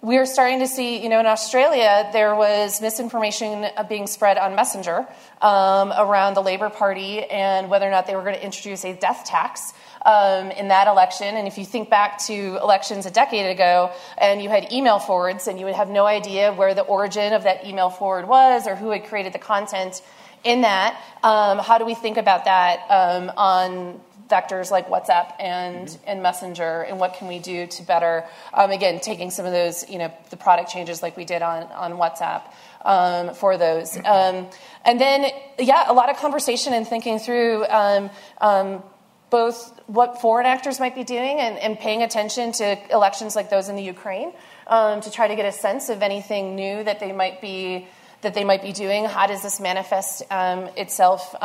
we're 0.00 0.26
starting 0.26 0.60
to 0.60 0.68
see, 0.68 1.02
you 1.02 1.08
know, 1.08 1.18
in 1.18 1.26
Australia, 1.26 2.08
there 2.12 2.34
was 2.34 2.80
misinformation 2.80 3.66
being 3.88 4.06
spread 4.06 4.38
on 4.38 4.54
Messenger 4.54 5.06
um, 5.42 5.92
around 5.96 6.34
the 6.34 6.42
Labour 6.42 6.70
Party 6.70 7.24
and 7.24 7.68
whether 7.68 7.86
or 7.86 7.90
not 7.90 8.06
they 8.06 8.14
were 8.14 8.22
going 8.22 8.36
to 8.36 8.44
introduce 8.44 8.84
a 8.84 8.94
death 8.94 9.24
tax 9.24 9.72
um, 10.06 10.52
in 10.52 10.68
that 10.68 10.86
election. 10.86 11.36
And 11.36 11.48
if 11.48 11.58
you 11.58 11.64
think 11.64 11.90
back 11.90 12.18
to 12.26 12.58
elections 12.62 13.06
a 13.06 13.10
decade 13.10 13.50
ago 13.50 13.90
and 14.16 14.40
you 14.40 14.48
had 14.48 14.72
email 14.72 15.00
forwards 15.00 15.48
and 15.48 15.58
you 15.58 15.64
would 15.66 15.74
have 15.74 15.90
no 15.90 16.06
idea 16.06 16.52
where 16.52 16.74
the 16.74 16.82
origin 16.82 17.32
of 17.32 17.42
that 17.42 17.66
email 17.66 17.90
forward 17.90 18.28
was 18.28 18.68
or 18.68 18.76
who 18.76 18.90
had 18.90 19.04
created 19.06 19.32
the 19.32 19.40
content 19.40 20.00
in 20.44 20.60
that, 20.60 21.00
um, 21.24 21.58
how 21.58 21.78
do 21.78 21.84
we 21.84 21.96
think 21.96 22.16
about 22.16 22.44
that 22.44 22.80
um, 22.88 23.32
on 23.36 24.00
vectors 24.28 24.70
like 24.70 24.88
WhatsApp 24.88 25.32
and, 25.40 25.88
mm-hmm. 25.88 26.04
and 26.06 26.22
Messenger, 26.22 26.82
and 26.82 26.98
what 26.98 27.14
can 27.14 27.28
we 27.28 27.38
do 27.38 27.66
to 27.66 27.82
better, 27.82 28.24
um, 28.52 28.70
again, 28.70 29.00
taking 29.00 29.30
some 29.30 29.46
of 29.46 29.52
those, 29.52 29.88
you 29.88 29.98
know, 29.98 30.12
the 30.30 30.36
product 30.36 30.70
changes 30.70 31.02
like 31.02 31.16
we 31.16 31.24
did 31.24 31.42
on, 31.42 31.64
on 31.64 31.92
WhatsApp 31.94 32.42
um, 32.84 33.34
for 33.34 33.56
those. 33.56 33.96
Um, 33.96 34.46
and 34.84 35.00
then, 35.00 35.30
yeah, 35.58 35.90
a 35.90 35.92
lot 35.92 36.10
of 36.10 36.16
conversation 36.16 36.72
and 36.72 36.86
thinking 36.86 37.18
through 37.18 37.66
um, 37.68 38.10
um, 38.40 38.82
both 39.30 39.78
what 39.86 40.20
foreign 40.20 40.46
actors 40.46 40.80
might 40.80 40.94
be 40.94 41.04
doing 41.04 41.38
and, 41.38 41.58
and, 41.58 41.78
paying 41.78 42.02
attention 42.02 42.52
to 42.52 42.78
elections 42.90 43.36
like 43.36 43.50
those 43.50 43.68
in 43.68 43.76
the 43.76 43.82
Ukraine 43.82 44.32
um, 44.66 45.02
to 45.02 45.10
try 45.10 45.28
to 45.28 45.36
get 45.36 45.44
a 45.44 45.52
sense 45.52 45.90
of 45.90 46.02
anything 46.02 46.56
new 46.56 46.82
that 46.82 46.98
they 47.00 47.12
might 47.12 47.40
be 47.40 47.86
that 48.20 48.34
they 48.34 48.42
might 48.42 48.62
be 48.62 48.72
doing. 48.72 49.04
How 49.04 49.28
does 49.28 49.42
this 49.42 49.60
manifest 49.60 50.22
itself? 50.30 51.36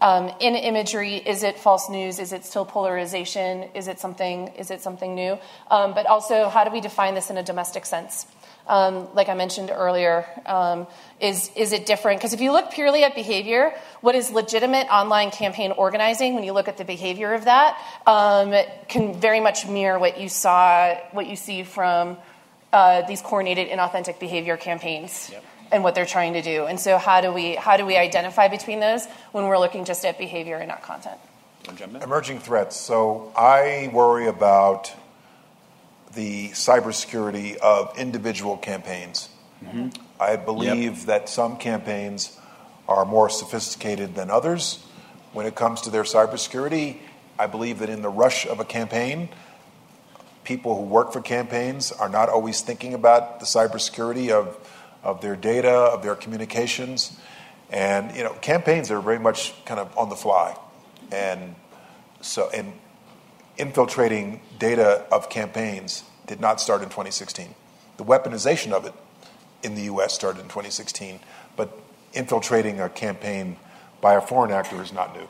Um, 0.00 0.32
in 0.40 0.56
imagery, 0.56 1.16
is 1.16 1.42
it 1.42 1.58
false 1.58 1.90
news? 1.90 2.18
Is 2.18 2.32
it 2.32 2.44
still 2.44 2.64
polarization? 2.64 3.64
Is 3.74 3.86
it 3.86 4.00
something? 4.00 4.48
Is 4.56 4.70
it 4.70 4.80
something 4.80 5.14
new? 5.14 5.38
Um, 5.70 5.92
but 5.92 6.06
also, 6.06 6.48
how 6.48 6.64
do 6.64 6.70
we 6.70 6.80
define 6.80 7.14
this 7.14 7.28
in 7.28 7.36
a 7.36 7.42
domestic 7.42 7.84
sense? 7.84 8.26
Um, 8.66 9.12
like 9.14 9.28
I 9.28 9.34
mentioned 9.34 9.70
earlier, 9.70 10.24
um, 10.46 10.86
is 11.20 11.50
is 11.54 11.72
it 11.72 11.84
different? 11.86 12.20
Because 12.20 12.32
if 12.32 12.40
you 12.40 12.52
look 12.52 12.70
purely 12.70 13.04
at 13.04 13.14
behavior, 13.14 13.74
what 14.00 14.14
is 14.14 14.30
legitimate 14.30 14.86
online 14.90 15.30
campaign 15.32 15.72
organizing? 15.72 16.34
When 16.34 16.44
you 16.44 16.52
look 16.52 16.68
at 16.68 16.78
the 16.78 16.84
behavior 16.84 17.34
of 17.34 17.44
that, 17.44 17.78
um, 18.06 18.54
can 18.88 19.20
very 19.20 19.40
much 19.40 19.66
mirror 19.66 19.98
what 19.98 20.20
you 20.20 20.28
saw, 20.28 20.94
what 21.12 21.26
you 21.26 21.36
see 21.36 21.62
from 21.62 22.16
uh, 22.72 23.02
these 23.02 23.20
coordinated 23.20 23.68
inauthentic 23.68 24.18
behavior 24.18 24.56
campaigns. 24.56 25.30
Yep 25.32 25.44
and 25.72 25.82
what 25.82 25.94
they're 25.94 26.06
trying 26.06 26.32
to 26.34 26.42
do. 26.42 26.66
And 26.66 26.78
so 26.78 26.98
how 26.98 27.20
do 27.20 27.32
we 27.32 27.54
how 27.54 27.76
do 27.76 27.86
we 27.86 27.96
identify 27.96 28.48
between 28.48 28.80
those 28.80 29.06
when 29.32 29.46
we're 29.46 29.58
looking 29.58 29.84
just 29.84 30.04
at 30.04 30.18
behavior 30.18 30.56
and 30.56 30.68
not 30.68 30.82
content? 30.82 31.18
Emerging 32.02 32.40
threats. 32.40 32.76
So 32.76 33.32
I 33.36 33.90
worry 33.92 34.26
about 34.26 34.92
the 36.14 36.48
cybersecurity 36.50 37.56
of 37.56 37.96
individual 37.96 38.56
campaigns. 38.56 39.28
Mm-hmm. 39.64 39.88
I 40.18 40.36
believe 40.36 40.98
yep. 40.98 41.06
that 41.06 41.28
some 41.28 41.56
campaigns 41.56 42.38
are 42.88 43.04
more 43.04 43.28
sophisticated 43.28 44.14
than 44.14 44.30
others 44.30 44.84
when 45.32 45.46
it 45.46 45.54
comes 45.54 45.82
to 45.82 45.90
their 45.90 46.02
cybersecurity. 46.02 46.98
I 47.38 47.46
believe 47.46 47.78
that 47.78 47.88
in 47.88 48.02
the 48.02 48.08
rush 48.08 48.46
of 48.46 48.58
a 48.58 48.64
campaign, 48.64 49.28
people 50.44 50.76
who 50.76 50.82
work 50.82 51.12
for 51.12 51.20
campaigns 51.20 51.92
are 51.92 52.08
not 52.08 52.28
always 52.28 52.60
thinking 52.60 52.94
about 52.94 53.38
the 53.38 53.46
cybersecurity 53.46 54.30
of 54.30 54.58
of 55.02 55.20
their 55.20 55.36
data, 55.36 55.70
of 55.70 56.02
their 56.02 56.14
communications. 56.14 57.18
And, 57.70 58.14
you 58.16 58.24
know, 58.24 58.32
campaigns 58.34 58.90
are 58.90 59.00
very 59.00 59.18
much 59.18 59.54
kind 59.64 59.80
of 59.80 59.96
on 59.96 60.08
the 60.08 60.16
fly. 60.16 60.56
And 61.12 61.54
so, 62.20 62.50
and 62.50 62.72
infiltrating 63.56 64.40
data 64.58 65.04
of 65.12 65.30
campaigns 65.30 66.04
did 66.26 66.40
not 66.40 66.60
start 66.60 66.82
in 66.82 66.88
2016. 66.88 67.54
The 67.96 68.04
weaponization 68.04 68.72
of 68.72 68.86
it 68.86 68.94
in 69.62 69.74
the 69.74 69.82
US 69.82 70.14
started 70.14 70.40
in 70.40 70.46
2016, 70.46 71.20
but 71.56 71.78
infiltrating 72.12 72.80
a 72.80 72.88
campaign 72.88 73.56
by 74.00 74.14
a 74.14 74.20
foreign 74.20 74.50
actor 74.50 74.82
is 74.82 74.92
not 74.92 75.14
new. 75.14 75.28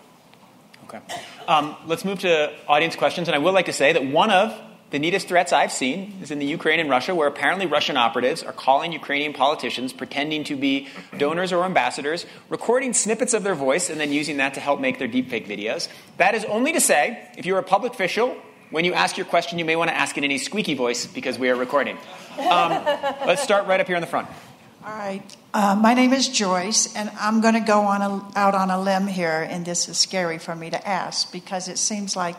Okay. 0.84 1.00
Um, 1.46 1.76
let's 1.86 2.04
move 2.04 2.20
to 2.20 2.52
audience 2.66 2.96
questions. 2.96 3.28
And 3.28 3.34
I 3.34 3.38
would 3.38 3.54
like 3.54 3.66
to 3.66 3.72
say 3.72 3.92
that 3.92 4.06
one 4.06 4.30
of 4.30 4.58
the 4.91 4.99
neatest 4.99 5.28
threats 5.28 5.53
I've 5.53 5.70
seen 5.70 6.18
is 6.20 6.30
in 6.30 6.41
the 6.41 6.47
Ukraine 6.47 6.80
and 6.80 6.91
Russia, 6.91 7.14
where 7.14 7.28
apparently 7.28 7.66
Russian 7.66 7.97
operatives 7.97 8.43
are 8.43 8.53
calling 8.53 8.93
Ukrainian 8.93 9.32
politicians, 9.32 9.93
pretending 9.93 10.43
to 10.45 10.57
be 10.57 10.88
donors 11.16 11.53
or 11.53 11.64
ambassadors, 11.64 12.26
recording 12.49 12.93
snippets 12.93 13.32
of 13.32 13.45
their 13.45 13.55
voice, 13.55 13.88
and 13.88 14.01
then 14.01 14.12
using 14.12 14.38
that 14.38 14.55
to 14.55 14.61
help 14.61 14.80
make 14.80 14.99
their 14.99 15.09
deepfake 15.09 15.47
videos. 15.47 15.88
That 16.16 16.34
is 16.34 16.45
only 16.47 16.72
to 16.72 16.80
say, 16.80 17.28
if 17.38 17.47
you're 17.47 17.59
a 17.59 17.62
public 17.62 17.93
official, 17.93 18.36
when 18.70 18.84
you 18.84 18.95
ask 18.95 19.16
your 19.16 19.26
question, 19.26 19.59
you 19.59 19.64
may 19.64 19.76
want 19.76 19.91
to 19.91 19.97
ask 19.97 20.18
it 20.18 20.24
in 20.24 20.30
a 20.32 20.38
squeaky 20.38 20.74
voice 20.74 21.07
because 21.07 21.38
we 21.38 21.51
are 21.51 21.57
recording. 21.57 21.97
Um, 22.38 22.70
let's 23.26 23.43
start 23.43 23.66
right 23.66 23.80
up 23.80 23.86
here 23.86 23.97
in 23.97 24.01
the 24.01 24.09
front. 24.09 24.28
All 24.84 24.97
right. 24.97 25.22
Uh, 25.53 25.76
my 25.76 25.95
name 25.95 26.12
is 26.12 26.28
Joyce, 26.28 26.97
and 26.97 27.11
I'm 27.20 27.41
going 27.41 27.55
to 27.55 27.61
go 27.61 27.82
on 27.82 28.03
a, 28.03 28.38
out 28.38 28.55
on 28.55 28.70
a 28.70 28.80
limb 28.80 29.07
here, 29.07 29.47
and 29.49 29.64
this 29.64 29.88
is 29.88 29.99
scary 29.99 30.38
for 30.38 30.57
me 30.57 30.70
to 30.70 30.88
ask 30.88 31.30
because 31.30 31.68
it 31.68 31.78
seems 31.78 32.16
like 32.16 32.36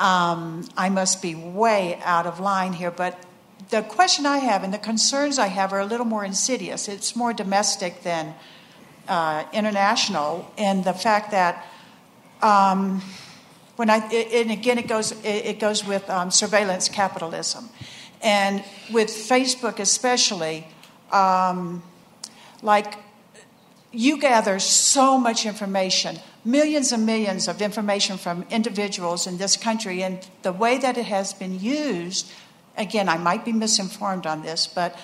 um, 0.00 0.66
I 0.78 0.88
must 0.88 1.20
be 1.20 1.34
way 1.34 2.00
out 2.02 2.26
of 2.26 2.40
line 2.40 2.72
here, 2.72 2.90
but 2.90 3.22
the 3.68 3.82
question 3.82 4.24
I 4.24 4.38
have 4.38 4.64
and 4.64 4.72
the 4.72 4.78
concerns 4.78 5.38
I 5.38 5.48
have 5.48 5.74
are 5.74 5.80
a 5.80 5.84
little 5.84 6.06
more 6.06 6.24
insidious. 6.24 6.88
It's 6.88 7.14
more 7.14 7.34
domestic 7.34 8.02
than 8.02 8.34
uh, 9.08 9.44
international, 9.52 10.50
and 10.56 10.84
the 10.84 10.94
fact 10.94 11.32
that 11.32 11.66
um, 12.40 13.02
when 13.76 13.90
I 13.90 13.98
and 13.98 14.50
again 14.50 14.78
it 14.78 14.88
goes 14.88 15.12
it 15.22 15.60
goes 15.60 15.84
with 15.84 16.08
um, 16.08 16.30
surveillance 16.30 16.88
capitalism, 16.88 17.68
and 18.22 18.64
with 18.90 19.08
Facebook 19.08 19.78
especially, 19.78 20.66
um, 21.12 21.82
like 22.62 22.94
you 23.92 24.18
gather 24.18 24.58
so 24.58 25.18
much 25.18 25.46
information 25.46 26.18
millions 26.44 26.92
and 26.92 27.04
millions 27.04 27.48
of 27.48 27.60
information 27.60 28.16
from 28.16 28.44
individuals 28.50 29.26
in 29.26 29.38
this 29.38 29.56
country, 29.56 30.02
and 30.02 30.26
the 30.42 30.52
way 30.52 30.78
that 30.78 30.96
it 30.96 31.04
has 31.04 31.32
been 31.32 31.58
used, 31.60 32.30
again, 32.76 33.08
I 33.08 33.18
might 33.18 33.44
be 33.44 33.52
misinformed 33.52 34.26
on 34.26 34.42
this, 34.42 34.66
but 34.66 34.98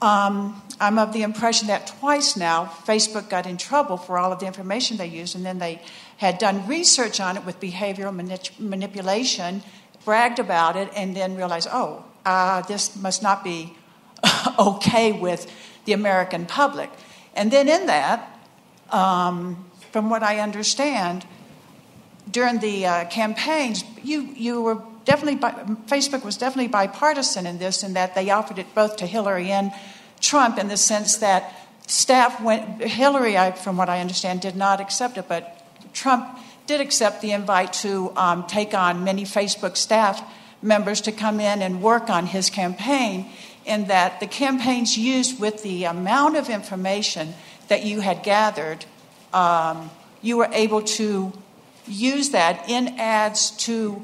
um, 0.00 0.62
I'm 0.78 0.98
of 0.98 1.12
the 1.12 1.22
impression 1.22 1.68
that 1.68 1.86
twice 1.86 2.36
now 2.36 2.66
Facebook 2.84 3.30
got 3.30 3.46
in 3.46 3.56
trouble 3.56 3.96
for 3.96 4.18
all 4.18 4.32
of 4.32 4.38
the 4.38 4.46
information 4.46 4.96
they 4.96 5.06
used, 5.06 5.34
and 5.34 5.44
then 5.44 5.58
they 5.58 5.82
had 6.18 6.38
done 6.38 6.66
research 6.68 7.20
on 7.20 7.36
it 7.36 7.44
with 7.44 7.58
behavioral 7.60 8.14
manip- 8.14 8.58
manipulation, 8.60 9.62
bragged 10.04 10.38
about 10.38 10.76
it, 10.76 10.88
and 10.94 11.16
then 11.16 11.36
realized, 11.36 11.68
oh, 11.72 12.04
uh, 12.24 12.60
this 12.62 12.94
must 12.96 13.22
not 13.22 13.42
be 13.42 13.74
okay 14.58 15.12
with 15.12 15.50
the 15.84 15.92
American 15.92 16.46
public. 16.46 16.90
And 17.36 17.50
then 17.50 17.68
in 17.68 17.86
that, 17.86 18.40
um, 18.90 19.64
from 19.92 20.10
what 20.10 20.22
I 20.22 20.40
understand, 20.40 21.24
during 22.30 22.58
the 22.58 22.86
uh, 22.86 23.04
campaigns, 23.06 23.84
you, 24.02 24.22
you 24.34 24.62
were 24.62 24.82
definitely, 25.04 25.38
Facebook 25.86 26.24
was 26.24 26.36
definitely 26.36 26.68
bipartisan 26.68 27.46
in 27.46 27.58
this, 27.58 27.82
in 27.82 27.94
that 27.94 28.14
they 28.14 28.30
offered 28.30 28.58
it 28.58 28.74
both 28.74 28.96
to 28.96 29.06
Hillary 29.06 29.50
and 29.50 29.72
Trump 30.20 30.58
in 30.58 30.68
the 30.68 30.76
sense 30.76 31.16
that 31.18 31.52
staff 31.86 32.42
went, 32.42 32.82
Hillary, 32.82 33.38
I, 33.38 33.52
from 33.52 33.76
what 33.76 33.88
I 33.88 34.00
understand, 34.00 34.40
did 34.40 34.56
not 34.56 34.80
accept 34.80 35.18
it, 35.18 35.28
but 35.28 35.62
Trump 35.92 36.38
did 36.66 36.80
accept 36.80 37.22
the 37.22 37.32
invite 37.32 37.72
to 37.72 38.12
um, 38.16 38.46
take 38.46 38.74
on 38.74 39.04
many 39.04 39.24
Facebook 39.24 39.76
staff 39.76 40.22
members 40.62 41.00
to 41.02 41.12
come 41.12 41.38
in 41.38 41.62
and 41.62 41.80
work 41.80 42.10
on 42.10 42.26
his 42.26 42.50
campaign, 42.50 43.30
in 43.66 43.88
that 43.88 44.20
the 44.20 44.26
campaigns 44.26 44.96
used 44.96 45.40
with 45.40 45.62
the 45.62 45.84
amount 45.84 46.36
of 46.36 46.48
information 46.48 47.34
that 47.68 47.84
you 47.84 48.00
had 48.00 48.22
gathered 48.22 48.84
um, 49.32 49.90
you 50.22 50.36
were 50.36 50.48
able 50.52 50.82
to 50.82 51.32
use 51.86 52.30
that 52.30 52.68
in 52.68 52.88
ads 52.98 53.50
to 53.50 54.02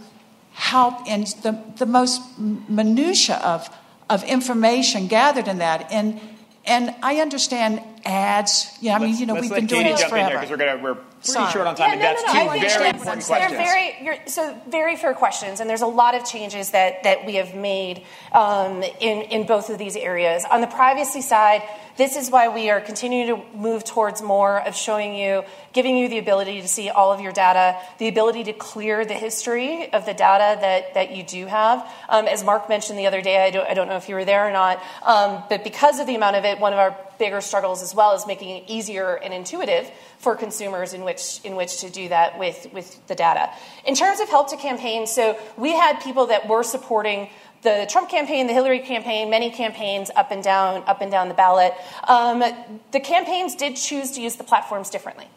help 0.52 1.06
in 1.08 1.22
the, 1.42 1.58
the 1.78 1.86
most 1.86 2.20
minutia 2.38 3.36
of, 3.36 3.68
of 4.10 4.22
information 4.24 5.06
gathered 5.06 5.48
in 5.48 5.58
that. 5.58 5.90
And, 5.90 6.20
and 6.64 6.94
I 7.02 7.16
understand 7.16 7.82
ads? 8.04 8.76
Yeah, 8.80 8.96
I 8.96 8.98
mean, 8.98 9.16
you 9.16 9.26
know, 9.26 9.34
Let's 9.34 9.42
we've 9.44 9.50
let 9.52 9.56
been 9.60 9.66
doing 9.66 9.82
Katie 9.82 9.92
this 9.92 10.00
jump 10.02 10.12
in 10.14 10.18
here 10.18 10.26
forever. 10.28 10.40
because 10.40 10.50
we're 10.50 10.56
gonna 10.56 10.82
we're 10.82 10.94
pretty 10.94 11.32
Sorry. 11.32 11.52
short 11.52 11.66
on 11.68 11.74
time, 11.76 11.86
Yeah, 11.86 11.92
and 11.92 12.00
no, 12.00 12.06
that's 12.06 12.22
no, 12.22 12.32
no, 12.32 12.52
two 12.54 12.60
very 12.60 12.68
that- 12.82 12.94
important 12.96 13.26
they're 13.26 13.38
questions. 13.38 13.52
very, 13.52 13.96
you're, 14.02 14.16
so 14.26 14.60
very 14.68 14.96
fair 14.96 15.14
questions, 15.14 15.60
and 15.60 15.70
there's 15.70 15.82
a 15.82 15.86
lot 15.86 16.14
of 16.16 16.24
changes 16.24 16.70
that, 16.70 17.04
that 17.04 17.24
we 17.24 17.36
have 17.36 17.54
made 17.54 18.02
um, 18.32 18.82
in, 18.82 19.22
in 19.22 19.46
both 19.46 19.70
of 19.70 19.78
these 19.78 19.94
areas. 19.96 20.44
On 20.50 20.60
the 20.60 20.66
privacy 20.66 21.20
side, 21.20 21.62
this 21.96 22.16
is 22.16 22.28
why 22.28 22.48
we 22.48 22.70
are 22.70 22.80
continuing 22.80 23.28
to 23.28 23.56
move 23.56 23.84
towards 23.84 24.20
more 24.20 24.66
of 24.66 24.74
showing 24.74 25.14
you, 25.14 25.44
giving 25.72 25.96
you 25.96 26.08
the 26.08 26.18
ability 26.18 26.60
to 26.60 26.66
see 26.66 26.88
all 26.90 27.12
of 27.12 27.20
your 27.20 27.32
data, 27.32 27.76
the 27.98 28.08
ability 28.08 28.42
to 28.44 28.52
clear 28.52 29.04
the 29.04 29.14
history 29.14 29.92
of 29.92 30.04
the 30.06 30.14
data 30.14 30.58
that, 30.60 30.94
that 30.94 31.14
you 31.14 31.22
do 31.22 31.46
have. 31.46 31.86
Um, 32.08 32.26
as 32.26 32.42
Mark 32.42 32.68
mentioned 32.68 32.98
the 32.98 33.06
other 33.06 33.20
day, 33.22 33.44
I 33.44 33.50
don't, 33.50 33.68
I 33.68 33.74
don't 33.74 33.86
know 33.88 33.96
if 33.96 34.08
you 34.08 34.16
were 34.16 34.24
there 34.24 34.48
or 34.48 34.52
not, 34.52 34.82
um, 35.06 35.44
but 35.48 35.62
because 35.62 36.00
of 36.00 36.08
the 36.08 36.16
amount 36.16 36.34
of 36.34 36.44
it, 36.44 36.58
one 36.58 36.72
of 36.72 36.80
our 36.80 36.96
bigger 37.22 37.40
struggles 37.40 37.84
as 37.84 37.94
well 37.94 38.12
as 38.14 38.26
making 38.26 38.48
it 38.48 38.64
easier 38.66 39.14
and 39.14 39.32
intuitive 39.32 39.88
for 40.18 40.34
consumers 40.34 40.92
in 40.92 41.04
which 41.04 41.40
in 41.44 41.54
which 41.54 41.78
to 41.82 41.88
do 41.88 42.08
that 42.08 42.36
with 42.36 42.66
with 42.72 42.88
the 43.06 43.14
data. 43.14 43.48
In 43.86 43.94
terms 43.94 44.18
of 44.18 44.28
help 44.28 44.50
to 44.50 44.56
campaign, 44.56 45.06
so 45.06 45.38
we 45.56 45.70
had 45.70 46.00
people 46.02 46.26
that 46.26 46.48
were 46.48 46.64
supporting 46.64 47.30
the 47.62 47.86
Trump 47.88 48.10
campaign, 48.10 48.48
the 48.48 48.52
Hillary 48.52 48.80
campaign, 48.80 49.30
many 49.30 49.50
campaigns 49.50 50.10
up 50.16 50.32
and 50.32 50.42
down 50.42 50.82
up 50.88 51.00
and 51.00 51.12
down 51.12 51.28
the 51.28 51.38
ballot. 51.44 51.72
Um, 52.08 52.42
the 52.90 52.98
campaigns 52.98 53.54
did 53.54 53.76
choose 53.76 54.10
to 54.12 54.20
use 54.20 54.34
the 54.34 54.44
platforms 54.44 54.90
differently. 54.90 55.28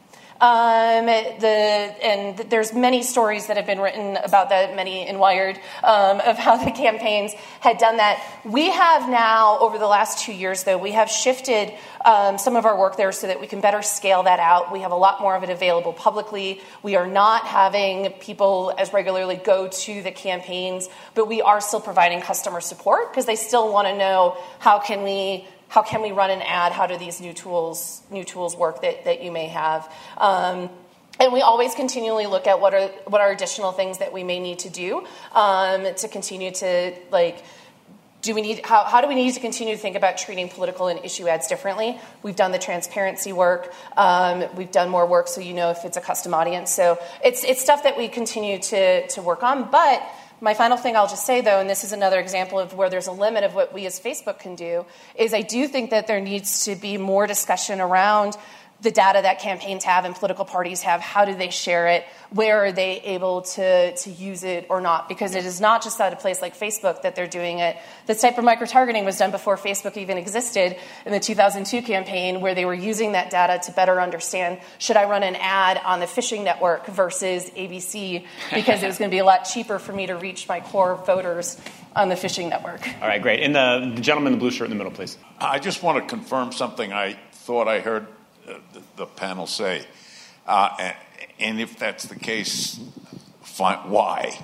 Um, 0.42 1.06
the, 1.06 1.48
and 1.48 2.38
there's 2.50 2.74
many 2.74 3.04
stories 3.04 3.48
that 3.48 3.56
have 3.56 3.66
been 3.66 3.80
written 3.80 4.18
about 4.18 4.50
that, 4.50 4.76
many 4.76 5.08
in 5.08 5.18
Wired, 5.18 5.58
um, 5.82 6.20
of 6.20 6.38
how 6.38 6.58
the 6.58 6.72
campaigns 6.72 7.34
had 7.62 7.78
done 7.78 7.98
that. 7.98 8.22
We 8.44 8.70
have 8.70 9.10
now, 9.10 9.58
over 9.60 9.78
the 9.78 9.88
last 9.88 10.26
two 10.26 10.34
years, 10.34 10.64
though, 10.66 10.78
we 10.78 10.92
have 10.92 11.10
shifted 11.10 11.74
um, 12.04 12.38
some 12.38 12.58
of 12.58 12.66
our 12.66 12.78
work 12.78 12.98
there 12.98 13.14
so 13.14 13.28
that 13.28 13.40
we 13.40 13.48
can 13.48 13.62
better 13.62 13.82
scale 13.82 14.24
that 14.24 14.40
out. 14.40 14.74
We 14.74 14.82
have 14.82 14.92
a 14.92 14.98
lot 14.98 15.22
more 15.22 15.38
of 15.38 15.44
it 15.44 15.50
available 15.50 15.94
publicly. 15.94 16.60
We 16.84 16.98
are 16.98 17.08
not 17.08 17.46
having 17.46 18.12
people 18.20 18.74
as 18.78 18.92
regularly 18.92 19.38
go 19.38 19.70
to 19.70 20.02
the 20.02 20.12
campaigns, 20.12 20.90
but 21.14 21.30
we 21.30 21.42
are 21.42 21.62
still 21.62 21.82
providing 21.82 22.20
customer 22.20 22.60
support 22.60 23.10
because 23.10 23.26
they 23.26 23.38
still 23.38 23.72
want 23.72 23.88
to 23.88 23.98
know 23.98 24.38
how 24.60 24.80
can 24.80 25.04
we 25.04 25.48
how 25.68 25.82
can 25.82 26.02
we 26.02 26.12
run 26.12 26.30
an 26.30 26.42
ad? 26.42 26.72
How 26.72 26.88
do 26.88 26.98
these 26.98 27.20
new 27.22 27.34
tools 27.34 28.02
new 28.10 28.24
tools 28.24 28.56
work 28.56 28.82
that, 28.82 29.06
that 29.06 29.24
you 29.24 29.32
may 29.32 29.48
have? 29.48 29.92
Um, 30.18 30.70
and 31.20 31.32
we 31.32 31.42
always 31.42 31.76
continually 31.76 32.28
look 32.28 32.48
at 32.48 32.60
what 32.60 32.74
are 32.74 32.88
what 33.08 33.22
are 33.22 33.32
additional 33.32 33.72
things 33.72 34.00
that 34.00 34.14
we 34.14 34.24
may 34.24 34.40
need 34.40 34.60
to 34.60 34.70
do 34.70 35.06
um, 35.34 35.86
to 35.96 36.08
continue 36.08 36.52
to 36.52 36.94
like 37.12 37.44
do 38.22 38.34
we 38.34 38.42
need 38.42 38.66
how, 38.66 38.84
how 38.84 39.02
do 39.02 39.08
we 39.08 39.16
need 39.16 39.32
to 39.34 39.40
continue 39.40 39.76
to 39.76 39.80
think 39.80 39.96
about 39.96 40.18
treating 40.18 40.50
political 40.50 40.88
and 40.88 41.04
issue 41.06 41.28
ads 41.28 41.48
differently 41.48 42.00
we've 42.24 42.36
done 42.36 42.52
the 42.52 42.60
transparency 42.60 43.32
work 43.32 43.74
um, 43.98 44.44
we've 44.56 44.72
done 44.72 44.90
more 44.90 45.06
work 45.06 45.28
so 45.28 45.40
you 45.40 45.54
know 45.54 45.70
if 45.70 45.86
it's 45.86 45.98
a 45.98 46.02
custom 46.02 46.34
audience 46.34 46.72
so 46.72 47.00
it's 47.24 47.44
it's 47.44 47.62
stuff 47.62 47.84
that 47.84 47.98
we 47.98 48.08
continue 48.08 48.60
to 48.60 49.08
to 49.08 49.22
work 49.22 49.44
on 49.44 49.70
but 49.70 50.02
my 50.42 50.54
final 50.54 50.78
thing 50.78 50.96
I'll 50.96 51.08
just 51.08 51.26
say, 51.26 51.42
though, 51.42 51.60
and 51.60 51.70
this 51.70 51.84
is 51.84 51.92
another 51.92 52.20
example 52.20 52.60
of 52.60 52.74
where 52.74 52.90
there's 52.90 53.08
a 53.08 53.12
limit 53.12 53.44
of 53.44 53.56
what 53.56 53.74
we 53.74 53.86
as 53.86 54.00
Facebook 54.00 54.40
can 54.40 54.56
do, 54.56 54.86
is 55.18 55.34
I 55.34 55.42
do 55.42 55.68
think 55.68 55.92
that 55.92 56.08
there 56.08 56.20
needs 56.20 56.66
to 56.66 56.76
be 56.76 56.98
more 56.98 57.28
discussion 57.28 57.80
around 57.80 58.36
the 58.86 58.92
data 58.92 59.20
that 59.24 59.40
campaigns 59.40 59.84
have 59.84 60.06
and 60.06 60.16
political 60.16 60.46
parties 60.46 60.84
have. 60.84 61.02
How 61.02 61.26
do 61.26 61.36
they 61.36 61.50
share 61.50 61.88
it? 61.88 62.06
Where 62.30 62.64
are 62.64 62.72
they 62.72 63.02
able 63.02 63.42
to, 63.42 63.96
to 63.96 64.10
use 64.12 64.44
it 64.44 64.68
or 64.70 64.80
not? 64.80 65.10
Because 65.10 65.34
it 65.34 65.44
is 65.44 65.60
not 65.60 65.84
just 65.84 66.00
at 66.00 66.14
a 66.14 66.16
place 66.16 66.40
like 66.40 66.56
Facebook 66.58 67.02
that 67.02 67.16
they're 67.16 67.28
doing 67.28 67.60
it. 67.60 67.78
This 68.06 68.22
type 68.22 68.38
of 68.38 68.44
micro 68.46 68.68
targeting 68.68 69.04
was 69.04 69.18
done 69.18 69.32
before 69.32 69.58
Facebook 69.58 69.98
even 69.98 70.18
existed 70.18 70.78
in 71.06 71.12
the 71.12 71.20
2002 71.20 71.82
campaign, 71.82 72.42
where 72.42 72.54
they 72.54 72.64
were 72.64 72.76
using 72.76 73.14
that 73.14 73.32
data 73.32 73.60
to 73.66 73.72
better 73.72 74.00
understand 74.00 74.60
should 74.78 74.98
I 74.98 75.10
run 75.10 75.24
an 75.24 75.36
ad 75.36 75.82
on 75.84 76.00
the 76.00 76.08
fishing 76.08 76.44
network 76.44 76.86
versus 76.86 77.50
ABC 77.50 78.24
because 78.54 78.84
it 78.84 78.88
was 78.88 79.00
going 79.00 79.10
to 79.10 79.16
be 79.16 79.20
a 79.20 79.26
lot 79.26 79.46
cheaper 79.46 79.80
for 79.80 79.94
me 79.94 80.06
to 80.06 80.14
reach 80.14 80.48
my 80.48 80.60
core 80.60 80.96
voters 81.08 81.60
on 81.96 82.10
the 82.10 82.16
fishing 82.16 82.50
network. 82.50 82.88
All 83.02 83.08
right, 83.08 83.22
great. 83.22 83.40
And 83.40 83.56
the, 83.56 83.94
the 83.96 84.02
gentleman 84.02 84.34
in 84.34 84.40
the 84.40 84.42
blue 84.42 84.52
shirt 84.52 84.66
in 84.66 84.70
the 84.70 84.76
middle, 84.76 84.92
please. 84.92 85.18
I 85.40 85.58
just 85.58 85.82
want 85.82 86.04
to 86.04 86.16
confirm 86.16 86.52
something 86.52 86.94
I 86.94 87.18
thought 87.32 87.68
I 87.68 87.80
heard 87.80 88.04
uh, 88.04 88.15
the, 88.96 89.06
panel 89.06 89.48
say. 89.48 89.86
Uh, 90.48 90.76
and, 90.80 90.96
and 91.40 91.62
if 91.62 91.78
that's 91.78 92.06
the 92.06 92.16
case, 92.16 92.80
fine, 93.42 93.90
why? 93.90 94.38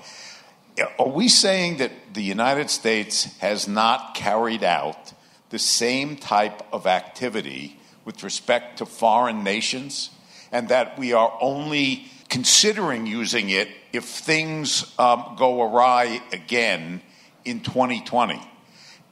Are 0.97 1.09
we 1.09 1.27
saying 1.27 1.77
that 1.77 1.91
the 2.13 2.23
United 2.23 2.69
States 2.69 3.37
has 3.39 3.67
not 3.67 4.15
carried 4.15 4.63
out 4.63 5.13
the 5.49 5.59
same 5.59 6.15
type 6.15 6.61
of 6.73 6.87
activity 6.87 7.77
with 8.05 8.23
respect 8.23 8.77
to 8.77 8.85
foreign 8.85 9.43
nations, 9.43 10.09
and 10.51 10.69
that 10.69 10.97
we 10.97 11.13
are 11.13 11.37
only 11.39 12.05
considering 12.29 13.05
using 13.05 13.49
it 13.49 13.67
if 13.93 14.05
things 14.05 14.93
um, 14.97 15.35
go 15.37 15.61
awry 15.61 16.21
again 16.31 17.01
in 17.45 17.59
2020? 17.59 18.41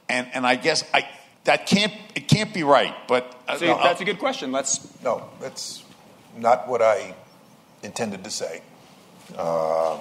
And, 0.08 0.28
and 0.32 0.46
I 0.46 0.56
guess 0.56 0.82
I, 0.92 1.08
that 1.50 1.66
can't 1.66 1.92
it 2.14 2.28
can't 2.28 2.54
be 2.54 2.62
right. 2.62 2.94
But 3.08 3.34
uh, 3.48 3.58
So 3.58 3.66
that's 3.82 4.00
a 4.00 4.04
good 4.04 4.20
question. 4.20 4.52
Let's 4.52 4.86
No, 5.02 5.28
that's 5.40 5.82
not 6.36 6.68
what 6.68 6.80
I 6.80 7.14
intended 7.82 8.22
to 8.22 8.30
say. 8.30 8.62
Uh, 9.36 9.98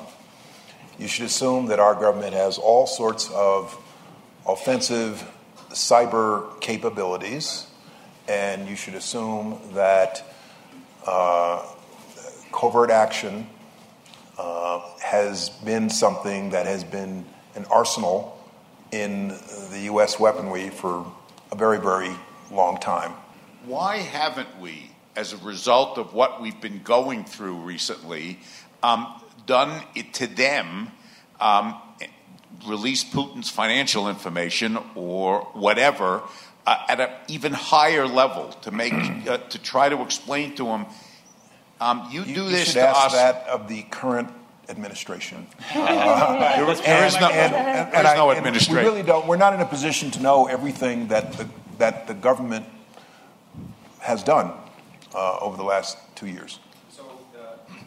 you 1.00 1.08
should 1.08 1.26
assume 1.26 1.66
that 1.68 1.80
our 1.80 1.96
government 1.96 2.34
has 2.36 2.60
all 2.60 2.86
sorts 2.86 3.32
of 3.32 3.76
offensive 4.48 5.28
cyber 5.72 6.60
capabilities, 6.62 7.66
and 8.28 8.68
you 8.70 8.76
should 8.76 8.94
assume 8.94 9.60
that 9.74 10.24
uh, 11.08 11.66
covert 12.52 12.92
action 12.92 13.48
uh, 14.38 14.82
has 15.02 15.50
been 15.50 15.90
something 15.90 16.52
that 16.52 16.68
has 16.68 16.84
been 16.84 17.26
an 17.56 17.66
arsenal 17.72 18.38
in 18.92 19.30
the 19.72 19.82
U.S. 19.86 20.20
weaponry 20.20 20.70
for 20.70 21.12
a 21.52 21.56
very, 21.56 21.80
very 21.80 22.12
long 22.52 22.78
time. 22.80 23.14
why 23.66 23.98
haven't 23.98 24.60
we, 24.60 24.92
as 25.16 25.34
a 25.34 25.38
result 25.38 25.98
of 25.98 26.14
what 26.14 26.42
we've 26.42 26.62
been 26.62 26.82
going 26.84 27.24
through 27.26 27.56
recently, 27.58 28.40
um, 28.84 29.22
done 29.46 29.84
it 29.96 30.14
to 30.16 30.28
them? 30.28 30.92
Um, 31.40 31.76
release 32.68 33.04
Putin's 33.04 33.50
financial 33.50 34.10
information 34.10 34.78
or 34.96 35.42
whatever 35.54 36.22
uh, 36.68 36.86
at 36.90 37.00
an 37.00 37.10
even 37.28 37.54
higher 37.54 38.06
level 38.08 38.50
to 38.62 38.72
make 38.72 38.94
uh, 38.94 39.38
to 39.38 39.58
try 39.62 39.88
to 39.90 40.02
explain 40.02 40.56
to 40.56 40.66
them 40.66 40.86
um, 41.80 42.10
you, 42.12 42.24
You, 42.24 42.36
do 42.36 42.44
you 42.44 42.50
this 42.50 42.66
should 42.68 42.82
to 42.82 42.88
ask 42.88 43.06
us. 43.08 43.14
that 43.14 43.48
of 43.48 43.70
the 43.70 43.84
current 43.84 44.30
administration. 44.70 45.48
there 45.74 46.70
is, 46.70 46.82
there 46.82 47.06
is 47.06 47.20
no, 47.20 47.30
there 47.30 47.90
is 47.90 48.06
I- 48.06 48.16
no 48.16 48.32
administration. 48.32 48.76
We 48.76 48.82
really 48.82 49.04
don't. 49.04 49.28
We're 49.28 49.38
not 49.38 49.54
in 49.54 49.60
a 49.60 49.66
position 49.66 50.12
to 50.12 50.22
know 50.22 50.48
everything 50.48 51.08
that 51.08 51.34
the, 51.34 51.48
that 51.78 52.08
the 52.08 52.14
government 52.14 52.66
has 54.00 54.24
done 54.24 54.54
uh, 55.14 55.38
over 55.42 55.58
the 55.58 55.64
last 55.64 55.98
two 56.16 56.28
years. 56.28 56.60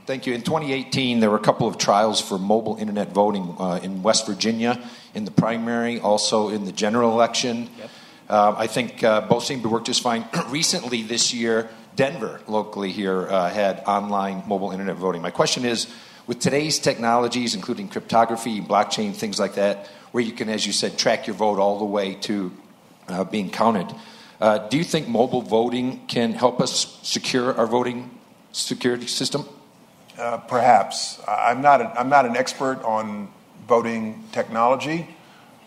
Thank 0.04 0.26
you. 0.26 0.34
In 0.34 0.42
2018, 0.42 1.20
there 1.20 1.30
were 1.30 1.36
a 1.36 1.40
couple 1.40 1.68
of 1.68 1.78
trials 1.78 2.20
for 2.20 2.36
mobile 2.36 2.76
internet 2.76 3.12
voting 3.12 3.54
uh, 3.56 3.78
in 3.84 4.02
West 4.02 4.26
Virginia 4.26 4.82
in 5.14 5.24
the 5.24 5.30
primary, 5.30 6.00
also 6.00 6.48
in 6.48 6.64
the 6.64 6.72
general 6.72 7.12
election. 7.12 7.70
Uh, 8.28 8.54
I 8.58 8.66
think 8.66 9.04
uh, 9.04 9.20
both 9.20 9.44
seem 9.44 9.62
to 9.62 9.68
work 9.68 9.84
just 9.84 10.02
fine. 10.02 10.24
Recently, 10.48 11.02
this 11.02 11.32
year, 11.32 11.70
Denver, 11.94 12.40
locally 12.48 12.90
here, 12.90 13.28
uh, 13.28 13.48
had 13.50 13.84
online 13.86 14.42
mobile 14.48 14.72
internet 14.72 14.96
voting. 14.96 15.22
My 15.22 15.30
question 15.30 15.64
is 15.64 15.86
with 16.26 16.38
today's 16.38 16.78
technologies, 16.78 17.54
including 17.54 17.88
cryptography, 17.88 18.60
blockchain, 18.60 19.14
things 19.14 19.38
like 19.40 19.54
that, 19.54 19.88
where 20.12 20.22
you 20.22 20.32
can, 20.32 20.48
as 20.48 20.66
you 20.66 20.72
said, 20.72 20.98
track 20.98 21.26
your 21.26 21.34
vote 21.34 21.58
all 21.58 21.78
the 21.78 21.84
way 21.84 22.14
to 22.14 22.52
uh, 23.08 23.24
being 23.24 23.50
counted, 23.50 23.92
uh, 24.40 24.58
do 24.68 24.76
you 24.76 24.84
think 24.84 25.06
mobile 25.06 25.42
voting 25.42 26.04
can 26.06 26.32
help 26.32 26.60
us 26.60 26.98
secure 27.02 27.54
our 27.56 27.66
voting 27.66 28.10
security 28.50 29.06
system? 29.06 29.44
Uh, 30.18 30.36
perhaps 30.38 31.20
I'm 31.28 31.62
not. 31.62 31.80
A, 31.80 31.98
I'm 31.98 32.08
not 32.08 32.26
an 32.26 32.36
expert 32.36 32.82
on 32.82 33.28
voting 33.68 34.24
technology. 34.32 35.08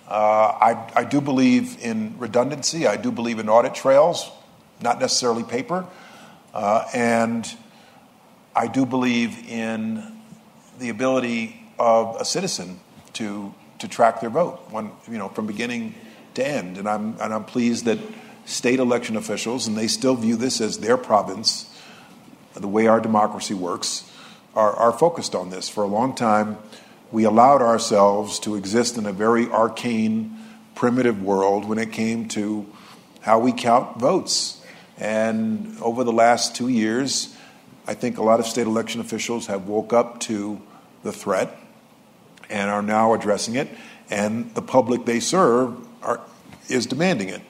Uh, 0.08 0.14
I, 0.14 0.92
I 0.94 1.04
do 1.04 1.20
believe 1.22 1.82
in 1.82 2.20
redundancy. 2.20 2.86
I 2.86 2.98
do 2.98 3.12
believe 3.12 3.40
in 3.40 3.50
audit 3.50 3.74
trails, 3.74 4.30
not 4.82 5.00
necessarily 5.00 5.44
paper, 5.44 5.86
uh, 6.54 6.86
and 6.94 7.52
I 8.56 8.68
do 8.68 8.86
believe 8.86 9.50
in 9.50 10.15
the 10.80 10.90
ability 10.90 11.62
of 11.80 12.20
a 12.20 12.26
citizen 12.26 12.80
to 13.14 13.54
to 13.80 13.88
track 13.88 14.22
their 14.22 14.30
vote 14.30 14.60
when 14.72 14.92
you 15.10 15.18
know 15.18 15.30
from 15.30 15.48
beginning 15.48 15.96
to 16.36 16.48
end. 16.48 16.78
And 16.78 16.88
I'm 16.88 17.20
and 17.20 17.34
I'm 17.34 17.46
pleased 17.46 17.86
that 17.86 18.00
state 18.46 18.80
election 18.80 19.18
officials 19.18 19.68
and 19.68 19.78
they 19.78 19.88
still 19.88 20.16
view 20.16 20.36
this 20.36 20.62
as 20.62 20.80
their 20.80 20.98
province. 20.98 21.72
The 22.54 22.68
way 22.68 22.88
our 22.88 23.02
democracy 23.02 23.54
works, 23.54 24.10
are, 24.56 24.74
are 24.74 24.92
focused 24.92 25.36
on 25.36 25.50
this. 25.50 25.70
For 25.70 25.84
a 25.84 25.88
long 25.88 26.16
time, 26.16 26.58
we 27.12 27.26
allowed 27.26 27.62
ourselves 27.62 28.40
to 28.40 28.56
exist 28.56 28.98
in 28.98 29.06
a 29.06 29.12
very 29.12 29.48
arcane, 29.50 30.38
primitive 30.74 31.22
world 31.22 31.66
when 31.66 31.78
it 31.78 31.92
came 31.92 32.28
to 32.30 32.66
how 33.22 33.40
we 33.40 33.52
count 33.52 34.00
votes. 34.00 34.62
And 34.98 35.78
over 35.82 36.04
the 36.04 36.14
last 36.14 36.56
two 36.56 36.70
years, 36.70 37.35
I 37.88 37.94
think 37.94 38.18
a 38.18 38.24
lot 38.24 38.40
of 38.40 38.48
state 38.48 38.66
election 38.66 39.02
officials 39.02 39.48
have 39.48 39.68
woke 39.68 39.94
up 39.94 40.20
to 40.22 40.62
the 41.04 41.12
threat 41.12 41.58
and 42.50 42.70
are 42.70 42.82
now 42.82 43.14
addressing 43.14 43.56
it, 43.56 43.68
and 44.10 44.54
the 44.56 44.62
public 44.62 45.06
they 45.06 45.20
serve 45.20 45.76
are, 46.04 46.22
is 46.68 46.86
demanding 46.86 47.30
it. 47.30 47.42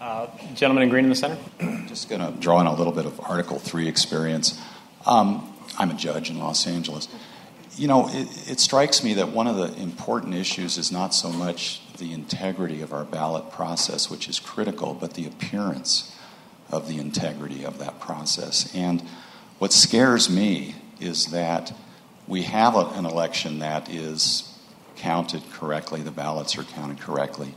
Uh, 0.00 0.28
gentleman 0.54 0.84
in 0.84 0.88
green 0.88 1.04
in 1.04 1.10
the 1.10 1.16
center. 1.16 1.36
Just 1.88 2.08
going 2.08 2.20
to 2.20 2.38
draw 2.40 2.58
on 2.58 2.66
a 2.66 2.74
little 2.74 2.92
bit 2.92 3.06
of 3.06 3.20
Article 3.20 3.58
3 3.58 3.88
experience. 3.88 4.60
Um, 5.04 5.52
I'm 5.76 5.90
a 5.90 5.94
judge 5.94 6.30
in 6.30 6.38
Los 6.38 6.66
Angeles. 6.66 7.08
You 7.76 7.88
know, 7.88 8.08
it, 8.08 8.50
it 8.50 8.60
strikes 8.60 9.02
me 9.02 9.14
that 9.14 9.30
one 9.30 9.46
of 9.46 9.56
the 9.56 9.74
important 9.80 10.34
issues 10.34 10.78
is 10.78 10.92
not 10.92 11.14
so 11.14 11.30
much 11.30 11.80
the 11.98 12.12
integrity 12.12 12.80
of 12.80 12.92
our 12.92 13.04
ballot 13.04 13.50
process, 13.50 14.08
which 14.08 14.28
is 14.28 14.38
critical, 14.38 14.94
but 14.94 15.14
the 15.14 15.26
appearance 15.26 16.14
of 16.70 16.88
the 16.88 16.98
integrity 16.98 17.64
of 17.64 17.78
that 17.78 18.00
process. 18.00 18.74
And 18.74 19.02
what 19.58 19.72
scares 19.72 20.28
me 20.28 20.74
is 21.00 21.26
that 21.26 21.72
we 22.26 22.42
have 22.42 22.74
a, 22.76 22.86
an 22.90 23.06
election 23.06 23.60
that 23.60 23.88
is 23.88 24.44
counted 24.96 25.42
correctly, 25.52 26.02
the 26.02 26.10
ballots 26.10 26.58
are 26.58 26.64
counted 26.64 27.00
correctly, 27.00 27.54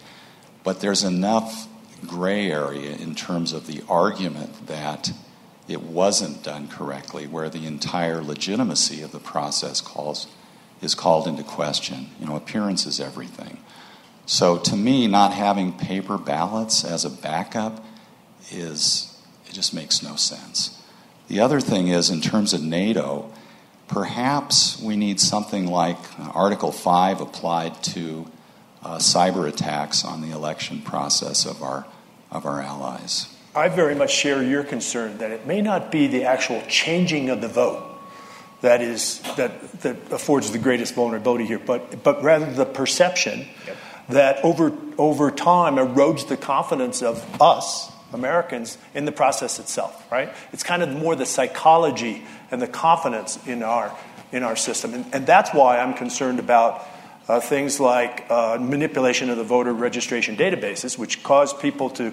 but 0.64 0.80
there's 0.80 1.04
enough 1.04 1.68
gray 2.06 2.52
area 2.52 2.96
in 2.96 3.16
terms 3.16 3.54
of 3.54 3.68
the 3.68 3.84
argument 3.90 4.68
that 4.68 5.12
it 5.68 5.82
wasn't 5.82 6.44
done 6.44 6.68
correctly, 6.68 7.28
where 7.28 7.50
the 7.50 7.66
entire 7.66 8.22
legitimacy 8.22 9.02
of 9.02 9.12
the 9.12 9.20
process 9.20 9.82
calls, 9.82 10.28
is 10.82 10.96
called 10.96 11.28
into 11.28 11.44
question. 11.44 12.10
You 12.20 12.28
know, 12.28 12.36
appearance 12.36 12.86
is 12.86 13.00
everything. 13.00 13.60
So 14.26 14.58
to 14.58 14.76
me, 14.76 15.08
not 15.08 15.34
having 15.34 15.78
paper 15.78 16.18
ballots 16.18 16.84
as 16.84 17.06
a 17.06 17.10
backup 17.10 17.84
is, 18.50 19.16
it 19.48 19.54
just 19.54 19.74
makes 19.74 20.02
no 20.02 20.16
sense. 20.16 20.82
The 21.28 21.40
other 21.40 21.62
thing 21.62 21.88
is, 21.88 22.10
in 22.10 22.22
terms 22.22 22.54
of 22.54 22.62
NATO, 22.62 23.32
perhaps 23.88 24.82
we 24.82 24.96
need 24.96 25.20
something 25.20 25.68
like 25.68 25.98
Article 26.34 26.72
5 26.72 27.22
applied 27.22 27.82
to 27.84 28.26
uh, 28.84 28.98
cyber 28.98 29.48
attacks 29.48 30.04
on 30.04 30.22
the 30.22 30.32
election 30.32 30.82
process 30.82 31.46
of 31.46 31.62
our, 31.62 31.86
of 32.32 32.46
our 32.46 32.62
allies. 32.62 33.28
I 33.54 33.70
very 33.70 33.96
much 33.96 34.12
share 34.12 34.42
your 34.42 34.64
concern 34.64 35.18
that 35.20 35.32
it 35.32 35.46
may 35.46 35.62
not 35.62 35.92
be 35.92 36.08
the 36.08 36.24
actual 36.24 36.62
changing 36.68 37.30
of 37.30 37.42
the 37.42 37.50
vote 37.50 37.92
that 38.62 38.82
is 38.82 39.20
that, 39.38 39.72
that 39.82 39.98
affords 40.12 40.52
the 40.52 40.60
greatest 40.60 40.94
vulnerability 40.94 41.46
here, 41.46 41.60
but 41.60 42.04
but 42.04 42.24
rather 42.24 42.52
the 42.52 42.66
perception 42.66 43.48
yep. 43.66 43.78
that 44.10 44.44
over 44.46 44.72
over 44.98 45.32
time 45.32 45.76
erodes 45.76 46.28
the 46.28 46.38
confidence 46.38 47.02
of 47.02 47.42
us 47.42 47.92
Americans 48.14 48.78
in 48.94 49.06
the 49.06 49.12
process 49.12 49.60
itself. 49.60 50.12
Right? 50.12 50.34
It's 50.54 50.64
kind 50.64 50.84
of 50.84 50.90
more 50.90 51.16
the 51.16 51.26
psychology 51.26 52.24
and 52.50 52.62
the 52.62 52.68
confidence 52.68 53.40
in 53.48 53.64
our 53.64 53.96
in 54.32 54.44
our 54.44 54.56
system, 54.56 54.94
and, 54.94 55.06
and 55.14 55.28
that's 55.28 55.54
why 55.54 55.80
I'm 55.80 55.94
concerned 55.94 56.40
about. 56.40 56.88
Uh, 57.28 57.40
things 57.40 57.80
like 57.80 58.26
uh, 58.30 58.58
manipulation 58.60 59.30
of 59.30 59.38
the 59.38 59.44
voter 59.44 59.72
registration 59.72 60.36
databases, 60.36 60.98
which 60.98 61.22
cause 61.24 61.54
people 61.54 61.90
to 61.90 62.12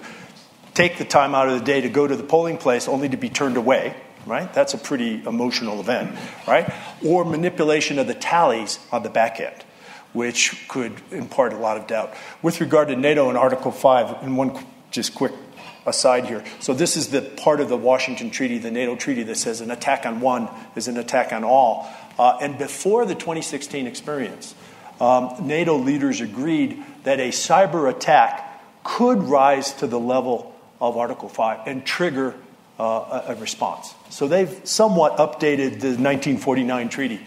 take 0.79 0.97
the 0.97 1.03
time 1.03 1.35
out 1.35 1.49
of 1.49 1.59
the 1.59 1.65
day 1.65 1.81
to 1.81 1.89
go 1.89 2.07
to 2.07 2.15
the 2.15 2.23
polling 2.23 2.57
place 2.57 2.87
only 2.87 3.09
to 3.09 3.17
be 3.17 3.29
turned 3.29 3.57
away, 3.57 3.93
right? 4.25 4.53
That's 4.53 4.73
a 4.73 4.77
pretty 4.77 5.21
emotional 5.25 5.81
event, 5.81 6.17
right? 6.47 6.71
Or 7.05 7.25
manipulation 7.25 7.99
of 7.99 8.07
the 8.07 8.13
tallies 8.13 8.79
on 8.91 9.03
the 9.03 9.09
back 9.09 9.41
end, 9.41 9.55
which 10.13 10.67
could 10.69 10.93
impart 11.11 11.51
a 11.51 11.57
lot 11.57 11.75
of 11.75 11.87
doubt. 11.87 12.13
With 12.41 12.61
regard 12.61 12.87
to 12.89 12.95
NATO 12.95 13.27
and 13.27 13.37
Article 13.37 13.71
5, 13.71 14.23
and 14.23 14.37
one 14.37 14.57
just 14.91 15.15
quick 15.15 15.33
aside 15.85 16.25
here. 16.25 16.43
So, 16.59 16.73
this 16.73 16.97
is 16.97 17.09
the 17.09 17.21
part 17.21 17.61
of 17.61 17.69
the 17.69 17.77
Washington 17.77 18.29
Treaty, 18.29 18.57
the 18.57 18.71
NATO 18.71 18.95
treaty, 18.95 19.23
that 19.23 19.35
says 19.35 19.61
an 19.61 19.71
attack 19.71 20.05
on 20.05 20.21
one 20.21 20.49
is 20.75 20.87
an 20.87 20.97
attack 20.97 21.33
on 21.33 21.43
all. 21.43 21.89
Uh, 22.17 22.37
and 22.41 22.57
before 22.57 23.05
the 23.05 23.15
2016 23.15 23.87
experience, 23.87 24.53
um, 24.99 25.35
NATO 25.41 25.77
leaders 25.77 26.21
agreed 26.21 26.83
that 27.03 27.19
a 27.19 27.29
cyber 27.29 27.89
attack 27.89 28.61
could 28.83 29.23
rise 29.23 29.73
to 29.73 29.87
the 29.87 29.99
level 29.99 30.53
of 30.81 30.97
Article 30.97 31.29
5 31.29 31.67
and 31.67 31.85
trigger 31.85 32.35
uh, 32.79 33.23
a, 33.27 33.33
a, 33.33 33.35
response. 33.35 33.93
So 34.09 34.27
they've 34.27 34.61
somewhat 34.63 35.17
updated 35.17 35.81
the 35.81 35.95
1949 35.97 36.89
treaty 36.89 37.19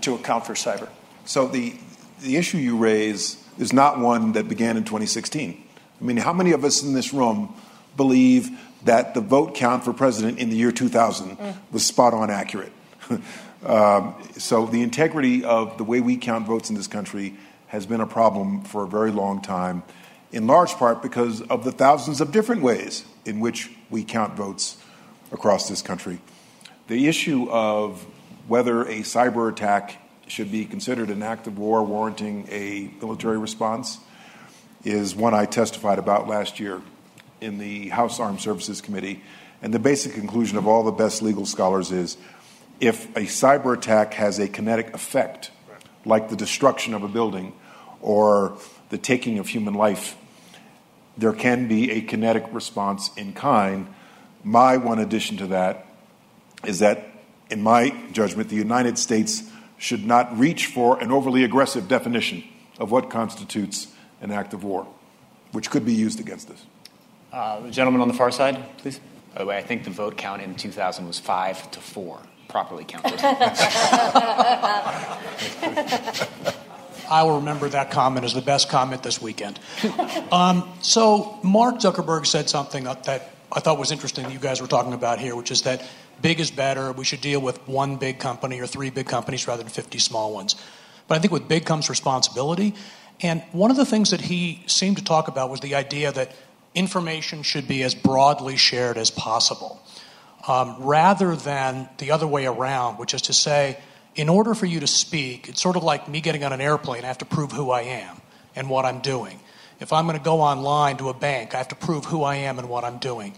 to 0.00 0.14
account 0.14 0.46
for 0.46 0.54
cyber. 0.54 0.88
So 1.26 1.46
the, 1.46 1.74
the 2.20 2.36
issue 2.36 2.58
you 2.58 2.76
raise 2.76 3.42
is 3.58 3.72
not 3.72 3.98
one 3.98 4.32
that 4.32 4.48
began 4.48 4.76
in 4.76 4.84
2016. 4.84 5.62
I 6.00 6.04
mean, 6.04 6.16
how 6.16 6.32
many 6.32 6.52
of 6.52 6.64
us 6.64 6.82
in 6.82 6.94
this 6.94 7.12
room 7.12 7.54
believe 7.96 8.50
that 8.84 9.14
the 9.14 9.20
vote 9.20 9.54
count 9.54 9.84
for 9.84 9.92
president 9.92 10.38
in 10.38 10.50
the 10.50 10.56
year 10.56 10.72
2000 10.72 11.36
mm. 11.36 11.54
was 11.72 11.84
spot 11.84 12.14
on 12.14 12.30
accurate? 12.30 12.72
um, 13.66 14.14
so 14.36 14.66
the 14.66 14.82
integrity 14.82 15.44
of 15.44 15.78
the 15.78 15.84
way 15.84 16.00
we 16.00 16.16
count 16.16 16.46
votes 16.46 16.70
in 16.70 16.76
this 16.76 16.86
country 16.86 17.36
has 17.68 17.86
been 17.86 18.00
a 18.00 18.06
problem 18.06 18.62
for 18.62 18.84
a 18.84 18.86
very 18.86 19.10
long 19.10 19.40
time 19.40 19.82
in 20.32 20.46
large 20.46 20.72
part 20.74 21.00
because 21.00 21.42
of 21.42 21.64
the 21.64 21.72
thousands 21.72 22.20
of 22.20 22.32
different 22.32 22.60
ways 22.60 23.04
in 23.24 23.40
which 23.40 23.70
we 23.88 24.02
count 24.02 24.34
votes 24.34 24.76
across 25.32 25.68
this 25.68 25.80
country. 25.80 26.18
The 26.88 27.06
issue 27.06 27.48
of 27.50 28.04
whether 28.48 28.82
a 28.82 29.00
cyber 29.00 29.50
attack 29.50 29.96
should 30.26 30.50
be 30.50 30.64
considered 30.64 31.08
an 31.10 31.22
act 31.22 31.46
of 31.46 31.58
war 31.58 31.84
warranting 31.84 32.48
a 32.50 32.90
military 33.00 33.38
response 33.38 33.98
is 34.84 35.14
one 35.14 35.34
I 35.34 35.46
testified 35.46 35.98
about 35.98 36.28
last 36.28 36.60
year 36.60 36.82
in 37.44 37.58
the 37.58 37.90
House 37.90 38.18
Armed 38.18 38.40
Services 38.40 38.80
Committee. 38.80 39.22
And 39.62 39.72
the 39.72 39.78
basic 39.78 40.14
conclusion 40.14 40.56
of 40.56 40.66
all 40.66 40.82
the 40.82 40.92
best 40.92 41.20
legal 41.22 41.44
scholars 41.44 41.92
is 41.92 42.16
if 42.80 43.04
a 43.16 43.20
cyber 43.20 43.76
attack 43.76 44.14
has 44.14 44.38
a 44.38 44.48
kinetic 44.48 44.94
effect, 44.94 45.50
like 46.04 46.30
the 46.30 46.36
destruction 46.36 46.94
of 46.94 47.02
a 47.02 47.08
building 47.08 47.52
or 48.00 48.56
the 48.88 48.98
taking 48.98 49.38
of 49.38 49.48
human 49.48 49.74
life, 49.74 50.16
there 51.16 51.32
can 51.32 51.68
be 51.68 51.90
a 51.92 52.00
kinetic 52.00 52.44
response 52.50 53.10
in 53.16 53.34
kind. 53.34 53.88
My 54.42 54.78
one 54.78 54.98
addition 54.98 55.36
to 55.36 55.46
that 55.48 55.86
is 56.64 56.78
that, 56.80 57.06
in 57.50 57.62
my 57.62 57.94
judgment, 58.12 58.48
the 58.48 58.56
United 58.56 58.98
States 58.98 59.50
should 59.76 60.04
not 60.04 60.36
reach 60.36 60.66
for 60.66 60.98
an 61.00 61.12
overly 61.12 61.44
aggressive 61.44 61.88
definition 61.88 62.42
of 62.78 62.90
what 62.90 63.10
constitutes 63.10 63.88
an 64.20 64.30
act 64.30 64.54
of 64.54 64.64
war, 64.64 64.86
which 65.52 65.70
could 65.70 65.84
be 65.84 65.94
used 65.94 66.18
against 66.20 66.50
us. 66.50 66.64
Uh, 67.34 67.58
the 67.62 67.70
gentleman 67.72 68.00
on 68.00 68.06
the 68.06 68.14
far 68.14 68.30
side, 68.30 68.56
please. 68.78 69.00
By 69.32 69.40
the 69.40 69.46
way, 69.46 69.56
I 69.56 69.62
think 69.62 69.82
the 69.82 69.90
vote 69.90 70.16
count 70.16 70.40
in 70.40 70.54
2000 70.54 71.04
was 71.04 71.18
five 71.18 71.68
to 71.72 71.80
four, 71.80 72.20
properly 72.46 72.84
counted. 72.84 73.18
I 77.10 77.24
will 77.24 77.38
remember 77.38 77.68
that 77.70 77.90
comment 77.90 78.24
as 78.24 78.34
the 78.34 78.40
best 78.40 78.68
comment 78.68 79.02
this 79.02 79.20
weekend. 79.20 79.58
um, 80.30 80.72
so, 80.80 81.40
Mark 81.42 81.80
Zuckerberg 81.80 82.24
said 82.24 82.48
something 82.48 82.84
that 82.84 83.32
I 83.50 83.58
thought 83.58 83.80
was 83.80 83.90
interesting 83.90 84.26
that 84.26 84.32
you 84.32 84.38
guys 84.38 84.60
were 84.60 84.68
talking 84.68 84.92
about 84.92 85.18
here, 85.18 85.34
which 85.34 85.50
is 85.50 85.62
that 85.62 85.84
big 86.22 86.38
is 86.38 86.52
better. 86.52 86.92
We 86.92 87.04
should 87.04 87.20
deal 87.20 87.40
with 87.40 87.58
one 87.66 87.96
big 87.96 88.20
company 88.20 88.60
or 88.60 88.68
three 88.68 88.90
big 88.90 89.08
companies 89.08 89.48
rather 89.48 89.64
than 89.64 89.72
50 89.72 89.98
small 89.98 90.32
ones. 90.32 90.54
But 91.08 91.16
I 91.16 91.18
think 91.18 91.32
with 91.32 91.48
big 91.48 91.66
comes 91.66 91.90
responsibility. 91.90 92.76
And 93.20 93.42
one 93.50 93.72
of 93.72 93.76
the 93.76 93.86
things 93.86 94.10
that 94.10 94.20
he 94.20 94.62
seemed 94.66 94.98
to 94.98 95.04
talk 95.04 95.26
about 95.26 95.50
was 95.50 95.58
the 95.58 95.74
idea 95.74 96.12
that 96.12 96.30
information 96.74 97.42
should 97.42 97.68
be 97.68 97.82
as 97.82 97.94
broadly 97.94 98.56
shared 98.56 98.98
as 98.98 99.10
possible, 99.10 99.80
um, 100.48 100.76
rather 100.80 101.36
than 101.36 101.88
the 101.98 102.10
other 102.10 102.26
way 102.26 102.46
around, 102.46 102.98
which 102.98 103.14
is 103.14 103.22
to 103.22 103.32
say, 103.32 103.78
in 104.14 104.28
order 104.28 104.54
for 104.54 104.66
you 104.66 104.80
to 104.80 104.86
speak, 104.86 105.48
it's 105.48 105.60
sort 105.60 105.76
of 105.76 105.82
like 105.82 106.08
me 106.08 106.20
getting 106.20 106.44
on 106.44 106.52
an 106.52 106.60
airplane. 106.60 107.04
I 107.04 107.08
have 107.08 107.18
to 107.18 107.24
prove 107.24 107.52
who 107.52 107.70
I 107.70 107.82
am 107.82 108.20
and 108.54 108.68
what 108.68 108.84
I'm 108.84 109.00
doing. 109.00 109.40
If 109.80 109.92
I'm 109.92 110.06
going 110.06 110.18
to 110.18 110.22
go 110.22 110.40
online 110.40 110.98
to 110.98 111.08
a 111.08 111.14
bank, 111.14 111.54
I 111.54 111.58
have 111.58 111.68
to 111.68 111.74
prove 111.74 112.04
who 112.04 112.22
I 112.22 112.36
am 112.36 112.58
and 112.58 112.68
what 112.68 112.84
I'm 112.84 112.98
doing. 112.98 113.34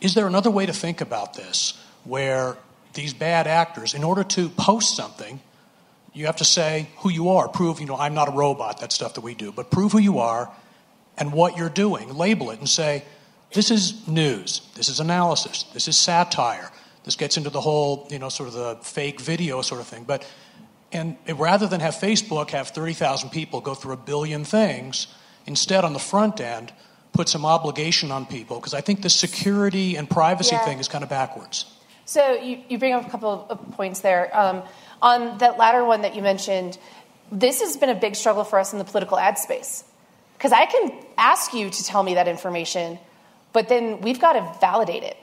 Is 0.00 0.14
there 0.14 0.26
another 0.26 0.50
way 0.50 0.66
to 0.66 0.72
think 0.72 1.00
about 1.00 1.34
this 1.34 1.74
where 2.04 2.56
these 2.92 3.12
bad 3.12 3.46
actors, 3.46 3.94
in 3.94 4.04
order 4.04 4.22
to 4.22 4.48
post 4.50 4.94
something, 4.96 5.40
you 6.12 6.26
have 6.26 6.36
to 6.36 6.44
say 6.44 6.88
who 6.98 7.10
you 7.10 7.30
are, 7.30 7.48
prove, 7.48 7.80
you 7.80 7.86
know, 7.86 7.96
I'm 7.96 8.14
not 8.14 8.28
a 8.28 8.32
robot, 8.32 8.80
that 8.80 8.92
stuff 8.92 9.14
that 9.14 9.22
we 9.22 9.34
do, 9.34 9.50
but 9.50 9.70
prove 9.70 9.90
who 9.92 9.98
you 9.98 10.18
are 10.20 10.48
and 11.16 11.32
what 11.32 11.56
you're 11.56 11.68
doing. 11.68 12.14
Label 12.14 12.50
it 12.50 12.58
and 12.58 12.68
say, 12.68 13.04
this 13.52 13.70
is 13.70 14.06
news, 14.08 14.62
this 14.74 14.88
is 14.88 15.00
analysis, 15.00 15.64
this 15.72 15.86
is 15.86 15.96
satire, 15.96 16.70
this 17.04 17.16
gets 17.16 17.36
into 17.36 17.50
the 17.50 17.60
whole, 17.60 18.08
you 18.10 18.18
know, 18.18 18.28
sort 18.28 18.48
of 18.48 18.54
the 18.54 18.78
fake 18.82 19.20
video 19.20 19.62
sort 19.62 19.80
of 19.80 19.86
thing. 19.86 20.04
But 20.04 20.26
and 20.90 21.16
rather 21.36 21.66
than 21.66 21.80
have 21.80 21.94
Facebook 21.94 22.50
have 22.50 22.68
30,000 22.68 23.30
people 23.30 23.60
go 23.60 23.74
through 23.74 23.94
a 23.94 23.96
billion 23.96 24.44
things, 24.44 25.08
instead 25.44 25.84
on 25.84 25.92
the 25.92 25.98
front 25.98 26.40
end, 26.40 26.72
put 27.12 27.28
some 27.28 27.44
obligation 27.44 28.10
on 28.10 28.26
people 28.26 28.58
because 28.58 28.74
I 28.74 28.80
think 28.80 29.02
the 29.02 29.10
security 29.10 29.96
and 29.96 30.08
privacy 30.08 30.54
yeah. 30.54 30.64
thing 30.64 30.78
is 30.78 30.88
kind 30.88 31.02
of 31.02 31.10
backwards. 31.10 31.66
So 32.06 32.34
you, 32.34 32.60
you 32.68 32.78
bring 32.78 32.92
up 32.92 33.06
a 33.06 33.10
couple 33.10 33.46
of 33.48 33.72
points 33.72 34.00
there. 34.00 34.36
Um, 34.36 34.62
on 35.00 35.38
that 35.38 35.58
latter 35.58 35.84
one 35.84 36.02
that 36.02 36.14
you 36.14 36.22
mentioned, 36.22 36.78
this 37.32 37.60
has 37.60 37.76
been 37.76 37.90
a 37.90 37.94
big 37.94 38.14
struggle 38.14 38.44
for 38.44 38.58
us 38.58 38.72
in 38.72 38.78
the 38.78 38.84
political 38.84 39.18
ad 39.18 39.38
space. 39.38 39.84
Because 40.44 40.58
I 40.60 40.66
can 40.66 40.92
ask 41.16 41.54
you 41.54 41.70
to 41.70 41.84
tell 41.84 42.02
me 42.02 42.16
that 42.16 42.28
information, 42.28 42.98
But 43.54 43.68
then 43.68 44.02
we've 44.02 44.20
got 44.20 44.34
to 44.34 44.58
validate 44.60 45.02
it, 45.02 45.16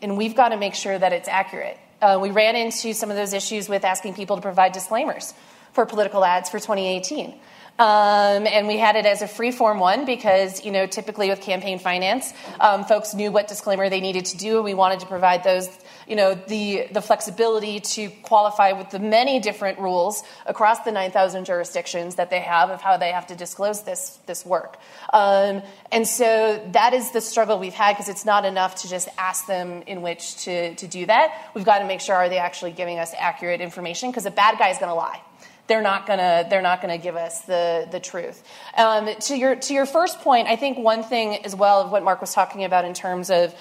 and 0.00 0.16
we've 0.16 0.36
got 0.36 0.50
to 0.50 0.56
make 0.56 0.76
sure 0.76 0.96
that 0.96 1.12
it's 1.12 1.26
accurate. 1.26 1.76
Uh, 2.00 2.20
we 2.22 2.30
ran 2.30 2.54
into 2.54 2.94
some 2.94 3.10
of 3.10 3.16
those 3.16 3.32
issues 3.32 3.68
with 3.68 3.82
asking 3.84 4.14
people 4.14 4.36
to 4.36 4.42
provide 4.42 4.70
disclaimers 4.70 5.34
for 5.72 5.84
political 5.84 6.24
ads 6.24 6.48
for 6.48 6.60
2018. 6.60 7.34
Um, 7.78 8.46
and 8.46 8.66
we 8.66 8.78
had 8.78 8.96
it 8.96 9.04
as 9.04 9.20
a 9.20 9.28
free 9.28 9.52
form 9.52 9.80
one 9.80 10.06
because, 10.06 10.64
you 10.64 10.72
know, 10.72 10.86
typically 10.86 11.28
with 11.28 11.42
campaign 11.42 11.78
finance, 11.78 12.32
um, 12.58 12.84
folks 12.84 13.12
knew 13.12 13.30
what 13.30 13.48
disclaimer 13.48 13.90
they 13.90 14.00
needed 14.00 14.24
to 14.26 14.36
do, 14.38 14.56
and 14.56 14.64
we 14.64 14.72
wanted 14.72 15.00
to 15.00 15.06
provide 15.06 15.44
those, 15.44 15.68
you 16.08 16.16
know, 16.16 16.34
the, 16.34 16.88
the 16.90 17.02
flexibility 17.02 17.80
to 17.80 18.08
qualify 18.22 18.72
with 18.72 18.88
the 18.90 18.98
many 18.98 19.40
different 19.40 19.78
rules 19.78 20.22
across 20.46 20.80
the 20.80 20.92
9,000 20.92 21.44
jurisdictions 21.44 22.14
that 22.14 22.30
they 22.30 22.40
have 22.40 22.70
of 22.70 22.80
how 22.80 22.96
they 22.96 23.12
have 23.12 23.26
to 23.26 23.36
disclose 23.36 23.82
this, 23.82 24.18
this 24.26 24.46
work. 24.46 24.78
Um, 25.12 25.62
and 25.92 26.06
so 26.06 26.66
that 26.72 26.94
is 26.94 27.10
the 27.10 27.20
struggle 27.20 27.58
we've 27.58 27.74
had 27.74 27.92
because 27.92 28.08
it's 28.08 28.24
not 28.24 28.46
enough 28.46 28.76
to 28.76 28.88
just 28.88 29.08
ask 29.18 29.46
them 29.46 29.82
in 29.86 30.00
which 30.00 30.44
to, 30.44 30.74
to 30.76 30.86
do 30.86 31.04
that. 31.06 31.50
We've 31.54 31.64
got 31.64 31.80
to 31.80 31.84
make 31.84 32.00
sure 32.00 32.14
are 32.14 32.30
they 32.30 32.38
actually 32.38 32.72
giving 32.72 32.98
us 32.98 33.12
accurate 33.18 33.60
information 33.60 34.10
because 34.10 34.24
a 34.24 34.30
bad 34.30 34.58
guy 34.58 34.70
is 34.70 34.78
going 34.78 34.90
to 34.90 34.94
lie 34.94 35.20
they're 35.66 35.82
not 35.82 36.06
gonna 36.06 36.46
they're 36.48 36.62
not 36.62 36.80
gonna 36.80 36.98
give 36.98 37.16
us 37.16 37.42
the 37.42 37.88
the 37.90 38.00
truth. 38.00 38.42
Um, 38.76 39.08
to 39.20 39.36
your 39.36 39.56
to 39.56 39.74
your 39.74 39.86
first 39.86 40.20
point, 40.20 40.48
I 40.48 40.56
think 40.56 40.78
one 40.78 41.02
thing 41.02 41.44
as 41.44 41.54
well 41.54 41.80
of 41.80 41.90
what 41.90 42.02
Mark 42.02 42.20
was 42.20 42.32
talking 42.32 42.64
about 42.64 42.84
in 42.84 42.94
terms 42.94 43.30
of 43.30 43.54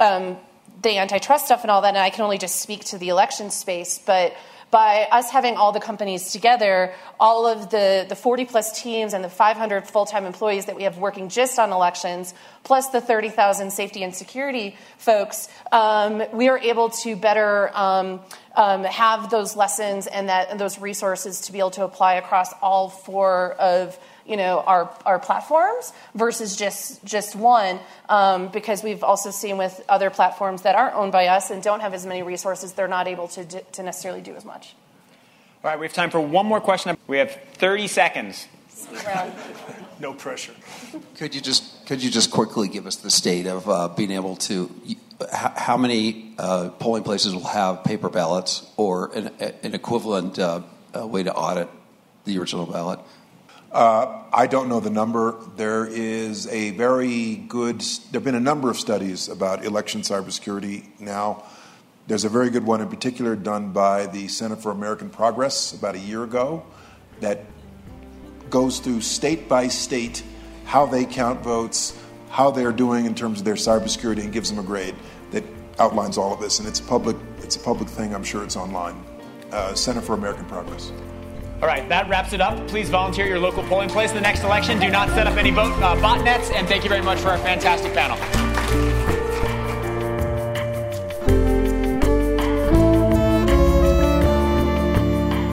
um, 0.00 0.36
the 0.82 0.98
antitrust 0.98 1.46
stuff 1.46 1.62
and 1.62 1.70
all 1.70 1.82
that, 1.82 1.88
and 1.88 1.98
I 1.98 2.10
can 2.10 2.22
only 2.22 2.38
just 2.38 2.60
speak 2.60 2.84
to 2.86 2.98
the 2.98 3.08
election 3.08 3.50
space, 3.50 3.98
but 3.98 4.34
by 4.72 5.06
us 5.12 5.30
having 5.30 5.56
all 5.56 5.70
the 5.70 5.80
companies 5.80 6.32
together, 6.32 6.94
all 7.20 7.46
of 7.46 7.68
the, 7.68 8.06
the 8.08 8.16
40 8.16 8.46
plus 8.46 8.82
teams 8.82 9.12
and 9.12 9.22
the 9.22 9.28
500 9.28 9.86
full 9.86 10.06
time 10.06 10.24
employees 10.24 10.64
that 10.64 10.74
we 10.74 10.84
have 10.84 10.96
working 10.96 11.28
just 11.28 11.58
on 11.58 11.72
elections, 11.72 12.32
plus 12.64 12.88
the 12.88 13.00
30,000 13.00 13.70
safety 13.70 14.02
and 14.02 14.16
security 14.16 14.74
folks, 14.96 15.48
um, 15.70 16.22
we 16.32 16.48
are 16.48 16.58
able 16.58 16.88
to 16.88 17.14
better 17.14 17.70
um, 17.76 18.20
um, 18.56 18.82
have 18.84 19.30
those 19.30 19.54
lessons 19.54 20.06
and, 20.06 20.30
that, 20.30 20.50
and 20.50 20.58
those 20.58 20.78
resources 20.78 21.42
to 21.42 21.52
be 21.52 21.58
able 21.58 21.70
to 21.72 21.84
apply 21.84 22.14
across 22.14 22.52
all 22.62 22.88
four 22.88 23.52
of 23.60 23.98
you 24.26 24.36
know 24.36 24.60
our, 24.60 24.90
our 25.04 25.18
platforms 25.18 25.92
versus 26.14 26.56
just 26.56 27.04
just 27.04 27.34
one 27.36 27.78
um, 28.08 28.48
because 28.48 28.82
we've 28.82 29.02
also 29.02 29.30
seen 29.30 29.56
with 29.58 29.80
other 29.88 30.10
platforms 30.10 30.62
that 30.62 30.74
aren't 30.74 30.94
owned 30.94 31.12
by 31.12 31.26
us 31.26 31.50
and 31.50 31.62
don't 31.62 31.80
have 31.80 31.94
as 31.94 32.06
many 32.06 32.22
resources 32.22 32.72
they're 32.72 32.88
not 32.88 33.08
able 33.08 33.28
to, 33.28 33.44
to 33.44 33.82
necessarily 33.82 34.20
do 34.20 34.34
as 34.34 34.44
much. 34.44 34.74
All 35.64 35.70
right 35.70 35.78
we 35.78 35.86
have 35.86 35.94
time 35.94 36.10
for 36.10 36.20
one 36.20 36.46
more 36.46 36.60
question. 36.60 36.96
We 37.06 37.18
have 37.18 37.32
30 37.54 37.88
seconds. 37.88 38.48
No 40.00 40.12
pressure. 40.12 40.54
Could 41.16 41.34
you 41.34 41.40
just 41.40 41.86
could 41.86 42.02
you 42.02 42.10
just 42.10 42.30
quickly 42.30 42.68
give 42.68 42.86
us 42.86 42.96
the 42.96 43.10
state 43.10 43.46
of 43.46 43.68
uh, 43.68 43.88
being 43.88 44.10
able 44.10 44.36
to 44.36 44.70
how 45.30 45.76
many 45.76 46.34
uh, 46.38 46.70
polling 46.80 47.04
places 47.04 47.34
will 47.34 47.44
have 47.44 47.84
paper 47.84 48.08
ballots 48.08 48.66
or 48.76 49.12
an, 49.14 49.30
an 49.62 49.74
equivalent 49.74 50.38
uh, 50.38 50.62
way 50.94 51.22
to 51.22 51.32
audit 51.32 51.68
the 52.24 52.38
original 52.38 52.66
ballot 52.66 52.98
uh, 53.72 54.24
I 54.32 54.46
don't 54.46 54.68
know 54.68 54.80
the 54.80 54.90
number. 54.90 55.34
There 55.56 55.86
is 55.86 56.46
a 56.48 56.72
very 56.72 57.36
good, 57.36 57.80
there 57.80 58.20
have 58.20 58.24
been 58.24 58.34
a 58.34 58.40
number 58.40 58.70
of 58.70 58.78
studies 58.78 59.28
about 59.28 59.64
election 59.64 60.02
cybersecurity 60.02 61.00
now. 61.00 61.44
There's 62.06 62.24
a 62.24 62.28
very 62.28 62.50
good 62.50 62.64
one 62.64 62.80
in 62.80 62.88
particular 62.88 63.34
done 63.34 63.72
by 63.72 64.06
the 64.06 64.28
Center 64.28 64.56
for 64.56 64.72
American 64.72 65.08
Progress 65.08 65.72
about 65.72 65.94
a 65.94 65.98
year 65.98 66.22
ago 66.24 66.64
that 67.20 67.44
goes 68.50 68.78
through 68.80 69.00
state 69.00 69.48
by 69.48 69.68
state 69.68 70.22
how 70.64 70.84
they 70.84 71.04
count 71.04 71.40
votes, 71.40 71.98
how 72.28 72.50
they're 72.50 72.72
doing 72.72 73.06
in 73.06 73.14
terms 73.14 73.38
of 73.38 73.44
their 73.44 73.54
cybersecurity, 73.54 74.22
and 74.22 74.32
gives 74.32 74.50
them 74.50 74.58
a 74.58 74.62
grade 74.62 74.94
that 75.30 75.44
outlines 75.78 76.18
all 76.18 76.34
of 76.34 76.40
this. 76.40 76.58
And 76.58 76.68
it's 76.68 76.80
public. 76.80 77.16
It's 77.38 77.56
a 77.56 77.60
public 77.60 77.88
thing. 77.88 78.14
I'm 78.14 78.24
sure 78.24 78.44
it's 78.44 78.56
online. 78.56 79.02
Uh, 79.50 79.74
Center 79.74 80.00
for 80.00 80.14
American 80.14 80.44
Progress. 80.44 80.92
All 81.62 81.68
right, 81.68 81.88
that 81.88 82.08
wraps 82.08 82.32
it 82.32 82.40
up. 82.40 82.66
Please 82.66 82.90
volunteer 82.90 83.24
your 83.24 83.38
local 83.38 83.62
polling 83.62 83.88
place 83.88 84.10
in 84.10 84.16
the 84.16 84.20
next 84.20 84.42
election. 84.42 84.80
Do 84.80 84.90
not 84.90 85.08
set 85.10 85.28
up 85.28 85.36
any 85.36 85.52
vote 85.52 85.70
uh, 85.80 85.94
botnets. 85.94 86.52
And 86.52 86.66
thank 86.66 86.82
you 86.82 86.88
very 86.90 87.02
much 87.02 87.20
for 87.20 87.28
our 87.28 87.38
fantastic 87.38 87.94
panel. 87.94 88.18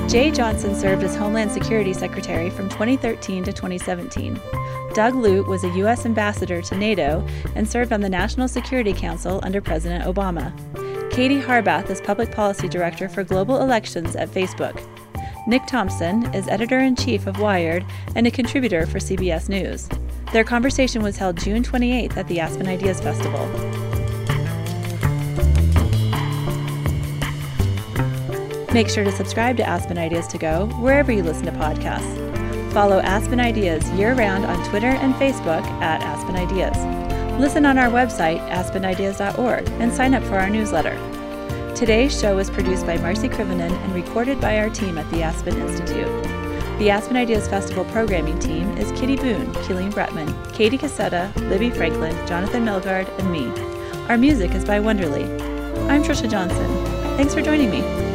Jeh 0.09 0.33
Johnson 0.35 0.73
served 0.73 1.03
as 1.03 1.15
Homeland 1.15 1.51
Security 1.51 1.93
Secretary 1.93 2.49
from 2.49 2.69
2013 2.69 3.43
to 3.43 3.53
2017. 3.53 4.41
Doug 4.95 5.13
Lute 5.13 5.45
was 5.45 5.63
a 5.63 5.69
U.S. 5.75 6.07
ambassador 6.07 6.63
to 6.63 6.75
NATO 6.75 7.23
and 7.53 7.69
served 7.69 7.93
on 7.93 8.01
the 8.01 8.09
National 8.09 8.47
Security 8.47 8.93
Council 8.93 9.39
under 9.43 9.61
President 9.61 10.03
Obama. 10.05 10.51
Katie 11.11 11.39
Harbath 11.39 11.87
is 11.91 12.01
Public 12.01 12.31
Policy 12.31 12.67
Director 12.67 13.07
for 13.07 13.23
Global 13.23 13.61
Elections 13.61 14.15
at 14.15 14.29
Facebook. 14.29 14.75
Nick 15.49 15.65
Thompson 15.65 16.31
is 16.35 16.47
editor 16.47 16.77
in 16.77 16.95
chief 16.95 17.25
of 17.25 17.39
Wired 17.39 17.83
and 18.13 18.27
a 18.27 18.29
contributor 18.29 18.85
for 18.85 18.99
CBS 18.99 19.49
News. 19.49 19.89
Their 20.31 20.43
conversation 20.43 21.01
was 21.01 21.17
held 21.17 21.39
June 21.39 21.63
28th 21.63 22.17
at 22.17 22.27
the 22.27 22.39
Aspen 22.39 22.67
Ideas 22.67 23.01
Festival. 23.01 23.47
Make 28.71 28.89
sure 28.89 29.03
to 29.03 29.11
subscribe 29.11 29.57
to 29.57 29.67
Aspen 29.67 29.97
Ideas 29.97 30.27
to 30.27 30.37
Go 30.37 30.67
wherever 30.81 31.11
you 31.11 31.23
listen 31.23 31.45
to 31.45 31.51
podcasts. 31.53 32.71
Follow 32.71 32.99
Aspen 32.99 33.39
Ideas 33.39 33.89
year 33.93 34.13
round 34.13 34.45
on 34.45 34.63
Twitter 34.69 34.91
and 34.91 35.15
Facebook 35.15 35.63
at 35.81 36.03
Aspen 36.03 36.35
Ideas. 36.35 36.77
Listen 37.41 37.65
on 37.65 37.79
our 37.79 37.89
website, 37.89 38.47
aspenideas.org, 38.51 39.67
and 39.81 39.91
sign 39.91 40.13
up 40.13 40.21
for 40.25 40.37
our 40.37 40.51
newsletter. 40.51 41.18
Today's 41.75 42.19
show 42.19 42.35
was 42.35 42.49
produced 42.49 42.85
by 42.85 42.97
Marci 42.97 43.29
Krivonen 43.29 43.71
and 43.71 43.93
recorded 43.93 44.41
by 44.41 44.59
our 44.59 44.69
team 44.69 44.97
at 44.97 45.09
the 45.11 45.21
Aspen 45.21 45.55
Institute. 45.57 46.07
The 46.79 46.89
Aspen 46.89 47.15
Ideas 47.15 47.47
Festival 47.47 47.85
programming 47.85 48.37
team 48.39 48.77
is 48.77 48.91
Kitty 48.99 49.15
Boone, 49.15 49.53
Keeleen 49.63 49.91
Bretman, 49.91 50.53
Katie 50.53 50.77
Cassetta, 50.77 51.33
Libby 51.49 51.69
Franklin, 51.69 52.15
Jonathan 52.27 52.65
Melgard, 52.65 53.07
and 53.19 53.31
me. 53.31 53.47
Our 54.09 54.17
music 54.17 54.51
is 54.51 54.65
by 54.65 54.79
Wonderly. 54.79 55.23
I'm 55.89 56.03
Trisha 56.03 56.29
Johnson. 56.29 56.67
Thanks 57.15 57.33
for 57.33 57.41
joining 57.41 57.69
me. 57.69 58.08